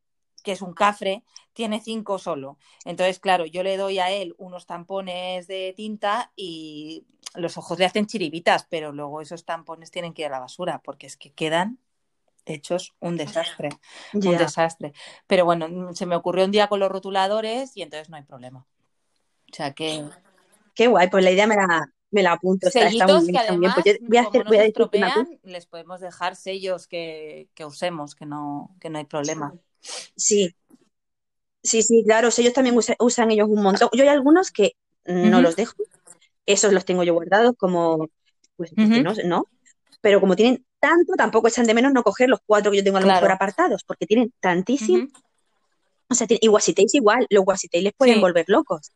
que 0.45 0.53
es 0.53 0.61
un 0.61 0.74
cafre, 0.74 1.24
tiene 1.55 1.80
cinco 1.80 2.18
solo. 2.18 2.59
Entonces, 2.84 3.18
claro, 3.18 3.47
yo 3.47 3.62
le 3.62 3.78
doy 3.78 3.99
a 3.99 4.11
él 4.11 4.34
unos 4.37 4.66
tampones 4.66 5.47
de 5.47 5.72
tinta 5.74 6.32
y 6.37 7.07
los 7.34 7.57
ojos 7.57 7.78
le 7.78 7.87
hacen 7.87 8.05
chiribitas, 8.05 8.66
pero 8.68 8.93
luego 8.93 9.22
esos 9.22 9.47
tampones 9.47 9.91
tienen 9.91 10.12
que 10.12 10.20
ir 10.20 10.28
a 10.28 10.32
la 10.32 10.41
basura 10.41 10.82
porque 10.84 11.07
es 11.07 11.16
que 11.16 11.32
quedan 11.32 11.78
hechos 12.45 12.95
un 13.01 13.16
desastre, 13.16 13.70
un 14.12 14.37
desastre. 14.37 14.93
Pero 15.26 15.47
bueno, 15.47 15.95
se 15.95 16.05
me 16.05 16.14
ocurrió 16.14 16.45
un 16.45 16.51
día 16.51 16.68
con 16.68 16.80
los 16.80 16.93
rotuladores 16.93 17.74
y 17.74 17.80
entonces 17.80 18.11
no 18.11 18.18
hay 18.18 18.24
problema. 18.24 18.66
O 19.51 19.55
sea 19.55 19.72
que... 19.72 20.05
Qué 20.74 20.89
guay, 20.89 21.09
pues 21.09 21.24
la 21.24 21.30
idea 21.30 21.47
me 21.47 21.57
la, 21.57 21.91
me 22.11 22.23
la 22.23 22.33
apunto. 22.33 22.71
Sellitos 22.71 22.93
está, 22.93 23.15
muy 23.19 23.27
bien, 23.27 23.33
que 23.33 23.39
además, 23.49 23.75
pues 23.83 23.99
voy 24.01 24.17
a 24.17 24.23
hacer, 24.23 24.45
voy 24.45 24.57
a 24.59 24.65
estropean, 24.65 25.41
les 25.43 25.67
podemos 25.67 26.01
dejar 26.01 26.37
sellos 26.37 26.87
que, 26.87 27.49
que, 27.55 27.65
usemos, 27.65 28.15
que 28.15 28.27
no, 28.27 28.75
que 28.81 28.91
no 28.91 28.99
hay 28.99 29.05
problema. 29.05 29.55
Sí, 30.17 30.55
sí, 31.63 31.83
sí, 31.83 32.03
claro, 32.05 32.31
sellos 32.31 32.53
también 32.53 32.77
usan, 32.77 32.97
usan 32.99 33.31
ellos 33.31 33.49
un 33.49 33.63
montón. 33.63 33.89
Yo 33.93 34.03
hay 34.03 34.09
algunos 34.09 34.51
que 34.51 34.77
no 35.05 35.15
uh 35.15 35.25
-huh. 35.25 35.43
los 35.43 35.57
dejo, 35.57 35.75
esos 36.47 36.73
los 36.73 36.85
tengo 36.85 37.03
yo 37.03 37.15
guardados 37.15 37.55
como, 37.57 38.09
pues, 38.57 38.73
uh 38.73 38.77
-huh. 38.77 39.03
no, 39.03 39.15
no, 39.25 39.47
pero 40.01 40.21
como 40.21 40.37
tienen 40.37 40.65
tanto, 40.79 41.15
tampoco 41.17 41.49
echan 41.49 41.67
de 41.67 41.75
menos 41.75 41.93
no 41.93 42.03
coger 42.03 42.29
los 42.29 42.41
cuatro 42.47 42.71
que 42.71 42.79
yo 42.79 42.85
tengo 42.85 42.99
a 42.99 43.01
lo 43.01 43.07
claro. 43.07 43.21
mejor 43.21 43.33
apartados, 43.33 43.85
porque 43.85 44.07
tienen 44.07 44.33
tantísimo. 44.41 45.05
Uh 45.05 45.07
-huh. 45.07 45.23
O 46.09 46.15
sea, 46.15 46.27
y 46.29 46.49
Wasitails 46.49 46.95
igual, 46.95 47.27
los 47.31 47.45
Wasitails 47.45 47.85
les 47.85 47.93
pueden 47.93 48.17
sí. 48.17 48.21
volver 48.21 48.45
locos. 48.49 48.93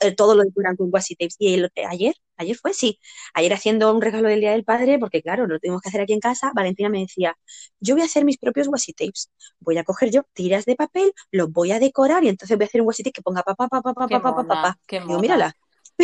Eh, 0.00 0.14
todo 0.14 0.34
lo 0.34 0.42
decoran 0.42 0.76
con 0.76 0.88
washi 0.92 1.14
tapes. 1.16 1.36
Y 1.38 1.54
el, 1.54 1.70
ayer, 1.88 2.14
ayer 2.36 2.56
fue, 2.56 2.72
sí, 2.74 2.98
ayer 3.34 3.52
haciendo 3.52 3.92
un 3.94 4.00
regalo 4.00 4.28
del 4.28 4.40
Día 4.40 4.52
del 4.52 4.64
Padre, 4.64 4.98
porque 4.98 5.22
claro, 5.22 5.46
lo 5.46 5.58
tuvimos 5.58 5.80
que 5.82 5.88
hacer 5.88 6.00
aquí 6.00 6.12
en 6.12 6.20
casa, 6.20 6.52
Valentina 6.54 6.88
me 6.88 7.00
decía, 7.00 7.36
yo 7.80 7.94
voy 7.94 8.02
a 8.02 8.06
hacer 8.06 8.24
mis 8.24 8.38
propios 8.38 8.68
washi 8.68 8.92
tapes. 8.92 9.30
Voy 9.60 9.78
a 9.78 9.84
coger 9.84 10.10
yo 10.10 10.22
tiras 10.32 10.64
de 10.64 10.76
papel, 10.76 11.12
los 11.30 11.50
voy 11.50 11.72
a 11.72 11.78
decorar 11.78 12.24
y 12.24 12.28
entonces 12.28 12.56
voy 12.56 12.64
a 12.64 12.68
hacer 12.68 12.80
un 12.80 12.86
washi 12.88 13.02
tape 13.02 13.12
que 13.12 13.22
ponga 13.22 13.42
papá, 13.42 13.68
papá, 13.68 13.92
papá, 13.92 14.08
papá, 14.08 14.34
papá, 14.34 14.46
papá. 14.46 14.78
Digo, 14.90 15.20
mírala. 15.20 15.52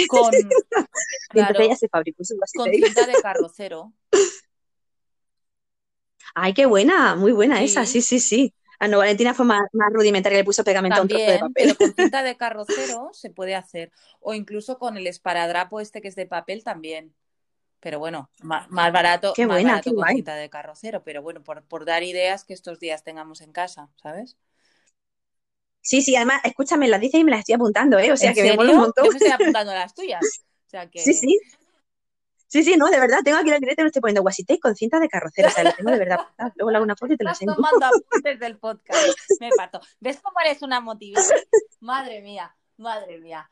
Con, 0.08 0.32
y 1.34 1.38
entonces 1.38 1.66
ella 1.66 1.76
se 1.76 1.88
fabricó 1.88 2.24
su 2.24 2.34
washi 2.36 2.58
con 2.58 2.70
cinta 2.70 3.06
de 3.06 3.14
carrocero. 3.20 3.92
Ay, 6.34 6.54
qué 6.54 6.66
buena, 6.66 7.14
muy 7.14 7.32
buena 7.32 7.58
sí. 7.58 7.64
esa, 7.64 7.84
sí, 7.84 8.00
sí, 8.00 8.20
sí. 8.20 8.54
Ah, 8.82 8.88
no, 8.88 8.98
Valentina 8.98 9.32
fue 9.32 9.46
más, 9.46 9.62
más 9.72 9.92
rudimentaria, 9.92 10.38
le 10.38 10.44
puso 10.44 10.64
pegamento 10.64 10.98
También, 10.98 11.20
a 11.20 11.22
un 11.22 11.28
trozo 11.28 11.32
de 11.32 11.38
papel. 11.38 11.76
Pero 11.78 11.78
con 11.78 11.94
cinta 11.94 12.22
de 12.24 12.36
carrocero 12.36 13.10
se 13.12 13.30
puede 13.30 13.54
hacer. 13.54 13.92
O 14.18 14.34
incluso 14.34 14.76
con 14.76 14.96
el 14.96 15.06
esparadrapo 15.06 15.78
este 15.78 16.02
que 16.02 16.08
es 16.08 16.16
de 16.16 16.26
papel 16.26 16.64
también. 16.64 17.14
Pero 17.78 18.00
bueno, 18.00 18.28
más, 18.42 18.68
más 18.70 18.92
barato, 18.92 19.34
qué 19.36 19.46
más 19.46 19.58
buena, 19.58 19.70
barato 19.70 19.90
qué 19.90 19.94
con 19.94 20.02
guay. 20.02 20.16
cinta 20.16 20.34
de 20.34 20.50
carrocero. 20.50 21.04
Pero 21.04 21.22
bueno, 21.22 21.44
por, 21.44 21.62
por 21.62 21.84
dar 21.84 22.02
ideas 22.02 22.44
que 22.44 22.54
estos 22.54 22.80
días 22.80 23.04
tengamos 23.04 23.40
en 23.40 23.52
casa, 23.52 23.88
¿sabes? 24.02 24.36
Sí, 25.80 26.02
sí, 26.02 26.16
además, 26.16 26.40
escúchame, 26.44 26.88
las 26.88 27.00
dices 27.00 27.20
y 27.20 27.24
me 27.24 27.30
las 27.30 27.40
estoy 27.40 27.54
apuntando, 27.54 28.00
¿eh? 28.00 28.10
O 28.10 28.16
sea, 28.16 28.34
que 28.34 28.40
serio? 28.40 28.52
me 28.52 28.56
mola 28.56 28.72
un 28.72 28.78
montón. 28.78 29.04
Yo 29.04 29.12
me 29.12 29.18
estoy 29.18 29.32
apuntando 29.32 29.72
las 29.72 29.94
tuyas. 29.94 30.42
O 30.66 30.70
sea 30.70 30.86
que... 30.90 31.00
Sí, 31.00 31.14
sí. 31.14 31.38
Sí, 32.52 32.62
sí, 32.62 32.76
no, 32.76 32.88
de 32.88 33.00
verdad, 33.00 33.20
tengo 33.24 33.38
aquí 33.38 33.48
la 33.48 33.58
directa 33.58 33.80
y 33.80 33.84
me 33.84 33.86
estoy 33.86 34.02
poniendo 34.02 34.20
guasité 34.20 34.60
con 34.60 34.76
cinta 34.76 35.00
de 35.00 35.08
carrocera, 35.08 35.48
o 35.48 35.50
sea, 35.50 35.64
lo 35.64 35.72
tengo 35.72 35.90
de 35.90 35.98
verdad. 35.98 36.18
Luego 36.56 36.70
le 36.70 36.76
hago 36.76 36.84
una 36.84 36.96
foto 36.96 37.14
y 37.14 37.16
te 37.16 37.24
la 37.24 37.30
enseño. 37.30 37.54
tomando 37.54 37.86
apuntes 37.86 38.38
del 38.38 38.58
podcast, 38.58 39.00
me 39.40 39.48
parto. 39.56 39.80
¿Ves 40.00 40.20
cómo 40.20 40.38
eres 40.38 40.60
una 40.60 40.78
motivada? 40.82 41.26
Madre 41.80 42.20
mía, 42.20 42.54
madre 42.76 43.18
mía. 43.20 43.48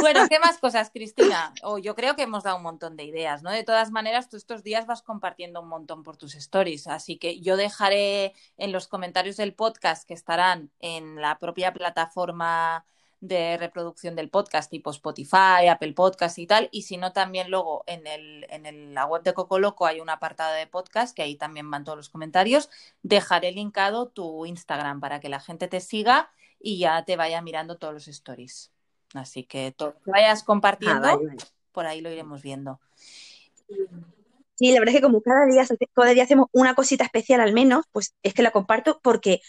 Bueno, 0.00 0.20
¿qué 0.28 0.38
más 0.38 0.58
cosas, 0.58 0.92
Cristina? 0.92 1.52
Oh, 1.64 1.78
yo 1.78 1.96
creo 1.96 2.14
que 2.14 2.22
hemos 2.22 2.44
dado 2.44 2.58
un 2.58 2.62
montón 2.62 2.96
de 2.96 3.02
ideas, 3.02 3.42
¿no? 3.42 3.50
De 3.50 3.64
todas 3.64 3.90
maneras, 3.90 4.28
tú 4.28 4.36
estos 4.36 4.62
días 4.62 4.86
vas 4.86 5.02
compartiendo 5.02 5.60
un 5.60 5.68
montón 5.68 6.04
por 6.04 6.16
tus 6.16 6.36
stories, 6.36 6.86
así 6.86 7.18
que 7.18 7.40
yo 7.40 7.56
dejaré 7.56 8.34
en 8.56 8.70
los 8.70 8.86
comentarios 8.86 9.36
del 9.36 9.52
podcast 9.52 10.06
que 10.06 10.14
estarán 10.14 10.70
en 10.78 11.16
la 11.20 11.40
propia 11.40 11.72
plataforma 11.72 12.84
de 13.20 13.58
reproducción 13.58 14.16
del 14.16 14.30
podcast, 14.30 14.70
tipo 14.70 14.90
Spotify, 14.90 15.68
Apple 15.70 15.92
Podcast 15.92 16.38
y 16.38 16.46
tal. 16.46 16.68
Y 16.72 16.82
si 16.82 16.96
no, 16.96 17.12
también 17.12 17.50
luego 17.50 17.84
en, 17.86 18.06
el, 18.06 18.46
en 18.48 18.66
el, 18.66 18.94
la 18.94 19.06
web 19.06 19.22
de 19.22 19.34
Coco 19.34 19.58
Loco 19.58 19.86
hay 19.86 20.00
un 20.00 20.08
apartado 20.08 20.54
de 20.54 20.66
podcast 20.66 21.14
que 21.14 21.22
ahí 21.22 21.36
también 21.36 21.70
van 21.70 21.84
todos 21.84 21.98
los 21.98 22.08
comentarios. 22.08 22.70
Dejaré 23.02 23.52
linkado 23.52 24.08
tu 24.08 24.46
Instagram 24.46 25.00
para 25.00 25.20
que 25.20 25.28
la 25.28 25.40
gente 25.40 25.68
te 25.68 25.80
siga 25.80 26.30
y 26.58 26.78
ya 26.78 27.04
te 27.04 27.16
vaya 27.16 27.42
mirando 27.42 27.76
todos 27.76 27.92
los 27.92 28.08
stories. 28.08 28.70
Así 29.14 29.44
que 29.44 29.72
todo 29.72 29.94
que 30.04 30.10
vayas 30.10 30.42
compartiendo, 30.42 31.08
ah, 31.08 31.16
vale, 31.16 31.26
vale. 31.26 31.38
por 31.72 31.86
ahí 31.86 32.00
lo 32.00 32.10
iremos 32.10 32.42
viendo. 32.42 32.80
Sí, 34.54 34.72
la 34.72 34.78
verdad 34.78 34.94
es 34.94 35.00
que 35.00 35.06
como 35.06 35.20
cada 35.20 35.46
día, 35.46 35.64
cada 35.94 36.10
día 36.12 36.22
hacemos 36.22 36.48
una 36.52 36.74
cosita 36.74 37.04
especial 37.04 37.40
al 37.40 37.52
menos, 37.52 37.86
pues 37.92 38.14
es 38.22 38.34
que 38.34 38.42
la 38.42 38.50
comparto 38.50 39.00
porque 39.02 39.40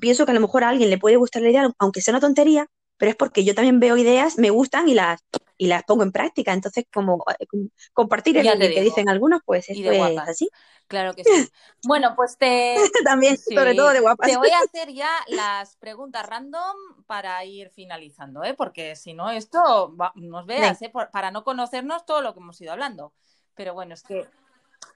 pienso 0.00 0.26
que 0.26 0.32
a 0.32 0.34
lo 0.34 0.40
mejor 0.40 0.64
a 0.64 0.68
alguien 0.68 0.90
le 0.90 0.98
puede 0.98 1.16
gustar 1.16 1.42
la 1.42 1.50
idea, 1.50 1.70
aunque 1.78 2.00
sea 2.00 2.12
una 2.12 2.20
tontería, 2.20 2.68
pero 2.96 3.10
es 3.10 3.16
porque 3.16 3.44
yo 3.44 3.54
también 3.54 3.80
veo 3.80 3.96
ideas, 3.96 4.38
me 4.38 4.50
gustan 4.50 4.88
y 4.88 4.94
las, 4.94 5.22
y 5.58 5.66
las 5.66 5.84
pongo 5.84 6.02
en 6.02 6.12
práctica. 6.12 6.52
Entonces, 6.52 6.84
como, 6.92 7.24
eh, 7.38 7.46
como 7.46 7.68
compartir 7.92 8.36
el 8.38 8.58
que 8.58 8.80
dicen 8.80 9.08
algunos, 9.08 9.40
pues 9.44 9.68
esto 9.68 9.90
es 9.90 10.18
así. 10.18 10.48
Claro 10.88 11.14
que 11.14 11.24
sí. 11.24 11.50
Bueno, 11.84 12.14
pues 12.14 12.38
te... 12.38 12.76
también, 13.04 13.36
sí. 13.36 13.54
sobre 13.54 13.74
todo 13.74 13.90
de 13.90 14.00
guapas. 14.00 14.28
Te 14.28 14.36
voy 14.36 14.50
a 14.50 14.60
hacer 14.64 14.92
ya 14.92 15.10
las 15.28 15.76
preguntas 15.76 16.24
random 16.26 16.76
para 17.06 17.44
ir 17.44 17.70
finalizando, 17.70 18.44
¿eh? 18.44 18.54
Porque 18.54 18.96
si 18.96 19.12
no, 19.12 19.30
esto 19.30 19.94
va, 19.96 20.12
nos 20.14 20.46
veas, 20.46 20.80
¿eh? 20.82 20.88
Por, 20.88 21.10
para 21.10 21.30
no 21.30 21.44
conocernos 21.44 22.06
todo 22.06 22.22
lo 22.22 22.34
que 22.34 22.40
hemos 22.40 22.60
ido 22.60 22.72
hablando. 22.72 23.12
Pero 23.54 23.74
bueno, 23.74 23.94
es 23.94 24.02
que... 24.02 24.26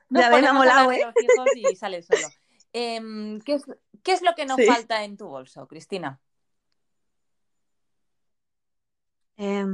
Nos 0.09 0.23
ya 0.23 0.53
molado, 0.53 0.91
¿eh? 0.93 1.03
y 1.55 1.77
sale 1.77 2.03
solo. 2.03 2.27
Eh, 2.73 3.41
¿qué, 3.45 3.55
es, 3.55 3.65
¿Qué 4.05 4.13
es 4.13 4.23
lo 4.23 4.37
que 4.37 4.47
nos 4.47 4.55
sí. 4.55 4.65
falta 4.65 5.03
en 5.03 5.17
tu 5.17 5.27
bolso, 5.27 5.67
Cristina? 5.67 6.21
Eh, 9.41 9.65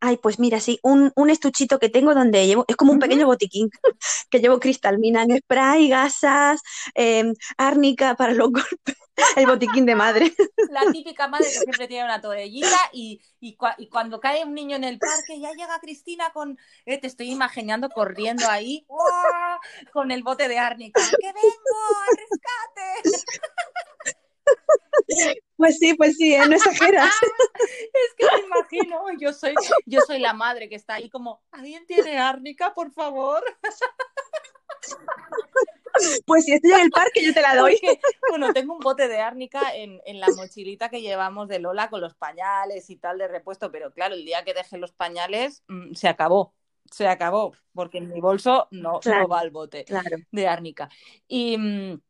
ay, 0.00 0.16
pues 0.16 0.38
mira, 0.38 0.58
sí, 0.58 0.80
un, 0.82 1.12
un, 1.14 1.28
estuchito 1.28 1.78
que 1.78 1.90
tengo 1.90 2.14
donde 2.14 2.46
llevo, 2.46 2.64
es 2.66 2.76
como 2.76 2.92
un 2.92 2.98
pequeño 2.98 3.26
botiquín, 3.26 3.70
que 4.30 4.40
llevo 4.40 4.58
cristalmina 4.58 5.22
en 5.22 5.38
spray, 5.38 5.88
gasas, 5.88 6.62
eh, 6.94 7.32
árnica 7.58 8.14
para 8.16 8.32
los 8.32 8.50
golpes, 8.52 8.96
el 9.36 9.46
botiquín 9.46 9.84
de 9.84 9.94
madre. 9.94 10.32
La 10.70 10.90
típica 10.90 11.28
madre 11.28 11.44
que 11.44 11.58
siempre 11.58 11.88
tiene 11.88 12.04
una 12.04 12.22
toallita 12.22 12.78
y, 12.94 13.20
y, 13.38 13.58
y, 13.76 13.88
cuando 13.88 14.18
cae 14.18 14.44
un 14.46 14.54
niño 14.54 14.76
en 14.76 14.84
el 14.84 14.98
parque, 14.98 15.38
ya 15.38 15.52
llega 15.52 15.78
Cristina 15.80 16.32
con, 16.32 16.58
eh, 16.86 16.98
te 16.98 17.06
estoy 17.06 17.30
imaginando 17.30 17.90
corriendo 17.90 18.48
ahí, 18.48 18.86
con 19.92 20.10
el 20.10 20.22
bote 20.22 20.48
de 20.48 20.58
árnica, 20.58 21.02
¡que 21.02 21.26
vengo 21.26 21.76
al 22.08 22.16
rescate! 22.16 23.26
Pues 25.56 25.78
sí, 25.78 25.94
pues 25.94 26.16
sí, 26.16 26.34
¿eh? 26.34 26.44
no 26.48 26.56
exageras. 26.56 27.14
es 27.54 28.14
que 28.16 28.26
me 28.34 28.46
imagino, 28.46 29.04
yo 29.20 29.32
soy, 29.32 29.54
yo 29.86 30.00
soy 30.00 30.18
la 30.18 30.32
madre 30.32 30.68
que 30.68 30.74
está 30.74 30.94
ahí 30.94 31.08
como, 31.08 31.40
¿alguien 31.52 31.86
tiene 31.86 32.18
árnica, 32.18 32.74
por 32.74 32.90
favor? 32.92 33.44
Pues 36.26 36.46
si 36.46 36.54
estoy 36.54 36.72
en 36.72 36.80
el 36.80 36.90
parque, 36.90 37.24
yo 37.24 37.34
te 37.34 37.42
la 37.42 37.54
doy. 37.54 37.78
Porque, 37.80 38.00
bueno, 38.30 38.52
tengo 38.54 38.74
un 38.74 38.80
bote 38.80 39.08
de 39.08 39.20
árnica 39.20 39.74
en, 39.74 40.00
en, 40.06 40.20
la 40.20 40.28
mochilita 40.34 40.88
que 40.88 41.02
llevamos 41.02 41.48
de 41.48 41.58
Lola 41.58 41.90
con 41.90 42.00
los 42.00 42.14
pañales 42.14 42.88
y 42.88 42.96
tal 42.96 43.18
de 43.18 43.28
repuesto, 43.28 43.70
pero 43.70 43.92
claro, 43.92 44.14
el 44.14 44.24
día 44.24 44.42
que 44.42 44.54
dejé 44.54 44.78
los 44.78 44.92
pañales, 44.92 45.62
mmm, 45.68 45.92
se 45.92 46.08
acabó. 46.08 46.54
Se 46.90 47.06
acabó, 47.06 47.52
porque 47.74 47.98
en 47.98 48.08
mi 48.08 48.20
bolso 48.20 48.68
no, 48.70 49.00
claro, 49.00 49.22
no 49.22 49.28
va 49.28 49.42
el 49.42 49.50
bote 49.50 49.84
claro. 49.84 50.16
de 50.30 50.48
árnica. 50.48 50.88
Y. 51.28 51.58
Mmm, 51.58 52.00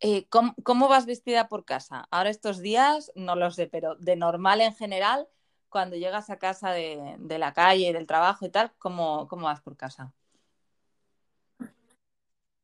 eh, 0.00 0.26
¿cómo, 0.28 0.54
¿cómo, 0.62 0.88
vas 0.88 1.06
vestida 1.06 1.48
por 1.48 1.64
casa? 1.64 2.06
Ahora 2.10 2.30
estos 2.30 2.60
días 2.60 3.12
no 3.14 3.36
lo 3.36 3.50
sé, 3.50 3.66
pero 3.66 3.96
de 3.96 4.16
normal 4.16 4.60
en 4.60 4.74
general, 4.74 5.28
cuando 5.68 5.96
llegas 5.96 6.30
a 6.30 6.38
casa 6.38 6.70
de, 6.70 7.16
de 7.18 7.38
la 7.38 7.52
calle, 7.52 7.92
del 7.92 8.06
trabajo 8.06 8.46
y 8.46 8.50
tal, 8.50 8.72
¿cómo, 8.78 9.26
¿cómo, 9.28 9.46
vas 9.46 9.60
por 9.60 9.76
casa? 9.76 10.12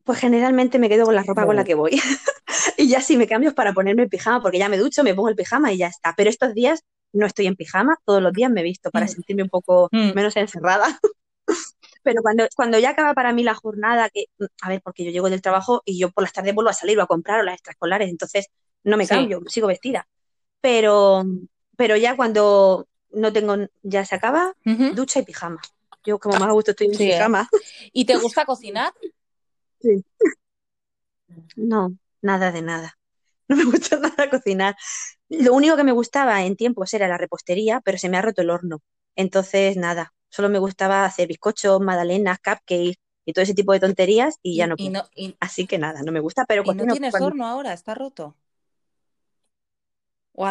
Pues 0.05 0.19
generalmente 0.19 0.79
me 0.79 0.89
quedo 0.89 1.05
con 1.05 1.15
la 1.15 1.23
ropa 1.23 1.47
con 1.47 1.57
la 1.57 1.65
que 1.65 1.75
voy. 1.75 1.93
y 2.77 2.89
ya 2.89 3.01
sí 3.01 3.17
me 3.17 3.27
cambio 3.27 3.55
para 3.55 3.73
ponerme 3.73 4.03
el 4.03 4.09
pijama, 4.09 4.43
porque 4.43 4.59
ya 4.59 4.69
me 4.69 4.79
ducho, 4.79 5.05
me 5.05 5.15
pongo 5.15 5.29
el 5.29 5.37
pijama 5.37 5.73
y 5.73 5.79
ya 5.79 5.87
está. 5.87 6.15
Pero 6.17 6.29
estos 6.29 6.55
días 6.55 6.85
no 7.13 7.27
estoy 7.27 7.47
en 7.47 7.57
pijama, 7.57 7.97
todos 8.05 8.23
los 8.23 8.33
días 8.33 8.51
me 8.51 8.61
he 8.61 8.65
visto 8.65 8.91
para 8.91 9.07
mm. 9.07 9.09
sentirme 9.09 9.43
un 9.45 9.49
poco 9.49 9.89
mm. 9.93 10.13
menos 10.15 10.37
encerrada. 10.37 10.87
pero 12.03 12.23
cuando, 12.23 12.47
cuando 12.57 12.79
ya 12.79 12.91
acaba 12.91 13.15
para 13.15 13.33
mí 13.33 13.43
la 13.43 13.55
jornada, 13.55 14.11
que, 14.11 14.27
a 14.61 14.69
ver, 14.69 14.83
porque 14.83 15.05
yo 15.05 15.11
llego 15.11 15.31
del 15.31 15.43
trabajo 15.43 15.83
y 15.85 15.99
yo 15.99 16.11
por 16.11 16.23
las 16.23 16.33
tardes 16.33 16.55
vuelvo 16.55 16.71
a 16.71 16.75
salir 16.75 16.99
o 16.99 17.03
a 17.03 17.07
comprar 17.07 17.41
o 17.41 17.43
las 17.43 17.55
extraescolares, 17.55 18.09
entonces 18.09 18.49
no 18.85 18.97
me 18.97 19.07
cambio, 19.07 19.41
sí. 19.41 19.55
sigo 19.55 19.69
vestida. 19.69 20.07
Pero, 20.61 21.25
pero 21.77 21.97
ya 21.97 22.17
cuando 22.17 22.89
no 23.11 23.33
tengo, 23.33 23.57
ya 23.83 24.05
se 24.05 24.15
acaba, 24.15 24.55
uh 24.65 24.71
-huh. 24.71 24.95
ducha 24.95 25.21
y 25.21 25.25
pijama. 25.25 25.61
Yo 26.05 26.19
como 26.19 26.39
más 26.39 26.49
a 26.49 26.53
gusto 26.53 26.73
estoy 26.73 26.89
en 26.89 26.95
sí, 26.95 27.07
pijama. 27.07 27.49
¿Y 27.93 28.05
te 28.05 28.17
gusta 28.17 28.45
cocinar? 28.45 28.93
Sí. 29.81 30.05
No, 31.57 31.97
nada 32.21 32.53
de 32.53 32.63
nada. 32.63 32.99
No 33.49 33.57
me 33.57 33.65
gusta 33.65 33.97
nada 34.17 34.31
cocinar. 34.31 34.77
Lo 35.29 35.53
único 35.55 35.77
que 35.77 35.85
me 35.85 35.93
gustaba 35.93 36.45
en 36.45 36.57
tiempos 36.57 36.93
era 36.95 37.09
la 37.09 37.19
repostería, 37.19 37.81
pero 37.85 37.99
se 37.99 38.09
me 38.09 38.17
ha 38.17 38.23
roto 38.23 38.43
el 38.43 38.51
horno. 38.51 38.83
Entonces, 39.15 39.77
nada, 39.77 40.13
Solo 40.33 40.49
me 40.49 40.59
gustaba 40.59 41.05
hacer 41.05 41.29
bizcochos, 41.29 41.79
magdalenas, 41.81 42.39
cupcakes, 42.39 42.95
y 43.25 43.33
todo 43.35 43.43
ese 43.43 43.53
tipo 43.55 43.73
de 43.73 43.81
tonterías 43.81 44.39
y, 44.43 44.57
ya 44.57 44.67
no 44.67 44.77
puedo. 44.77 45.09
Así 45.39 45.67
que 45.67 45.79
nada, 45.79 46.03
no 46.03 46.11
me 46.11 46.21
gusta, 46.21 46.47
pero 46.47 46.63
¿Y 46.65 46.75
no 46.75 46.87
tienes 46.87 47.15
horno 47.15 47.47
ahora? 47.47 47.75
¿Está 47.75 47.95
roto? 47.95 48.35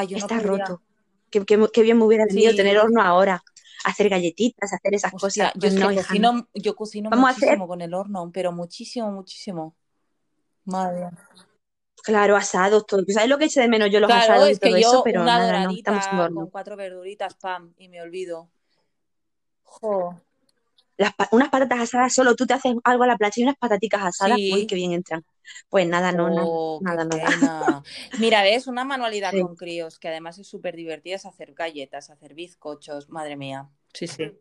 Está 0.10 0.40
roto. 0.40 0.82
Qué, 1.32 1.82
bien 1.82 1.98
me 1.98 2.04
hubiera 2.04 2.26
venido 2.26 2.54
tener 2.54 2.78
horno 2.78 3.02
ahora 3.02 3.42
hacer 3.84 4.10
galletitas, 4.10 4.72
hacer 4.72 4.94
esas 4.94 5.14
cosas. 5.14 5.52
Yo, 5.56 5.72
no, 5.72 5.92
cocino, 5.96 6.48
yo 6.54 6.76
cocino 6.76 7.10
Vamos 7.10 7.32
muchísimo 7.32 7.68
con 7.68 7.82
el 7.82 7.94
horno, 7.96 8.30
pero 8.32 8.52
muchísimo, 8.52 9.12
muchísimo. 9.12 9.76
Madre 10.66 11.10
Claro, 12.04 12.36
asados, 12.36 12.86
todo. 12.86 13.04
¿Sabes 13.08 13.30
lo 13.30 13.40
que 13.40 13.46
eché 13.46 13.62
de 13.62 13.68
menos 13.68 13.90
yo 13.92 14.00
los 14.00 14.12
asados 14.12 14.52
y 14.52 14.60
todo 14.60 14.76
eso? 14.76 15.02
Pero 15.04 15.22
una 15.22 15.38
nada, 15.38 15.64
doradita 15.64 16.00
con 16.10 16.50
cuatro 16.50 16.76
verduritas, 16.76 17.34
pam, 17.36 17.74
y 17.78 17.90
me 17.90 18.02
olvido. 18.02 18.50
Unas 21.32 21.50
patatas 21.50 21.80
asadas, 21.80 22.14
solo 22.14 22.36
tú 22.36 22.46
te 22.46 22.54
haces 22.54 22.76
algo 22.84 23.04
a 23.04 23.08
la 23.08 23.18
plancha 23.18 23.40
y 23.40 23.44
unas 23.44 23.58
pataticas 23.58 24.06
asadas, 24.06 24.38
uy, 24.38 24.68
qué 24.68 24.76
bien 24.76 24.94
entran. 24.94 25.24
Pues 25.70 25.88
nada, 25.88 26.12
no, 26.12 26.30
no, 26.30 26.44
oh, 26.46 26.80
nada, 26.82 27.06
nada. 27.06 27.84
Mira, 28.20 28.44
ves, 28.44 28.68
una 28.68 28.84
manualidad 28.84 29.34
con 29.34 29.56
críos 29.56 30.00
que 30.00 30.08
además 30.08 30.38
es 30.38 30.48
súper 30.48 30.76
divertida 30.76 31.16
es 31.16 31.26
hacer 31.26 31.54
galletas, 31.54 32.10
hacer 32.10 32.34
bizcochos, 32.34 33.10
madre 33.10 33.36
mía. 33.36 33.70
Sí, 33.94 34.08
sí. 34.08 34.32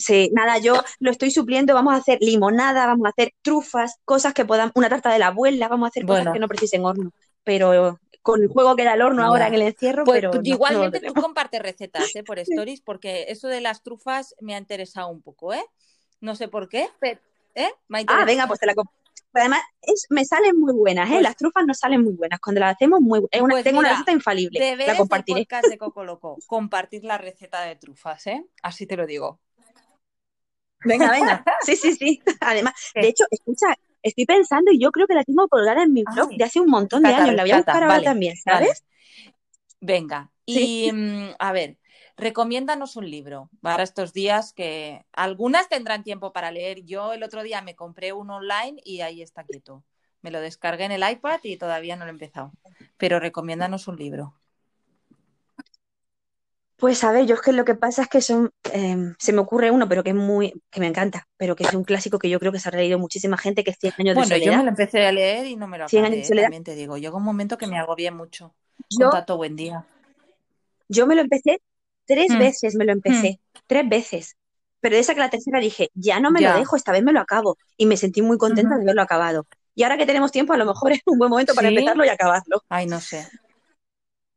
Sí, 0.00 0.30
nada, 0.32 0.58
yo 0.58 0.80
lo 1.00 1.10
estoy 1.10 1.32
supliendo, 1.32 1.74
vamos 1.74 1.92
a 1.92 1.96
hacer 1.96 2.18
limonada, 2.20 2.86
vamos 2.86 3.06
a 3.06 3.10
hacer 3.10 3.32
trufas, 3.42 3.96
cosas 4.04 4.32
que 4.32 4.44
puedan, 4.44 4.70
una 4.76 4.88
tarta 4.88 5.12
de 5.12 5.18
la 5.18 5.28
abuela, 5.28 5.66
vamos 5.66 5.86
a 5.86 5.88
hacer 5.88 6.06
cosas 6.06 6.32
que 6.32 6.38
no 6.38 6.46
precisen 6.46 6.84
horno, 6.84 7.10
pero 7.42 7.98
con 8.28 8.42
el 8.42 8.48
juego 8.48 8.76
que 8.76 8.84
da 8.84 8.92
el 8.92 9.00
horno 9.00 9.24
ahora 9.24 9.46
en 9.46 9.54
el 9.54 9.62
encierro, 9.62 10.04
pues, 10.04 10.20
pero 10.20 10.38
igualmente 10.42 11.00
tú 11.00 11.14
compartes 11.14 11.62
recetas 11.62 12.14
¿eh? 12.14 12.22
por 12.22 12.38
stories, 12.38 12.82
porque 12.82 13.24
eso 13.28 13.48
de 13.48 13.62
las 13.62 13.82
trufas 13.82 14.34
me 14.42 14.54
ha 14.54 14.58
interesado 14.58 15.08
un 15.08 15.22
poco, 15.22 15.54
¿eh? 15.54 15.64
No 16.20 16.36
sé 16.36 16.46
por 16.46 16.68
qué, 16.68 16.90
pero, 17.00 17.18
¿eh? 17.54 17.70
ah, 18.06 18.24
venga, 18.26 18.46
pues 18.46 18.60
te 18.60 18.66
la 18.66 18.74
además 19.32 19.62
me 20.10 20.26
salen 20.26 20.60
muy 20.60 20.74
buenas, 20.74 21.08
¿eh? 21.08 21.12
Pues 21.12 21.22
las 21.22 21.36
trufas 21.36 21.64
nos 21.64 21.78
salen 21.78 22.04
muy 22.04 22.12
buenas. 22.12 22.38
Cuando 22.38 22.60
las 22.60 22.74
hacemos, 22.74 23.00
muy 23.00 23.20
pues 23.20 23.64
tengo 23.64 23.78
una 23.78 23.92
receta 23.92 24.12
infalible. 24.12 24.76
La 24.76 24.94
compartiré. 24.94 25.40
podcast 25.40 25.68
de 25.68 25.78
Coco 25.78 26.04
Loco, 26.04 26.36
compartir 26.46 27.04
la 27.04 27.16
receta 27.16 27.62
de 27.62 27.76
trufas, 27.76 28.26
¿eh? 28.26 28.44
Así 28.62 28.86
te 28.86 28.98
lo 28.98 29.06
digo. 29.06 29.40
Venga, 30.84 31.10
venga. 31.12 31.42
Sí, 31.64 31.76
sí, 31.76 31.94
sí. 31.94 32.22
Además, 32.40 32.74
de 32.94 33.08
hecho, 33.08 33.24
escucha, 33.30 33.68
estoy 34.08 34.26
pensando 34.26 34.72
y 34.72 34.78
yo 34.78 34.90
creo 34.90 35.06
que 35.06 35.14
la 35.14 35.24
tengo 35.24 35.48
colgada 35.48 35.82
en 35.82 35.92
mi 35.92 36.04
blog 36.04 36.30
de 36.36 36.44
hace 36.44 36.60
un 36.60 36.68
montón 36.68 37.02
de 37.02 37.14
años. 37.14 37.34
La 37.34 37.42
voy 37.42 37.52
a 37.52 37.56
buscar 37.56 37.82
ahora 37.82 38.02
también, 38.02 38.36
¿sabes? 38.36 38.84
Venga. 39.80 40.30
Y 40.46 40.90
mm, 40.92 41.30
a 41.38 41.52
ver, 41.52 41.78
recomiéndanos 42.16 42.96
un 42.96 43.10
libro 43.10 43.50
para 43.60 43.82
estos 43.82 44.12
días 44.12 44.52
que 44.52 45.04
algunas 45.12 45.68
tendrán 45.68 46.02
tiempo 46.02 46.32
para 46.32 46.50
leer. 46.50 46.84
Yo 46.84 47.12
el 47.12 47.22
otro 47.22 47.42
día 47.42 47.62
me 47.62 47.76
compré 47.76 48.12
uno 48.12 48.36
online 48.36 48.80
y 48.84 49.00
ahí 49.02 49.22
está 49.22 49.44
quieto. 49.44 49.84
Me 50.20 50.30
lo 50.30 50.40
descargué 50.40 50.84
en 50.84 50.92
el 50.92 51.08
iPad 51.08 51.40
y 51.44 51.56
todavía 51.56 51.96
no 51.96 52.04
lo 52.04 52.10
he 52.10 52.12
empezado. 52.12 52.52
Pero 52.96 53.20
recomiéndanos 53.20 53.86
un 53.88 53.96
libro. 53.96 54.34
Pues 56.78 57.02
a 57.02 57.10
ver, 57.10 57.26
yo 57.26 57.34
es 57.34 57.40
que 57.40 57.52
lo 57.52 57.64
que 57.64 57.74
pasa 57.74 58.02
es 58.02 58.08
que 58.08 58.20
son, 58.20 58.52
em, 58.72 59.16
se 59.18 59.32
me 59.32 59.40
ocurre 59.40 59.72
uno, 59.72 59.88
pero 59.88 60.04
que 60.04 60.10
es 60.10 60.16
muy, 60.16 60.62
que 60.70 60.78
me 60.78 60.86
encanta, 60.86 61.26
pero 61.36 61.56
que 61.56 61.64
es 61.64 61.74
un 61.74 61.82
clásico 61.82 62.20
que 62.20 62.30
yo 62.30 62.38
creo 62.38 62.52
que 62.52 62.60
se 62.60 62.68
ha 62.68 62.72
leído 62.72 63.00
muchísima 63.00 63.36
gente, 63.36 63.64
que 63.64 63.72
es 63.72 63.78
100 63.80 63.94
años 63.98 64.14
de 64.14 64.22
soledad. 64.22 64.38
Bueno, 64.38 64.52
yo 64.52 64.58
me 64.58 64.62
lo 64.62 64.68
empecé 64.70 65.04
a 65.04 65.10
leer 65.10 65.46
y 65.46 65.56
no 65.56 65.66
me 65.66 65.76
lo 65.76 65.84
acabé, 65.84 65.90
100 65.90 66.04
años 66.04 66.18
de 66.18 66.24
soledad. 66.24 66.44
también 66.44 66.62
te 66.62 66.76
digo. 66.76 66.96
Llegó 66.96 67.16
un 67.16 67.24
momento 67.24 67.58
que 67.58 67.66
me 67.66 67.80
agobié 67.80 68.12
mucho. 68.12 68.54
Yo, 68.90 69.10
Tato, 69.10 69.36
buen 69.36 69.56
día. 69.56 69.84
Yo 70.88 71.08
me 71.08 71.16
lo 71.16 71.22
empecé 71.22 71.60
tres 72.06 72.30
mm. 72.30 72.38
veces, 72.38 72.74
me 72.76 72.84
lo 72.84 72.92
empecé, 72.92 73.40
mm. 73.42 73.58
tres 73.66 73.88
veces. 73.88 74.36
Pero 74.78 74.94
de 74.94 75.00
esa 75.00 75.14
que 75.14 75.20
la 75.20 75.30
tercera 75.30 75.58
dije, 75.58 75.90
ya 75.94 76.20
no 76.20 76.30
me 76.30 76.40
lo 76.40 76.54
dejo, 76.54 76.76
esta 76.76 76.92
vez 76.92 77.02
me 77.02 77.12
lo 77.12 77.18
acabo. 77.18 77.58
Y 77.76 77.86
me 77.86 77.96
sentí 77.96 78.22
muy 78.22 78.38
contenta 78.38 78.76
de 78.76 78.82
haberlo 78.82 79.02
acabado. 79.02 79.48
Y 79.74 79.82
ahora 79.82 79.98
que 79.98 80.06
tenemos 80.06 80.30
tiempo, 80.30 80.52
a 80.52 80.56
lo 80.56 80.64
mejor 80.64 80.92
es 80.92 81.00
un 81.06 81.18
buen 81.18 81.28
momento 81.28 81.54
para 81.54 81.68
empezarlo 81.68 82.04
y 82.04 82.08
acabarlo. 82.08 82.62
Ay, 82.68 82.86
no 82.86 83.00
sé. 83.00 83.26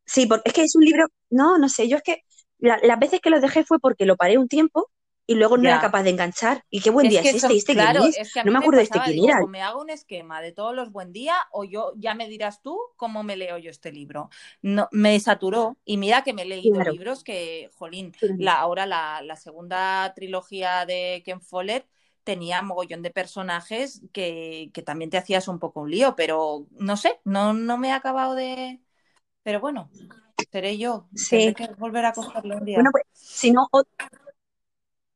Sí, 0.05 0.25
porque 0.25 0.49
es 0.49 0.53
que 0.53 0.63
es 0.63 0.75
un 0.75 0.83
libro, 0.83 1.05
no, 1.29 1.57
no 1.59 1.69
sé, 1.69 1.87
yo 1.87 1.97
es 1.97 2.03
que 2.03 2.23
las 2.61 2.99
veces 2.99 3.19
que 3.19 3.29
lo 3.29 3.41
dejé 3.41 3.63
fue 3.63 3.79
porque 3.79 4.05
lo 4.05 4.15
paré 4.15 4.37
un 4.37 4.47
tiempo 4.47 4.89
y 5.31 5.35
luego 5.35 5.57
no 5.57 5.69
era 5.69 5.79
capaz 5.79 6.03
de 6.03 6.09
enganchar. 6.09 6.65
Y 6.69 6.81
qué 6.81 6.89
buen 6.89 7.07
día 7.07 7.21
es 7.21 7.35
este, 7.35 7.55
este 7.55 7.73
claro, 7.73 8.03
es? 8.03 8.33
que 8.33 8.43
no 8.43 8.51
me 8.51 8.59
acuerdo 8.59 8.79
de 8.79 8.83
este 8.83 8.99
quién 8.99 9.29
era. 9.29 9.41
O 9.41 9.47
me 9.47 9.61
hago 9.61 9.81
un 9.81 9.89
esquema 9.89 10.41
de 10.41 10.51
todos 10.51 10.75
los 10.75 10.91
buen 10.91 11.13
día 11.13 11.35
o 11.51 11.63
yo 11.63 11.93
ya 11.95 12.13
me 12.15 12.27
dirás 12.27 12.61
tú 12.61 12.77
cómo 12.97 13.23
me 13.23 13.37
leo 13.37 13.57
yo 13.57 13.71
este 13.71 13.91
libro. 13.91 14.29
No, 14.61 14.89
me 14.91 15.17
saturó 15.19 15.77
y 15.85 15.97
mira 15.97 16.23
que 16.23 16.33
me 16.33 16.41
he 16.41 16.45
leído 16.45 16.81
libros 16.83 17.23
que, 17.23 17.69
jolín, 17.75 18.13
la, 18.37 18.55
ahora 18.55 18.85
la, 18.85 19.21
la, 19.21 19.35
segunda 19.35 20.11
trilogía 20.15 20.85
de 20.85 21.21
Ken 21.23 21.41
Follett 21.41 21.87
tenía 22.23 22.61
mogollón 22.61 23.01
de 23.01 23.11
personajes 23.11 24.01
que, 24.11 24.69
que, 24.73 24.81
también 24.81 25.09
te 25.09 25.17
hacías 25.17 25.47
un 25.47 25.59
poco 25.59 25.81
un 25.81 25.91
lío, 25.91 26.15
pero 26.15 26.67
no 26.71 26.97
sé, 26.97 27.19
no, 27.23 27.53
no 27.53 27.77
me 27.77 27.89
he 27.89 27.91
acabado 27.91 28.35
de... 28.35 28.81
Pero 29.43 29.59
bueno, 29.59 29.89
seré 30.49 30.77
yo. 30.77 31.07
Sí. 31.15 31.53
que 31.53 31.67
volver 31.77 32.05
a 32.05 32.13
cogerlo 32.13 32.57
un 32.57 32.65
día. 32.65 32.77
Bueno, 32.77 32.91
pues, 32.91 33.03
si 33.13 33.51
no, 33.51 33.67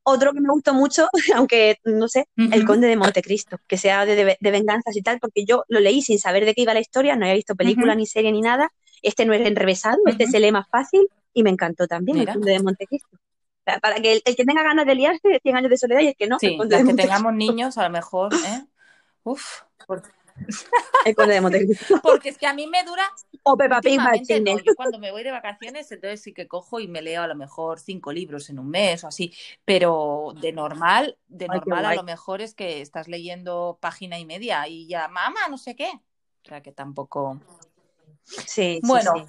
otro 0.08 0.32
que 0.32 0.40
me 0.40 0.48
gustó 0.48 0.72
mucho, 0.72 1.08
aunque 1.34 1.78
no 1.84 2.08
sé, 2.08 2.28
El 2.36 2.64
Conde 2.64 2.86
de 2.86 2.96
Montecristo, 2.96 3.58
que 3.66 3.76
sea 3.76 4.06
de, 4.06 4.36
venganzas 4.40 4.96
y 4.96 5.02
tal, 5.02 5.18
porque 5.18 5.44
yo 5.44 5.64
lo 5.68 5.80
leí 5.80 6.00
sin 6.00 6.18
saber 6.18 6.44
de 6.44 6.54
qué 6.54 6.62
iba 6.62 6.74
la 6.74 6.80
historia, 6.80 7.16
no 7.16 7.24
había 7.24 7.34
visto 7.34 7.56
película 7.56 7.94
ni 7.94 8.06
serie 8.06 8.30
ni 8.32 8.40
nada. 8.40 8.72
Este 9.02 9.24
no 9.24 9.34
es 9.34 9.46
enrevesado, 9.46 9.98
este 10.06 10.26
se 10.26 10.40
lee 10.40 10.52
más 10.52 10.68
fácil 10.68 11.08
y 11.32 11.42
me 11.42 11.50
encantó 11.50 11.86
también 11.86 12.18
El 12.18 12.26
Conde 12.26 12.52
de 12.52 12.62
Montecristo. 12.62 13.18
Para 13.64 13.96
que 13.96 14.12
el, 14.12 14.22
que 14.22 14.44
tenga 14.44 14.62
ganas 14.62 14.86
de 14.86 14.94
liarse, 14.94 15.40
100 15.42 15.56
años 15.56 15.70
de 15.70 15.76
soledad 15.76 16.00
y 16.00 16.08
el 16.08 16.16
que 16.16 16.28
no. 16.28 16.38
Sí, 16.38 16.56
el 16.60 16.86
que 16.86 16.94
tengamos 16.94 17.34
niños, 17.34 17.76
a 17.76 17.82
lo 17.82 17.90
mejor, 17.90 18.32
¿eh? 18.32 18.64
Uf, 19.24 19.62
el 21.04 21.14
conde 21.14 21.34
de 21.34 21.40
Montecristo. 21.40 22.00
Porque 22.02 22.30
es 22.30 22.38
que 22.38 22.46
a 22.46 22.54
mí 22.54 22.66
me 22.66 22.82
dura. 22.84 23.04
O 23.42 23.56
Peppa 23.56 23.80
Pig 23.80 24.00
Yo 24.64 24.74
cuando 24.74 24.98
me 24.98 25.12
voy 25.12 25.22
de 25.22 25.30
vacaciones, 25.30 25.90
entonces 25.92 26.20
sí 26.20 26.32
que 26.32 26.48
cojo 26.48 26.80
y 26.80 26.88
me 26.88 27.02
leo 27.02 27.22
a 27.22 27.26
lo 27.26 27.34
mejor 27.34 27.78
cinco 27.78 28.12
libros 28.12 28.50
en 28.50 28.58
un 28.58 28.68
mes 28.68 29.04
o 29.04 29.08
así. 29.08 29.32
Pero 29.64 30.34
de 30.40 30.52
normal, 30.52 31.16
de 31.28 31.48
normal 31.48 31.84
a 31.84 31.94
lo 31.94 32.02
mejor 32.02 32.40
es 32.40 32.54
que 32.54 32.80
estás 32.80 33.08
leyendo 33.08 33.78
página 33.80 34.18
y 34.18 34.24
media 34.24 34.66
y 34.68 34.86
ya, 34.88 35.08
mamá, 35.08 35.48
no 35.48 35.58
sé 35.58 35.76
qué. 35.76 35.90
O 36.44 36.48
sea 36.48 36.62
que 36.62 36.72
tampoco. 36.72 37.40
Sí, 38.24 38.80
bueno, 38.82 39.12
sí. 39.16 39.24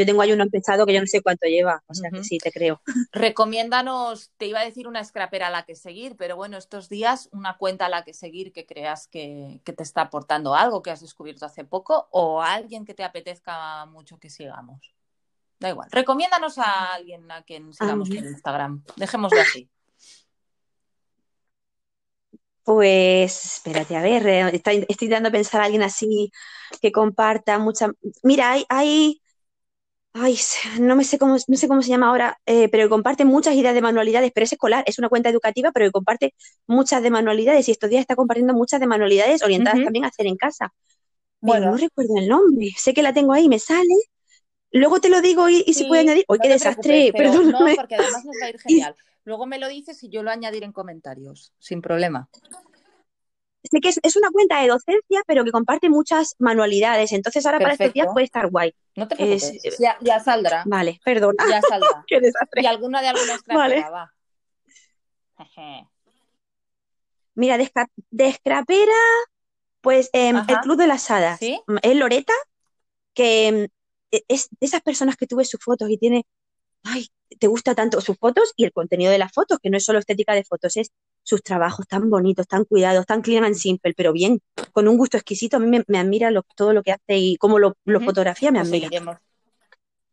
Yo 0.00 0.06
tengo 0.06 0.22
ahí 0.22 0.32
uno 0.32 0.44
empezado 0.44 0.86
que 0.86 0.94
yo 0.94 1.00
no 1.00 1.06
sé 1.06 1.20
cuánto 1.20 1.46
lleva, 1.46 1.82
o 1.86 1.92
sea 1.92 2.10
que 2.10 2.24
sí, 2.24 2.38
te 2.38 2.50
creo. 2.50 2.80
Recomiéndanos, 3.12 4.30
te 4.38 4.46
iba 4.46 4.60
a 4.60 4.64
decir 4.64 4.88
una 4.88 5.04
scrapera 5.04 5.48
a 5.48 5.50
la 5.50 5.66
que 5.66 5.76
seguir, 5.76 6.16
pero 6.16 6.36
bueno, 6.36 6.56
estos 6.56 6.88
días 6.88 7.28
una 7.32 7.58
cuenta 7.58 7.84
a 7.84 7.88
la 7.90 8.02
que 8.02 8.14
seguir 8.14 8.50
que 8.50 8.64
creas 8.64 9.08
que, 9.08 9.60
te 9.62 9.82
está 9.82 10.00
aportando 10.00 10.54
algo 10.54 10.80
que 10.80 10.90
has 10.90 11.02
descubierto 11.02 11.44
hace 11.44 11.64
poco 11.64 12.08
o 12.12 12.40
alguien 12.40 12.86
que 12.86 12.94
te 12.94 13.04
apetezca 13.04 13.84
mucho 13.84 14.18
que 14.18 14.30
sigamos. 14.30 14.94
Da 15.58 15.68
igual. 15.68 15.90
Recomiéndanos 15.92 16.56
a 16.56 16.94
alguien 16.94 17.30
a 17.30 17.42
quien 17.42 17.74
sigamos 17.74 18.08
en 18.08 18.24
Instagram. 18.24 18.82
Dejémoslo 18.96 19.38
así. 19.38 19.68
Pues 22.64 23.44
espérate, 23.44 23.96
a 23.96 24.02
ver, 24.02 24.26
eh, 24.26 24.50
estoy, 24.54 24.86
estoy 24.88 25.08
dando 25.08 25.28
a 25.28 25.32
pensar 25.32 25.60
a 25.60 25.64
alguien 25.64 25.82
así 25.82 26.32
que 26.80 26.90
comparta 26.90 27.58
mucha. 27.58 27.90
Mira, 28.22 28.52
hay, 28.52 28.64
hay 28.70 29.20
Ay, 30.12 30.36
no 30.80 30.96
me 30.96 31.04
sé 31.04 31.18
cómo, 31.18 31.36
no 31.46 31.56
sé 31.56 31.68
cómo 31.68 31.82
se 31.82 31.88
llama 31.88 32.08
ahora, 32.08 32.38
eh, 32.44 32.68
pero 32.68 32.88
comparte 32.88 33.24
muchas 33.24 33.54
ideas 33.54 33.74
de 33.74 33.80
manualidades, 33.80 34.32
pero 34.34 34.44
es 34.44 34.52
escolar, 34.52 34.82
es 34.86 34.98
una 34.98 35.08
cuenta 35.08 35.28
educativa, 35.28 35.70
pero 35.72 35.90
comparte 35.92 36.34
muchas 36.66 37.02
de 37.02 37.10
manualidades 37.10 37.68
y 37.68 37.70
estos 37.70 37.90
días 37.90 38.00
está 38.00 38.16
compartiendo 38.16 38.52
muchas 38.52 38.80
de 38.80 38.88
manualidades 38.88 39.42
orientadas 39.42 39.84
también 39.84 40.04
a 40.04 40.08
hacer 40.08 40.26
en 40.26 40.36
casa. 40.36 40.72
Bueno, 41.40 41.70
no 41.70 41.76
recuerdo 41.76 42.18
el 42.18 42.28
nombre, 42.28 42.70
sé 42.76 42.92
que 42.92 43.02
la 43.02 43.14
tengo 43.14 43.32
ahí, 43.32 43.48
me 43.48 43.60
sale. 43.60 43.94
Luego 44.72 45.00
te 45.00 45.10
lo 45.10 45.20
digo 45.20 45.48
y, 45.48 45.62
si 45.72 45.84
puede 45.84 46.02
añadir. 46.02 46.24
Oye, 46.28 46.40
qué 46.42 46.48
desastre, 46.48 47.12
perdón. 47.12 47.50
No, 47.50 47.58
porque 47.76 47.94
además 47.94 48.24
nos 48.24 48.36
va 48.42 48.46
a 48.46 48.50
ir 48.50 48.58
genial. 48.60 48.96
Luego 49.24 49.46
me 49.46 49.58
lo 49.58 49.68
dices 49.68 50.02
y 50.02 50.08
yo 50.08 50.22
lo 50.22 50.30
añadiré 50.30 50.66
en 50.66 50.72
comentarios, 50.72 51.52
sin 51.58 51.80
problema 51.82 52.28
sé 53.62 53.80
que 53.80 53.88
es, 53.88 54.16
una 54.16 54.30
cuenta 54.30 54.60
de 54.60 54.68
docencia, 54.68 55.22
pero 55.26 55.44
que 55.44 55.50
comparte 55.50 55.88
muchas 55.90 56.34
manualidades. 56.38 57.12
Entonces 57.12 57.44
ahora 57.44 57.58
para 57.58 57.72
este 57.72 57.90
día 57.90 58.06
puede 58.12 58.24
estar 58.24 58.48
guay. 58.48 58.74
No 58.96 59.06
te 59.06 59.16
preocupes. 59.16 59.78
ya, 60.00 60.20
saldrá. 60.20 60.64
Vale, 60.66 61.00
perdón. 61.04 61.36
Ya 61.48 61.60
saldrá. 61.60 62.04
Qué 62.06 62.20
desastre. 62.20 62.62
Y 62.62 62.66
alguna 62.66 63.02
de 63.02 63.08
alguna 63.08 63.38
vale. 63.54 63.82
va. 63.82 64.12
Mira, 67.34 67.56
de, 67.58 68.32
scrapera, 68.32 68.92
pues 69.80 70.10
em, 70.12 70.36
el 70.36 70.58
Club 70.58 70.76
de 70.76 70.86
las 70.86 71.10
Hadas. 71.10 71.38
¿Sí? 71.38 71.60
Es 71.82 71.96
Loreta, 71.96 72.34
que 73.14 73.48
em, 73.48 73.68
e, 74.10 74.22
es 74.28 74.48
de 74.50 74.66
esas 74.66 74.82
personas 74.82 75.16
que 75.16 75.26
tuve 75.26 75.44
sus 75.44 75.62
fotos 75.62 75.88
y 75.88 75.96
tiene, 75.96 76.26
ay, 76.82 77.08
te 77.38 77.46
gusta 77.46 77.74
tanto 77.74 78.00
sus 78.00 78.18
fotos 78.18 78.52
y 78.56 78.64
el 78.64 78.72
contenido 78.72 79.12
de 79.12 79.18
las 79.18 79.32
fotos, 79.32 79.58
que 79.62 79.70
no 79.70 79.76
es 79.76 79.84
solo 79.84 79.98
estética 79.98 80.34
de 80.34 80.44
fotos, 80.44 80.76
es 80.76 80.90
sus 81.22 81.42
trabajos 81.42 81.86
tan 81.86 82.10
bonitos, 82.10 82.46
tan 82.46 82.64
cuidados, 82.64 83.06
tan 83.06 83.22
clean 83.22 83.44
and 83.44 83.54
simple, 83.54 83.94
pero 83.94 84.12
bien, 84.12 84.40
con 84.72 84.88
un 84.88 84.96
gusto 84.96 85.16
exquisito. 85.16 85.56
A 85.56 85.60
mí 85.60 85.82
me, 85.86 85.98
admira 85.98 86.30
todo 86.56 86.72
lo 86.72 86.82
que 86.82 86.92
hace 86.92 87.18
y 87.18 87.36
cómo 87.36 87.58
lo, 87.58 87.74
fotografía, 88.04 88.50
me 88.50 88.60
admira. 88.60 88.88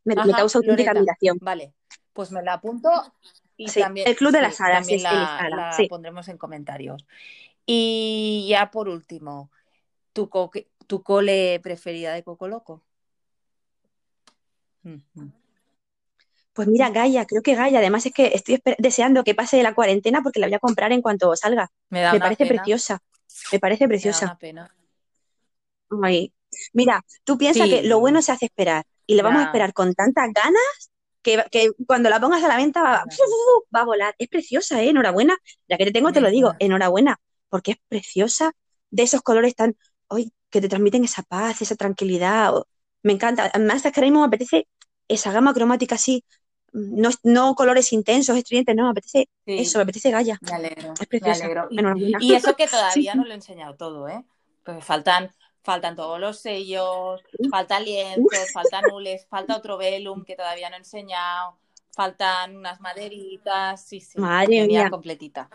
Me, 0.04 0.16
causa 0.16 0.60
auténtica 0.60 0.92
admiración. 0.92 1.38
Vale, 1.42 1.74
pues 2.14 2.32
me 2.32 2.42
la 2.42 2.54
apunto 2.54 2.90
y 3.58 3.66
también 3.72 4.08
el 4.08 4.16
Club 4.16 4.32
de 4.32 4.42
las 4.42 4.62
Hadas, 4.62 4.80
también 4.80 5.04
la, 5.04 5.76
pondremos 5.90 6.28
en 6.28 6.38
comentarios. 6.38 7.06
Y 7.66 8.48
ya 8.50 8.72
por 8.72 8.88
último, 8.88 9.52
¿tu, 10.14 10.30
tu 10.86 11.04
cole 11.04 11.60
preferida 11.62 12.14
de 12.14 12.24
Coco 12.24 12.48
Loco? 12.48 12.84
Pues 16.58 16.68
mira, 16.68 16.90
Gaia, 16.90 17.28
creo 17.28 17.44
que 17.44 17.54
Gaia. 17.54 17.78
Además 17.78 18.04
es 18.08 18.14
que 18.14 18.32
estoy 18.34 18.60
deseando 18.80 19.24
que 19.24 19.36
pase 19.36 19.62
la 19.62 19.76
cuarentena 19.76 20.24
porque 20.24 20.40
la 20.40 20.48
voy 20.48 20.56
a 20.56 20.60
comprar 20.60 20.92
en 20.92 21.04
cuanto 21.04 21.36
salga. 21.36 21.70
Me, 21.92 22.20
parece 22.20 22.48
preciosa. 22.48 23.00
Me 23.52 23.60
parece 23.60 23.88
preciosa. 23.88 24.36
pena. 24.40 24.74
Mira, 26.74 27.06
tú 27.24 27.38
piensas 27.38 27.70
que 27.70 27.84
lo 27.84 28.00
bueno 28.00 28.24
se 28.24 28.32
hace 28.32 28.46
esperar 28.46 28.86
y 29.06 29.14
le 29.14 29.22
vamos 29.22 29.44
a 29.44 29.46
esperar 29.46 29.72
con 29.72 29.94
tantas 29.94 30.34
ganas 30.34 30.92
que, 31.22 31.70
cuando 31.86 32.10
la 32.10 32.20
pongas 32.20 32.44
a 32.44 32.48
la 32.48 32.58
venta 32.58 32.82
va, 33.76 33.82
a 33.82 33.86
volar. 33.86 34.16
Es 34.18 34.28
preciosa, 34.28 34.82
¿eh? 34.82 34.90
Enhorabuena. 34.90 35.38
Ya 35.70 35.78
que 35.78 35.86
te 35.86 35.92
tengo, 35.92 36.12
te 36.12 36.22
lo 36.22 36.32
digo, 36.32 36.56
enhorabuena, 36.58 37.20
porque 37.50 37.74
es 37.74 37.78
preciosa 37.88 38.54
de 38.90 39.04
esos 39.04 39.22
colores 39.22 39.54
tan, 39.54 39.78
hoy 40.08 40.34
que 40.50 40.60
te 40.60 40.70
transmiten 40.70 41.04
esa 41.04 41.22
paz, 41.22 41.62
esa 41.62 41.76
tranquilidad. 41.76 42.52
Me 43.04 43.14
encanta. 43.14 43.52
Además, 43.54 43.86
es 43.86 43.94
que 43.94 44.00
ahora 44.00 44.08
mismo 44.08 44.22
me 44.22 44.26
apetece 44.26 44.68
esa 45.08 45.32
gama 45.32 45.54
cromática 45.54 45.96
así, 45.96 46.26
no, 46.78 47.10
no 47.24 47.56
colores 47.56 47.92
intensos, 47.92 48.38
estridentes, 48.38 48.76
no, 48.76 48.84
me 48.84 48.90
apetece 48.92 49.30
eso, 49.46 49.80
me 49.80 49.84
apetece 49.84 50.12
Gaia. 50.12 50.38
Me 50.42 50.52
alegro. 50.52 50.94
Es 51.00 51.08
preciosa. 51.08 51.48
Y, 52.20 52.34
eso 52.34 52.56
que 52.56 52.68
todavía 52.68 53.16
no 53.16 53.26
lo 53.26 53.32
he 53.32 53.36
enseñado 53.36 53.76
todo, 53.76 54.08
¿eh? 54.08 54.24
Porque 54.64 54.82
faltan 54.82 55.32
faltan 55.64 55.98
todos 55.98 56.18
los 56.18 56.40
sellos, 56.40 57.22
falta 57.52 57.82
lienzos, 57.82 58.52
faltan 58.54 58.84
nules, 58.90 59.28
falta 59.28 59.58
otro 59.58 59.78
velum 59.78 60.24
que 60.24 60.38
todavía 60.38 60.70
no 60.70 60.76
he 60.76 60.80
enseñado, 60.80 61.58
faltan 61.94 62.56
unas 62.56 62.80
maderitas, 62.80 63.84
sí, 63.86 64.00
sí, 64.00 64.18
Madre 64.18 64.66
mía. 64.66 64.90
completita. 64.90 65.50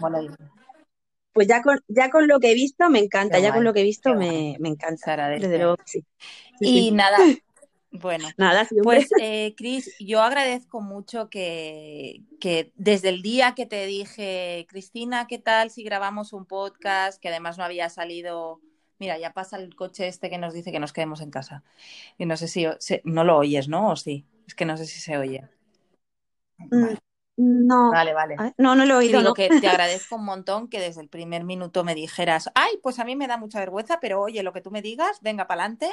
Pues 1.32 1.48
ya 1.48 1.62
con, 1.62 1.80
ya 1.88 2.10
con 2.10 2.28
lo 2.28 2.40
que 2.40 2.50
he 2.50 2.54
visto 2.54 2.90
me 2.90 2.98
encanta, 2.98 3.38
ya 3.38 3.54
con 3.54 3.64
lo 3.64 3.72
que 3.72 3.80
he 3.80 3.84
visto 3.84 4.14
me, 4.14 4.56
me, 4.60 4.68
encanta. 4.68 5.30
Desde 5.30 5.64
y 6.60 6.90
nada, 6.90 7.16
bueno, 7.92 8.28
Nada, 8.36 8.68
pues 8.82 9.08
eh, 9.20 9.54
Cris, 9.56 9.94
yo 10.00 10.22
agradezco 10.22 10.80
mucho 10.80 11.28
que, 11.28 12.22
que, 12.40 12.72
desde 12.76 13.10
el 13.10 13.22
día 13.22 13.54
que 13.54 13.66
te 13.66 13.86
dije, 13.86 14.66
Cristina, 14.68 15.26
¿qué 15.26 15.38
tal 15.38 15.70
si 15.70 15.82
grabamos 15.82 16.32
un 16.32 16.46
podcast 16.46 17.20
que 17.20 17.28
además 17.28 17.58
no 17.58 17.64
había 17.64 17.88
salido 17.88 18.60
Mira, 19.02 19.18
ya 19.18 19.32
pasa 19.32 19.56
el 19.56 19.74
coche 19.74 20.06
este 20.06 20.30
que 20.30 20.38
nos 20.38 20.54
dice 20.54 20.70
que 20.70 20.78
nos 20.78 20.92
quedemos 20.92 21.20
en 21.22 21.32
casa. 21.32 21.64
Y 22.18 22.24
no 22.24 22.36
sé 22.36 22.46
si, 22.46 22.68
no 23.02 23.24
lo 23.24 23.38
oyes, 23.38 23.66
¿no? 23.66 23.90
O 23.90 23.96
sí. 23.96 24.24
Es 24.46 24.54
que 24.54 24.64
no 24.64 24.76
sé 24.76 24.86
si 24.86 25.00
se 25.00 25.18
oye. 25.18 25.48
Mm, 26.56 26.94
no. 27.36 27.90
Vale, 27.90 28.14
vale. 28.14 28.36
No, 28.58 28.76
no 28.76 28.86
lo 28.86 28.94
he 28.94 28.98
oído. 28.98 29.18
Digo 29.18 29.34
que 29.34 29.48
te 29.48 29.66
agradezco 29.68 30.14
un 30.14 30.24
montón 30.24 30.68
que 30.68 30.78
desde 30.78 31.00
el 31.00 31.08
primer 31.08 31.42
minuto 31.42 31.82
me 31.82 31.96
dijeras, 31.96 32.52
ay, 32.54 32.78
pues 32.80 33.00
a 33.00 33.04
mí 33.04 33.16
me 33.16 33.26
da 33.26 33.38
mucha 33.38 33.58
vergüenza, 33.58 33.98
pero 34.00 34.20
oye, 34.20 34.44
lo 34.44 34.52
que 34.52 34.60
tú 34.60 34.70
me 34.70 34.82
digas, 34.82 35.18
venga 35.20 35.48
para 35.48 35.64
adelante. 35.64 35.90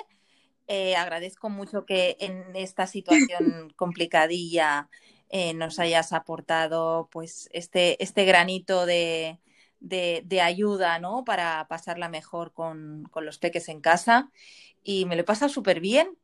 Eh, 0.72 0.95
agradezco 0.95 1.49
mucho 1.49 1.84
que 1.84 2.15
en 2.20 2.55
esta 2.55 2.86
situación 2.86 3.74
complicadilla 3.76 4.88
eh, 5.30 5.55
nos 5.55 5.80
hayas 5.80 6.13
aportado 6.13 7.09
pues 7.11 7.49
este, 7.53 8.01
este 8.03 8.24
granito 8.24 8.86
de, 8.86 9.39
de, 9.80 10.41
ayuda, 10.41 10.99
¿no? 10.99 11.26
Para 11.26 11.67
pasarla 11.67 12.07
mejor 12.07 12.53
con, 12.53 13.09
los 13.15 13.39
peques 13.39 13.67
en 13.67 13.82
casa. 13.82 14.30
Y 14.84 15.05
me 15.05 15.15
lo 15.15 15.22
he 15.22 15.26
pasado 15.26 15.49
súper 15.49 15.80
bien. 15.80 16.15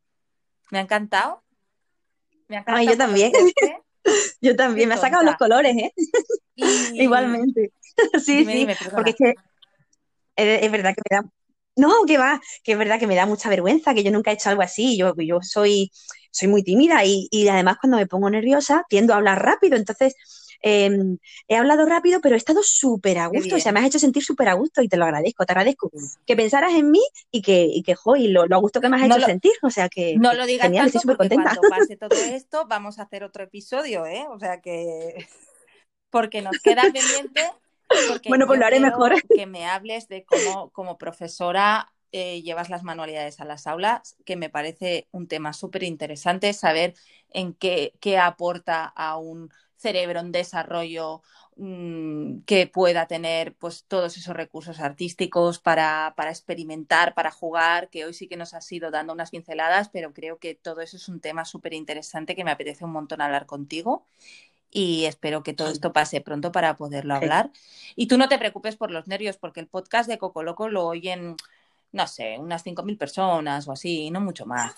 Me 0.70 0.78
ha 0.78 0.82
encantado. 0.82 1.44
Me 2.48 2.58
ha 2.58 2.60
encantado 2.60 2.86
yo 2.86 2.98
también. 2.98 3.32
yo 4.42 4.56
también. 4.56 4.90
Me 4.90 4.94
ha 4.94 5.00
sacado 5.00 5.24
los 5.24 5.38
colores, 5.38 5.76
¿eh? 5.76 5.92
Igualmente. 6.94 7.72
sí, 8.24 8.46
sí. 8.46 8.68
porque 8.94 9.10
es 9.10 9.16
que 9.16 9.34
es, 10.36 10.72
verdad 10.72 10.94
que 10.94 11.02
me 11.10 11.18
da. 11.18 11.30
No, 11.76 12.06
que 12.08 12.18
va, 12.18 12.42
que 12.64 12.74
es 12.74 12.78
verdad 12.78 13.00
que 13.00 13.08
me 13.08 13.16
da 13.16 13.26
mucha 13.26 13.50
vergüenza, 13.50 13.94
que 13.94 14.04
yo 14.04 14.12
nunca 14.12 14.32
he 14.32 14.36
hecho 14.36 14.50
algo 14.50 14.62
así. 14.62 14.98
Yo, 14.98 15.14
yo 15.18 15.40
soy, 15.42 15.92
soy 16.32 16.48
muy 16.48 16.64
tímida 16.64 17.04
y, 17.06 17.28
y 17.32 17.48
además 17.48 17.78
cuando 17.82 17.98
me 17.98 18.08
pongo 18.08 18.30
nerviosa 18.30 18.86
tiendo 18.90 19.14
a 19.14 19.18
hablar 19.18 19.44
rápido. 19.44 19.76
Entonces, 19.76 20.16
Em, 20.68 21.20
he 21.48 21.58
hablado 21.58 21.86
rápido, 21.86 22.22
pero 22.22 22.34
he 22.34 22.40
estado 22.40 22.62
súper 22.64 23.20
a 23.20 23.28
gusto, 23.28 23.56
o 23.56 23.60
sea, 23.60 23.72
me 23.72 23.80
has 23.82 23.86
hecho 23.86 24.00
sentir 24.00 24.24
súper 24.24 24.50
a 24.50 24.54
gusto 24.54 24.82
y 24.82 24.88
te 24.88 24.98
lo 24.98 25.06
agradezco, 25.06 25.46
te 25.46 25.54
agradezco 25.54 25.92
que 26.26 26.36
pensaras 26.36 26.74
en 26.74 26.90
mí 26.90 27.02
y 27.30 27.44
que, 27.44 27.68
y 27.72 27.84
que 27.84 27.94
jo, 27.94 28.16
y 28.16 28.30
lo, 28.30 28.44
a 28.44 28.58
gusto 28.58 28.82
que 28.82 28.90
me 28.90 28.98
has 28.98 29.04
hecho 29.04 29.28
sentir, 29.28 29.52
o 29.62 29.70
sea 29.70 29.90
que 29.90 30.16
no 30.18 30.34
lo 30.34 30.46
digas 30.48 30.66
genial, 30.66 30.88
estoy 30.88 31.02
súper 31.02 31.18
contenta. 31.18 31.56
Cuando 31.56 31.70
pase 31.70 31.98
todo 31.98 32.16
esto, 32.16 32.66
vamos 32.68 32.98
a 32.98 33.04
hacer 33.04 33.24
otro 33.24 33.44
episodio, 33.44 34.08
¿eh? 34.08 34.26
O 34.30 34.40
sea 34.40 34.60
que 34.60 35.28
porque 36.10 36.42
nos 36.42 36.60
queda 36.60 36.82
pendiente. 36.82 37.52
Bueno, 38.28 38.48
pues 38.48 38.60
lo 38.60 38.66
haré 38.66 38.80
mejor. 38.80 39.14
Que 39.28 39.46
me 39.46 39.66
hables 39.66 40.08
de 40.08 40.26
cómo, 40.26 40.70
como 40.72 40.98
profesora, 40.98 41.92
eh, 42.12 42.42
llevas 42.44 42.70
las 42.70 42.84
manualidades 42.84 43.42
a 43.42 43.46
las 43.46 43.68
aulas, 43.68 44.16
que 44.26 44.36
me 44.36 44.50
parece 44.50 45.08
un 45.12 45.28
tema 45.28 45.52
súper 45.52 45.84
interesante, 45.84 46.54
saber 46.54 46.94
en 47.32 47.54
qué, 47.54 47.94
qué 48.00 48.18
aporta 48.18 48.86
a 48.86 49.18
un 49.18 49.52
cerebro 49.76 50.22
en 50.22 50.32
desarrollo 50.32 51.22
mm, 51.58 52.40
que 52.46 52.68
pueda 52.68 53.06
tener 53.08 53.54
pues 53.56 53.84
todos 53.86 54.16
esos 54.18 54.36
recursos 54.36 54.80
artísticos 54.80 55.60
para, 55.60 56.14
para, 56.16 56.30
experimentar, 56.30 57.14
para 57.14 57.32
jugar, 57.32 57.90
que 57.90 58.06
hoy 58.06 58.14
sí 58.14 58.28
que 58.28 58.38
nos 58.38 58.54
has 58.54 58.72
ido 58.72 58.92
dando 58.92 59.12
unas 59.14 59.32
pinceladas, 59.32 59.90
pero 59.90 60.14
creo 60.14 60.38
que 60.40 60.56
todo 60.56 60.82
eso 60.82 60.98
es 60.98 61.10
un 61.10 61.20
tema 61.20 61.44
súper 61.44 61.74
interesante 61.74 62.36
que 62.36 62.46
me 62.46 62.52
apetece 62.52 62.86
un 62.86 62.92
montón 62.92 63.22
hablar 63.22 63.46
contigo 63.46 64.06
y 64.76 65.06
espero 65.06 65.42
que 65.42 65.54
todo 65.54 65.70
esto 65.70 65.94
pase 65.94 66.20
pronto 66.20 66.52
para 66.52 66.76
poderlo 66.76 67.16
hablar. 67.16 67.50
Y 67.96 68.08
tú 68.08 68.18
no 68.18 68.28
te 68.28 68.38
preocupes 68.38 68.76
por 68.76 68.92
los 68.92 69.08
nervios, 69.08 69.38
porque 69.38 69.62
el 69.62 69.68
podcast 69.68 70.10
de 70.10 70.18
Coco 70.18 70.44
Loco 70.44 70.68
lo 70.68 70.86
oyen, 70.86 71.38
no 71.94 72.08
sé, 72.08 72.38
unas 72.38 72.66
5.000 72.66 72.98
personas 72.98 73.70
o 73.70 73.72
así, 73.72 74.12
no 74.12 74.20
mucho 74.20 74.46
más. 74.46 74.76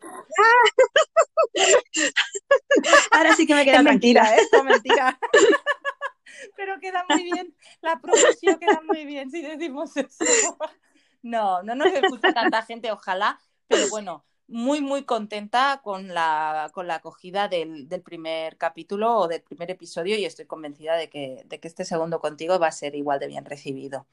Ahora 3.10 3.34
sí 3.34 3.48
que 3.48 3.56
me 3.56 3.64
queda. 3.64 3.82
Mentira, 3.82 4.32
¿eh? 4.36 4.42
mentira. 4.62 5.18
Pero 6.56 6.78
queda 6.78 7.04
muy 7.08 7.24
bien, 7.24 7.52
la 7.80 7.98
promoción 7.98 8.60
queda 8.60 8.80
muy 8.86 9.04
bien 9.06 9.28
si 9.28 9.42
decimos 9.42 9.96
eso. 9.96 10.24
No, 11.26 11.62
no 11.62 11.74
nos 11.74 11.86
escucha 11.86 12.34
tanta 12.34 12.60
gente, 12.60 12.92
ojalá, 12.92 13.40
pero 13.66 13.88
bueno, 13.88 14.26
muy, 14.48 14.80
muy 14.80 15.04
contenta 15.04 15.80
con 15.82 16.08
la, 16.14 16.70
con 16.72 16.86
la 16.86 16.96
acogida 16.96 17.48
del, 17.48 17.88
del, 17.88 18.02
primer 18.02 18.56
capítulo 18.56 19.16
o 19.18 19.28
del 19.28 19.42
primer 19.42 19.70
episodio 19.70 20.16
y 20.16 20.24
estoy 20.24 20.46
convencida 20.46 20.96
de 20.96 21.08
que, 21.08 21.42
de 21.46 21.60
que 21.60 21.68
este 21.68 21.84
segundo 21.84 22.20
contigo 22.20 22.58
va 22.58 22.68
a 22.68 22.72
ser 22.72 22.94
igual 22.94 23.18
de 23.20 23.28
bien 23.28 23.44
recibido. 23.44 24.06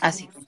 Así 0.00 0.26
que 0.26 0.38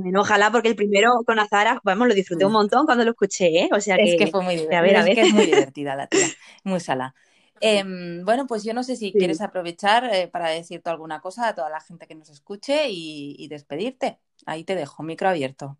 bueno, 0.00 0.20
ojalá, 0.20 0.52
porque 0.52 0.68
el 0.68 0.76
primero 0.76 1.10
con 1.26 1.40
Azara, 1.40 1.80
vamos, 1.82 2.06
lo 2.06 2.14
disfruté 2.14 2.44
un 2.44 2.52
montón 2.52 2.86
cuando 2.86 3.04
lo 3.04 3.10
escuché, 3.10 3.64
¿eh? 3.64 3.68
O 3.72 3.80
sea 3.80 3.96
que, 3.96 4.14
es 4.14 4.16
que 4.16 4.28
fue 4.28 4.42
muy 4.42 4.54
divertida. 4.54 4.78
A 4.78 4.82
ver, 4.82 4.96
a 4.96 5.02
ver. 5.02 5.10
Es, 5.10 5.14
que 5.16 5.22
es 5.22 5.34
muy 5.34 5.46
divertida 5.46 5.96
la 5.96 6.06
tía, 6.06 6.28
muy 6.62 6.78
sala. 6.78 7.16
Em, 7.60 8.24
bueno, 8.24 8.46
pues 8.46 8.62
yo 8.62 8.74
no 8.74 8.84
sé 8.84 8.94
si 8.94 9.12
quieres 9.12 9.40
aprovechar 9.40 10.04
eh, 10.14 10.28
para 10.28 10.50
decirte 10.50 10.88
alguna 10.88 11.20
cosa 11.20 11.48
a 11.48 11.54
toda 11.56 11.68
la 11.68 11.80
gente 11.80 12.06
que 12.06 12.14
nos 12.14 12.28
escuche 12.28 12.86
y, 12.90 13.48
despedirte. 13.48 14.20
Ahí 14.46 14.62
te 14.62 14.76
dejo, 14.76 15.02
micro 15.02 15.28
abierto. 15.28 15.76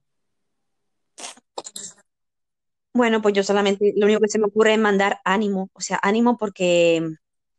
Bueno, 2.92 3.22
pues 3.22 3.34
yo 3.34 3.42
solamente 3.42 3.92
lo 3.96 4.06
único 4.06 4.20
que 4.20 4.28
se 4.28 4.38
me 4.38 4.46
ocurre 4.46 4.72
es 4.74 4.78
mandar 4.78 5.20
ánimo, 5.24 5.70
o 5.72 5.80
sea, 5.80 5.98
ánimo 6.02 6.36
porque, 6.36 7.02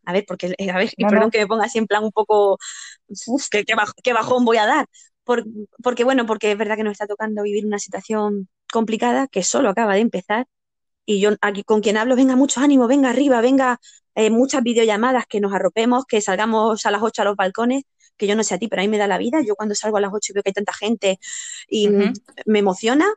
a 0.06 0.12
ver, 0.12 0.26
porque, 0.28 0.54
a 0.72 0.78
ver, 0.78 0.92
perdón 0.98 1.32
que 1.32 1.40
me 1.40 1.48
ponga 1.48 1.66
así 1.66 1.78
en 1.78 1.88
plan 1.88 2.04
un 2.04 2.12
poco, 2.12 2.58
uf, 3.28 3.48
qué 3.50 4.14
bajón 4.14 4.44
voy 4.44 4.58
a 4.58 4.66
dar, 4.66 4.88
porque, 5.84 6.04
bueno, 6.04 6.26
porque 6.26 6.52
es 6.52 6.58
verdad 6.58 6.76
que 6.76 6.84
nos 6.84 6.94
está 6.94 7.06
tocando 7.06 7.44
vivir 7.44 7.66
una 7.66 7.78
situación 7.78 8.50
complicada 8.72 9.28
que 9.28 9.44
solo 9.44 9.70
acaba 9.70 9.94
de 9.94 10.02
empezar. 10.02 10.48
Y 11.06 11.20
yo 11.20 11.32
aquí 11.42 11.64
con 11.64 11.82
quien 11.82 11.98
hablo, 11.98 12.16
venga, 12.16 12.36
mucho 12.36 12.62
ánimo, 12.62 12.88
venga 12.88 13.10
arriba, 13.10 13.42
venga, 13.42 13.80
eh, 14.16 14.30
muchas 14.30 14.64
videollamadas, 14.64 15.26
que 15.28 15.40
nos 15.40 15.54
arropemos, 15.54 16.06
que 16.06 16.22
salgamos 16.22 16.86
a 16.86 16.92
las 16.92 17.02
8 17.02 17.22
a 17.22 17.26
los 17.26 17.36
balcones, 17.36 17.84
que 18.18 18.28
yo 18.28 18.36
no 18.36 18.44
sé 18.44 18.56
a 18.56 18.58
ti, 18.60 18.68
pero 18.68 18.82
a 18.82 18.86
mí 18.86 18.90
me 18.90 18.98
da 18.98 19.08
la 19.08 19.18
vida. 19.18 19.42
Yo 19.46 19.56
cuando 19.56 19.76
salgo 19.76 19.98
a 19.98 20.02
las 20.02 20.12
8 20.14 20.32
y 20.32 20.34
veo 20.34 20.44
que 20.44 20.50
hay 20.50 20.54
tanta 20.54 20.74
gente 20.74 21.20
y 21.68 21.90
me 22.46 22.60
emociona, 22.60 23.08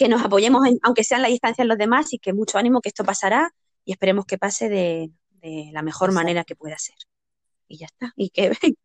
que 0.00 0.08
nos 0.08 0.24
apoyemos, 0.24 0.66
aunque 0.80 1.04
sean 1.04 1.20
la 1.20 1.28
distancia 1.28 1.60
en 1.60 1.68
los 1.68 1.76
demás, 1.76 2.14
y 2.14 2.18
que 2.18 2.32
mucho 2.32 2.56
ánimo, 2.56 2.80
que 2.80 2.88
esto 2.88 3.04
pasará 3.04 3.52
y 3.84 3.92
esperemos 3.92 4.24
que 4.24 4.38
pase 4.38 4.70
de, 4.70 5.10
la 5.72 5.82
mejor 5.82 6.10
manera 6.12 6.42
que 6.42 6.56
pueda 6.56 6.78
ser. 6.78 6.96
Y 7.68 7.76
ya 7.76 7.86
está. 7.86 8.14
Y 8.16 8.30
que 8.30 8.50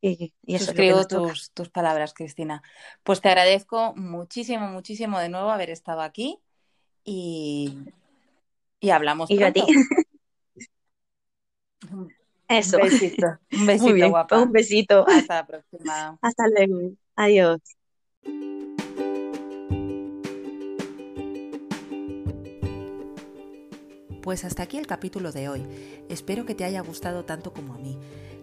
Y, 0.00 0.58
Suscribo 0.58 1.04
tus, 1.08 1.50
tus, 1.50 1.68
palabras, 1.68 2.14
Cristina. 2.14 2.62
Pues 3.02 3.20
te 3.20 3.28
agradezco 3.28 3.92
muchísimo, 3.96 4.68
muchísimo 4.68 5.18
de 5.18 5.28
nuevo 5.28 5.50
haber 5.50 5.70
estado 5.70 6.00
aquí 6.00 6.38
y, 7.04 7.76
y 8.78 8.90
hablamos 8.90 9.32
y 9.32 9.38
pronto. 9.38 9.62
a 9.62 9.66
ti. 9.66 9.74
Eso. 12.48 12.76
Un 12.76 12.82
besito. 12.84 13.38
Un 13.50 13.66
besito, 13.66 14.10
guapa. 14.10 14.38
Un 14.42 14.52
besito. 14.52 15.04
Hasta 15.08 15.34
la 15.34 15.46
próxima. 15.46 16.18
Hasta 16.22 16.44
luego. 16.48 16.92
Adiós. 17.16 17.60
Pues 24.22 24.44
hasta 24.44 24.62
aquí 24.62 24.78
el 24.78 24.86
capítulo 24.86 25.32
de 25.32 25.48
hoy. 25.48 25.66
Espero 26.08 26.46
que 26.46 26.54
te 26.54 26.64
haya 26.64 26.80
gustado 26.80 27.24
tanto 27.24 27.52
como 27.52 27.74
a 27.74 27.78
mí. 27.78 27.98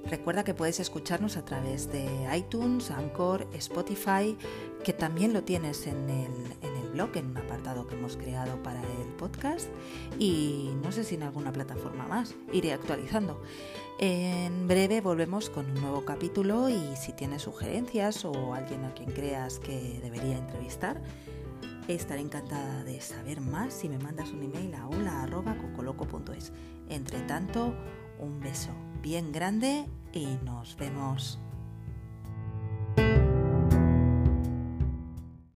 Recuerda 0.09 0.43
que 0.43 0.53
puedes 0.53 0.81
escucharnos 0.81 1.37
a 1.37 1.45
través 1.45 1.89
de 1.89 2.05
iTunes, 2.35 2.91
Anchor, 2.91 3.47
Spotify, 3.53 4.37
que 4.83 4.91
también 4.91 5.31
lo 5.31 5.43
tienes 5.43 5.87
en 5.87 6.09
el, 6.09 6.31
en 6.61 6.75
el 6.75 6.89
blog, 6.89 7.15
en 7.15 7.27
un 7.27 7.37
apartado 7.37 7.87
que 7.87 7.95
hemos 7.95 8.17
creado 8.17 8.61
para 8.61 8.81
el 8.81 9.07
podcast 9.17 9.69
y 10.17 10.71
no 10.83 10.91
sé 10.91 11.05
si 11.05 11.15
en 11.15 11.23
alguna 11.23 11.53
plataforma 11.53 12.05
más. 12.07 12.35
Iré 12.51 12.73
actualizando. 12.73 13.41
En 13.99 14.67
breve 14.67 14.99
volvemos 14.99 15.49
con 15.49 15.65
un 15.65 15.75
nuevo 15.75 16.03
capítulo 16.03 16.67
y 16.67 16.95
si 16.97 17.13
tienes 17.13 17.43
sugerencias 17.43 18.25
o 18.25 18.53
alguien 18.53 18.83
a 18.83 18.93
quien 18.93 19.11
creas 19.11 19.59
que 19.59 19.99
debería 20.03 20.37
entrevistar, 20.37 21.01
Estaré 21.89 22.21
encantada 22.21 22.83
de 22.83 23.01
saber 23.01 23.41
más 23.41 23.73
si 23.73 23.89
me 23.89 23.97
mandas 23.97 24.29
un 24.29 24.43
email 24.43 24.75
a 24.75 24.87
hola.cocoloco.es. 24.87 26.53
Entre 26.87 27.19
tanto, 27.21 27.73
un 28.19 28.39
beso 28.39 28.69
bien 29.01 29.31
grande 29.31 29.87
y 30.13 30.37
nos 30.45 30.77
vemos 30.77 31.39